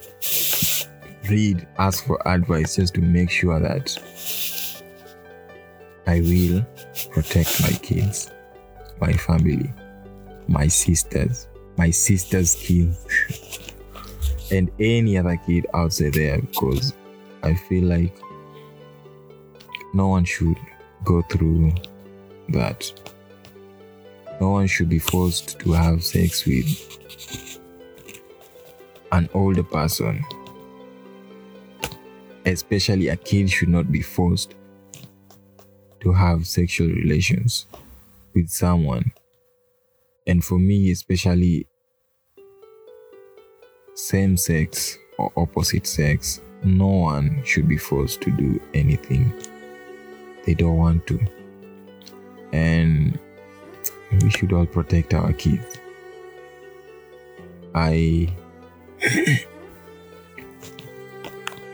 Read, 1.29 1.67
ask 1.77 2.05
for 2.05 2.27
advice 2.27 2.75
just 2.75 2.95
to 2.95 3.01
make 3.01 3.29
sure 3.29 3.59
that 3.59 3.97
I 6.07 6.21
will 6.21 6.65
protect 7.11 7.61
my 7.61 7.71
kids, 7.81 8.31
my 8.99 9.13
family, 9.13 9.73
my 10.47 10.67
sisters, 10.67 11.47
my 11.77 11.89
sister's 11.89 12.55
kids. 12.55 13.05
and 14.51 14.71
any 14.79 15.17
other 15.17 15.37
kid 15.37 15.65
outside 15.73 16.13
there 16.13 16.39
because 16.39 16.93
I 17.41 17.55
feel 17.55 17.85
like 17.85 18.15
no 19.93 20.07
one 20.07 20.25
should 20.25 20.57
go 21.03 21.21
through 21.23 21.71
that. 22.49 22.91
No 24.39 24.51
one 24.51 24.67
should 24.67 24.89
be 24.89 24.99
forced 24.99 25.59
to 25.59 25.71
have 25.71 26.03
sex 26.03 26.45
with 26.45 27.59
an 29.11 29.29
older 29.33 29.63
person. 29.63 30.23
Especially 32.45 33.07
a 33.07 33.15
kid 33.15 33.49
should 33.49 33.69
not 33.69 33.91
be 33.91 34.01
forced 34.01 34.53
to 36.01 36.11
have 36.11 36.45
sexual 36.45 36.87
relations 36.89 37.65
with 38.33 38.49
someone. 38.49 39.11
And 40.27 40.43
for 40.43 40.57
me, 40.57 40.91
especially 40.91 41.67
same 43.93 44.37
sex 44.37 44.97
or 45.17 45.31
opposite 45.37 45.87
sex, 45.87 46.41
no 46.63 46.87
one 46.87 47.41
should 47.45 47.67
be 47.67 47.77
forced 47.77 48.21
to 48.21 48.31
do 48.31 48.59
anything 48.73 49.33
they 50.45 50.53
don't 50.53 50.77
want 50.77 51.05
to. 51.07 51.19
And 52.51 53.19
we 54.21 54.29
should 54.29 54.53
all 54.53 54.65
protect 54.65 55.13
our 55.13 55.33
kids. 55.33 55.77
I 57.73 58.33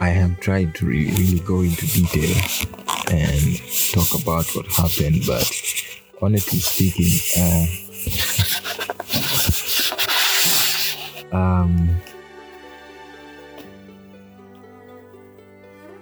I 0.01 0.09
have 0.09 0.39
tried 0.39 0.73
to 0.75 0.85
really, 0.85 1.11
really 1.11 1.39
go 1.39 1.61
into 1.61 1.85
detail 1.85 2.35
and 3.11 3.61
talk 3.91 4.19
about 4.19 4.47
what 4.55 4.65
happened, 4.67 5.23
but 5.27 5.47
honestly 6.21 6.59
speaking, 6.59 7.11
uh, 7.37 7.67
um, 11.31 12.01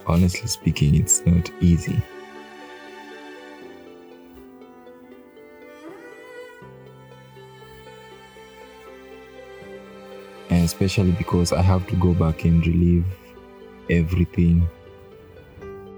honestly 0.07 0.47
speaking, 0.47 0.95
it's 0.95 1.25
not 1.25 1.51
easy. 1.61 2.01
And 10.49 10.65
especially 10.65 11.11
because 11.11 11.53
I 11.53 11.61
have 11.61 11.85
to 11.87 11.95
go 11.97 12.13
back 12.13 12.43
and 12.43 12.65
relive 12.65 13.05
everything 13.89 14.67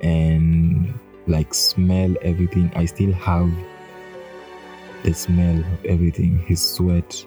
and 0.01 0.93
like 1.27 1.53
smell 1.53 2.13
everything. 2.21 2.69
I 2.75 2.85
still 2.85 3.13
have 3.13 3.49
the 5.03 5.13
smell 5.13 5.59
of 5.59 5.85
everything 5.85 6.39
his 6.39 6.61
sweat, 6.61 7.25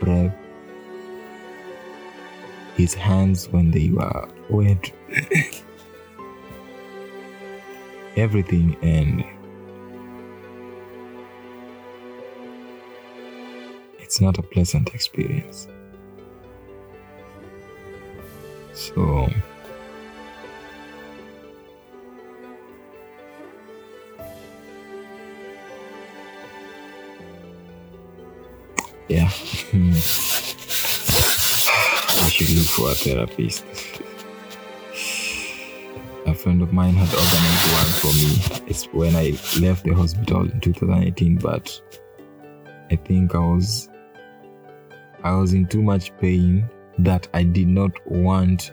breath, 0.00 0.34
his 2.76 2.92
hands 2.92 3.48
when 3.48 3.70
they 3.70 3.88
were 3.88 4.28
wet, 4.50 4.92
everything, 8.16 8.76
and 8.82 9.24
it's 13.98 14.20
not 14.20 14.38
a 14.38 14.42
pleasant 14.42 14.94
experience. 14.94 15.68
So, 18.74 19.28
yeah. 29.08 29.30
I 32.36 32.38
should 32.40 32.58
look 32.58 32.66
for 32.66 32.90
a 32.90 32.94
therapist. 32.94 33.64
A 36.26 36.34
friend 36.34 36.60
of 36.60 36.70
mine 36.70 36.92
had 36.92 37.08
organized 37.08 37.72
one 37.72 37.92
for 38.02 38.12
me. 38.12 38.70
It's 38.70 38.84
when 38.92 39.16
I 39.16 39.30
left 39.58 39.84
the 39.84 39.94
hospital 39.94 40.42
in 40.42 40.60
2018, 40.60 41.36
but 41.36 41.80
I 42.90 42.96
think 42.96 43.34
I 43.34 43.38
was 43.38 43.88
I 45.24 45.32
was 45.32 45.54
in 45.54 45.66
too 45.66 45.80
much 45.80 46.14
pain 46.18 46.68
that 46.98 47.26
I 47.32 47.42
did 47.42 47.68
not 47.68 47.92
want 48.06 48.70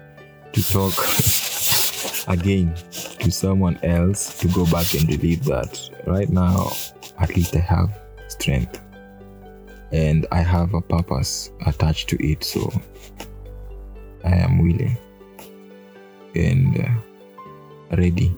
to 0.51 0.61
talk 0.74 0.93
again 2.28 2.76
to 3.20 3.32
someone 3.32 3.80
else 3.82 4.38
to 4.39 4.49
go 4.49 4.66
back 4.66 4.93
and 4.93 5.07
relieve 5.07 5.45
that. 5.45 5.89
Right 6.05 6.30
now, 6.30 6.74
at 7.18 7.34
least 7.34 7.55
I 7.55 7.59
have 7.59 7.97
strength 8.28 8.82
and 9.93 10.28
I 10.34 10.41
have 10.41 10.74
a 10.74 10.82
purpose 10.82 11.49
attached 11.66 12.09
to 12.09 12.18
it, 12.22 12.43
so 12.43 12.70
I 14.24 14.36
am 14.36 14.59
willing 14.59 14.97
and 16.36 16.80
uh, 16.80 17.95
ready. 17.95 18.36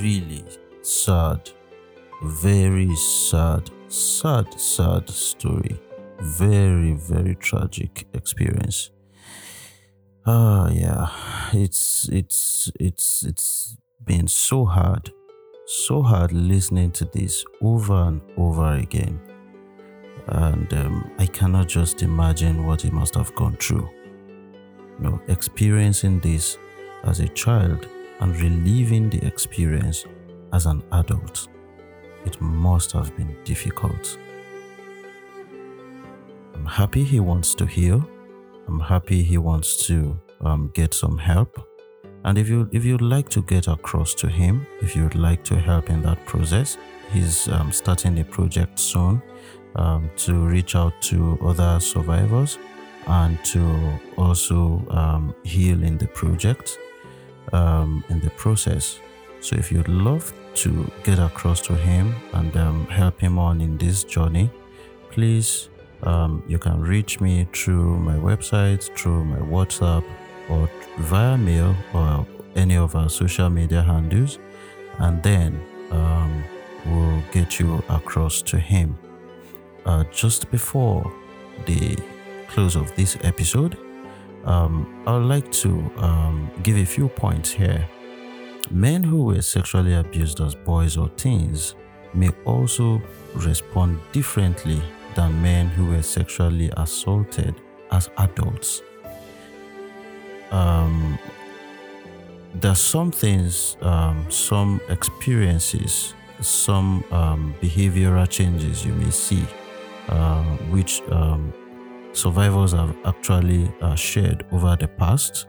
Really 0.00 0.44
sad, 0.82 1.50
very 2.22 2.94
sad 2.96 3.70
sad, 3.94 4.60
sad 4.60 5.08
story. 5.08 5.78
Very, 6.20 6.92
very 6.92 7.34
tragic 7.36 8.06
experience. 8.14 8.90
Ah, 10.26 10.70
yeah, 10.70 11.08
it's 11.52 12.08
it's 12.10 12.70
it's 12.80 13.24
it's 13.24 13.76
been 14.02 14.26
so 14.26 14.64
hard, 14.64 15.12
so 15.66 16.02
hard 16.02 16.32
listening 16.32 16.90
to 16.92 17.04
this 17.06 17.44
over 17.60 17.94
and 17.94 18.20
over 18.36 18.74
again, 18.74 19.20
and 20.26 20.72
um, 20.74 21.10
I 21.18 21.26
cannot 21.26 21.68
just 21.68 22.02
imagine 22.02 22.66
what 22.66 22.82
he 22.82 22.90
must 22.90 23.14
have 23.14 23.34
gone 23.34 23.56
through. 23.56 23.88
You 24.98 25.04
know, 25.10 25.20
experiencing 25.28 26.20
this 26.20 26.58
as 27.04 27.20
a 27.20 27.28
child 27.28 27.88
and 28.20 28.36
reliving 28.36 29.10
the 29.10 29.24
experience 29.26 30.04
as 30.52 30.66
an 30.66 30.82
adult, 30.92 31.48
it 32.24 32.40
must 32.40 32.92
have 32.92 33.16
been 33.16 33.36
difficult. 33.44 34.18
I'm 36.54 36.66
happy 36.66 37.04
he 37.04 37.20
wants 37.20 37.54
to 37.56 37.66
heal. 37.66 38.08
I'm 38.68 38.80
happy 38.80 39.22
he 39.22 39.36
wants 39.36 39.86
to 39.88 40.18
um, 40.40 40.70
get 40.72 40.94
some 40.94 41.18
help. 41.18 41.58
And 42.24 42.38
if 42.38 42.48
you 42.48 42.68
if 42.72 42.84
you'd 42.84 43.02
like 43.02 43.28
to 43.30 43.42
get 43.42 43.68
across 43.68 44.14
to 44.14 44.28
him, 44.28 44.66
if 44.80 44.96
you'd 44.96 45.14
like 45.14 45.44
to 45.44 45.56
help 45.56 45.90
in 45.90 46.02
that 46.02 46.24
process, 46.24 46.78
he's 47.12 47.48
um, 47.48 47.70
starting 47.70 48.18
a 48.18 48.24
project 48.24 48.78
soon 48.78 49.22
um, 49.76 50.10
to 50.16 50.46
reach 50.46 50.74
out 50.74 51.00
to 51.02 51.38
other 51.42 51.80
survivors 51.80 52.58
and 53.06 53.42
to 53.44 54.00
also 54.16 54.84
um, 54.90 55.34
heal 55.44 55.82
in 55.82 55.98
the 55.98 56.08
project 56.08 56.78
um, 57.52 58.02
in 58.08 58.20
the 58.20 58.30
process. 58.30 59.00
So 59.40 59.56
if 59.56 59.70
you'd 59.70 59.88
love 59.88 60.32
to 60.54 60.90
get 61.02 61.18
across 61.18 61.60
to 61.62 61.74
him 61.74 62.14
and 62.32 62.56
um, 62.56 62.86
help 62.86 63.20
him 63.20 63.38
on 63.38 63.60
in 63.60 63.76
this 63.76 64.04
journey, 64.04 64.50
please 65.10 65.68
um, 66.04 66.42
you 66.48 66.58
can 66.58 66.80
reach 66.80 67.20
me 67.20 67.46
through 67.52 67.98
my 67.98 68.16
website, 68.16 68.82
through 68.96 69.24
my 69.24 69.38
WhatsApp, 69.38 70.04
or 70.48 70.68
via 70.98 71.36
mail 71.36 71.74
or 71.92 72.26
any 72.56 72.76
of 72.76 72.94
our 72.94 73.08
social 73.08 73.50
media 73.50 73.82
handles, 73.82 74.38
and 74.98 75.22
then 75.22 75.60
um, 75.90 76.44
we'll 76.86 77.22
get 77.32 77.58
you 77.58 77.82
across 77.88 78.42
to 78.42 78.58
him. 78.58 78.98
Uh, 79.84 80.04
just 80.12 80.50
before 80.50 81.12
the 81.66 81.96
close 82.48 82.76
of 82.76 82.94
this 82.96 83.18
episode, 83.22 83.76
um, 84.44 85.02
I 85.06 85.12
would 85.12 85.26
like 85.26 85.50
to 85.52 85.90
um, 85.96 86.50
give 86.62 86.76
a 86.76 86.84
few 86.84 87.08
points 87.08 87.50
here. 87.50 87.88
Men 88.70 89.02
who 89.02 89.24
were 89.24 89.42
sexually 89.42 89.94
abused 89.94 90.40
as 90.40 90.54
boys 90.54 90.96
or 90.96 91.08
teens 91.10 91.74
may 92.14 92.30
also 92.44 93.02
respond 93.34 94.00
differently 94.12 94.80
than 95.14 95.42
men 95.42 95.68
who 95.68 95.86
were 95.86 96.02
sexually 96.02 96.70
assaulted 96.76 97.54
as 97.90 98.08
adults. 98.18 98.82
Um, 100.50 101.18
there's 102.54 102.78
some 102.78 103.10
things, 103.10 103.76
um, 103.82 104.30
some 104.30 104.80
experiences, 104.88 106.14
some 106.40 107.04
um, 107.10 107.54
behavioral 107.60 108.28
changes 108.28 108.84
you 108.84 108.92
may 108.92 109.10
see, 109.10 109.44
uh, 110.08 110.42
which 110.70 111.02
um, 111.10 111.52
survivors 112.12 112.72
have 112.72 112.96
actually 113.04 113.72
uh, 113.80 113.94
shared 113.94 114.44
over 114.52 114.76
the 114.76 114.88
past, 114.88 115.46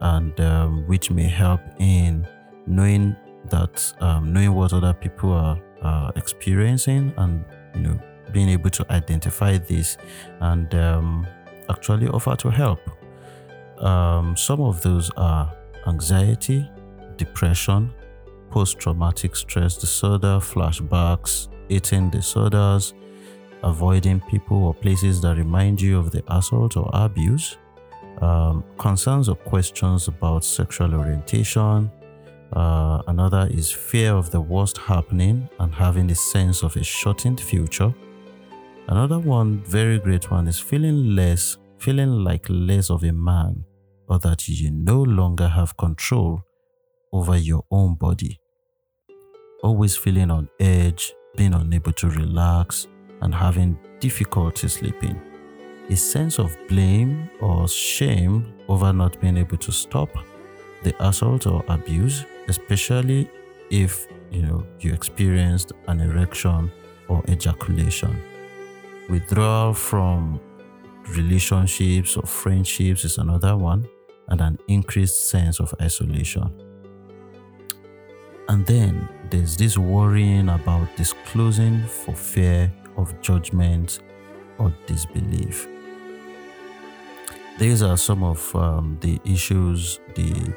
and 0.00 0.38
um, 0.40 0.86
which 0.86 1.10
may 1.10 1.28
help 1.28 1.60
in 1.78 2.26
knowing 2.66 3.16
that 3.46 3.92
um, 4.00 4.32
knowing 4.32 4.52
what 4.54 4.72
other 4.72 4.92
people 4.92 5.32
are 5.32 5.58
uh, 5.82 6.12
experiencing, 6.16 7.12
and 7.16 7.44
you 7.74 7.80
know 7.80 7.98
being 8.32 8.48
able 8.48 8.70
to 8.70 8.92
identify 8.92 9.58
this 9.58 9.96
and 10.40 10.74
um, 10.74 11.26
actually 11.68 12.08
offer 12.08 12.36
to 12.36 12.50
help. 12.50 12.80
Um, 13.82 14.36
some 14.36 14.60
of 14.60 14.80
those 14.82 15.10
are 15.16 15.52
anxiety, 15.86 16.68
depression, 17.16 17.92
post 18.50 18.78
traumatic 18.78 19.34
stress 19.34 19.76
disorder, 19.76 20.38
flashbacks, 20.38 21.48
eating 21.68 22.10
disorders, 22.10 22.94
avoiding 23.62 24.20
people 24.20 24.64
or 24.64 24.74
places 24.74 25.20
that 25.22 25.36
remind 25.36 25.80
you 25.80 25.98
of 25.98 26.10
the 26.10 26.22
assault 26.28 26.76
or 26.76 26.88
abuse, 26.92 27.58
um, 28.20 28.64
concerns 28.78 29.28
or 29.28 29.36
questions 29.36 30.08
about 30.08 30.44
sexual 30.44 30.94
orientation. 30.94 31.90
Uh, 32.52 33.02
another 33.06 33.48
is 33.50 33.70
fear 33.70 34.14
of 34.14 34.30
the 34.30 34.40
worst 34.40 34.76
happening 34.76 35.48
and 35.58 35.74
having 35.74 36.10
a 36.10 36.14
sense 36.14 36.62
of 36.62 36.76
a 36.76 36.84
shortened 36.84 37.40
future. 37.40 37.92
Another 38.88 39.18
one, 39.18 39.62
very 39.64 39.98
great 39.98 40.30
one, 40.30 40.46
is 40.46 40.60
feeling 40.60 41.16
less, 41.16 41.56
feeling 41.78 42.24
like 42.24 42.44
less 42.48 42.90
of 42.90 43.04
a 43.04 43.12
man, 43.12 43.64
or 44.12 44.18
that 44.18 44.46
you 44.46 44.70
no 44.70 45.00
longer 45.02 45.48
have 45.48 45.74
control 45.78 46.42
over 47.14 47.34
your 47.34 47.64
own 47.70 47.94
body. 47.94 48.38
Always 49.62 49.96
feeling 49.96 50.30
on 50.30 50.50
edge, 50.60 51.14
being 51.34 51.54
unable 51.54 51.92
to 51.94 52.10
relax, 52.10 52.88
and 53.22 53.34
having 53.34 53.78
difficulty 54.00 54.68
sleeping. 54.68 55.18
A 55.88 55.96
sense 55.96 56.38
of 56.38 56.54
blame 56.68 57.30
or 57.40 57.66
shame 57.66 58.52
over 58.68 58.92
not 58.92 59.18
being 59.18 59.38
able 59.38 59.56
to 59.56 59.72
stop 59.72 60.10
the 60.82 60.94
assault 61.02 61.46
or 61.46 61.64
abuse, 61.68 62.26
especially 62.48 63.30
if 63.70 64.06
you 64.30 64.42
know 64.42 64.66
you 64.80 64.92
experienced 64.92 65.72
an 65.88 66.00
erection 66.00 66.70
or 67.08 67.22
ejaculation. 67.30 68.14
Withdrawal 69.08 69.72
from 69.72 70.38
relationships 71.16 72.16
or 72.16 72.26
friendships 72.26 73.04
is 73.04 73.16
another 73.16 73.56
one, 73.56 73.88
and 74.28 74.40
an 74.40 74.58
increased 74.68 75.28
sense 75.28 75.60
of 75.60 75.74
isolation. 75.80 76.50
And 78.48 78.66
then 78.66 79.08
there's 79.30 79.56
this 79.56 79.78
worrying 79.78 80.48
about 80.48 80.94
disclosing 80.96 81.82
for 81.86 82.14
fear 82.14 82.72
of 82.96 83.18
judgment 83.20 84.00
or 84.58 84.74
disbelief. 84.86 85.66
These 87.58 87.82
are 87.82 87.96
some 87.96 88.22
of 88.22 88.54
um, 88.56 88.98
the 89.00 89.20
issues, 89.24 90.00
the 90.14 90.52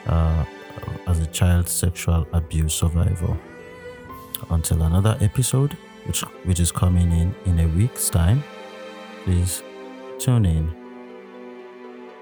uh, 0.07 0.45
as 1.07 1.21
a 1.21 1.27
child 1.27 1.69
sexual 1.69 2.27
abuse 2.33 2.75
survivor 2.75 3.37
until 4.51 4.83
another 4.83 5.17
episode 5.21 5.77
which 6.05 6.23
which 6.45 6.61
is 6.61 6.73
coming 6.73 7.13
in 7.13 7.35
in 7.47 7.61
a 7.61 7.69
week's 7.69 8.11
time. 8.11 8.43
Please 9.25 9.63
tune 10.19 10.45
in 10.45 10.75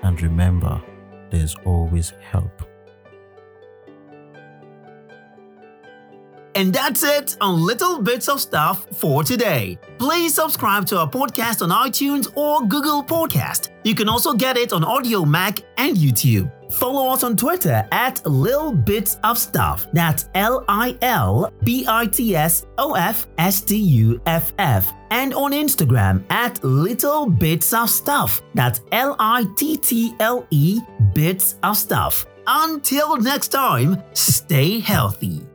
and 0.03 0.21
remember 0.21 0.81
there's 1.31 1.55
always 1.65 2.11
help. 2.21 2.70
And 6.55 6.73
that's 6.73 7.03
it 7.03 7.37
on 7.41 7.61
Little 7.61 8.03
Bits 8.03 8.29
of 8.29 8.41
Stuff 8.41 8.87
for 8.97 9.23
today. 9.23 9.79
Please 9.99 10.35
subscribe 10.35 10.87
to 10.87 10.99
our 10.99 11.09
podcast 11.09 11.63
on 11.63 11.71
iTunes 11.71 12.35
or 12.37 12.67
Google 12.67 13.03
Podcast. 13.05 13.71
You 13.85 13.95
can 13.95 14.09
also 14.09 14.33
get 14.35 14.57
it 14.57 14.73
on 14.73 14.83
Audiomack 14.83 15.63
and 15.79 15.97
YouTube. 15.97 16.51
Follow 16.75 17.13
us 17.13 17.25
on 17.25 17.37
Twitter 17.37 17.87
at 17.91 18.25
Lil 18.27 18.73
Bits 18.73 19.19
of 19.25 19.39
Stuff. 19.39 19.87
That's 19.93 20.29
L 20.35 20.65
I 20.69 20.97
L 21.03 21.53
B 21.65 21.85
I 21.89 22.07
T 22.07 22.37
S 22.37 22.67
O 22.79 22.95
F 22.95 23.27
S 23.39 23.61
T 23.61 23.77
U 23.77 24.21
F 24.27 24.53
F. 24.59 24.93
And 25.11 25.35
on 25.35 25.53
Instagram 25.53 26.25
at 26.31 26.63
Little 26.63 27.27
Bits 27.27 27.73
of 27.73 27.91
Stuff. 27.91 28.43
That's 28.55 28.83
L 28.93 29.17
I 29.19 29.47
T 29.57 29.77
T 29.77 30.15
L 30.21 30.47
E 30.51 30.81
Bits 31.15 31.57
of 31.63 31.77
Stuff. 31.77 32.27
Until 32.47 33.17
next 33.17 33.49
time, 33.49 34.03
stay 34.13 34.81
healthy. 34.81 35.50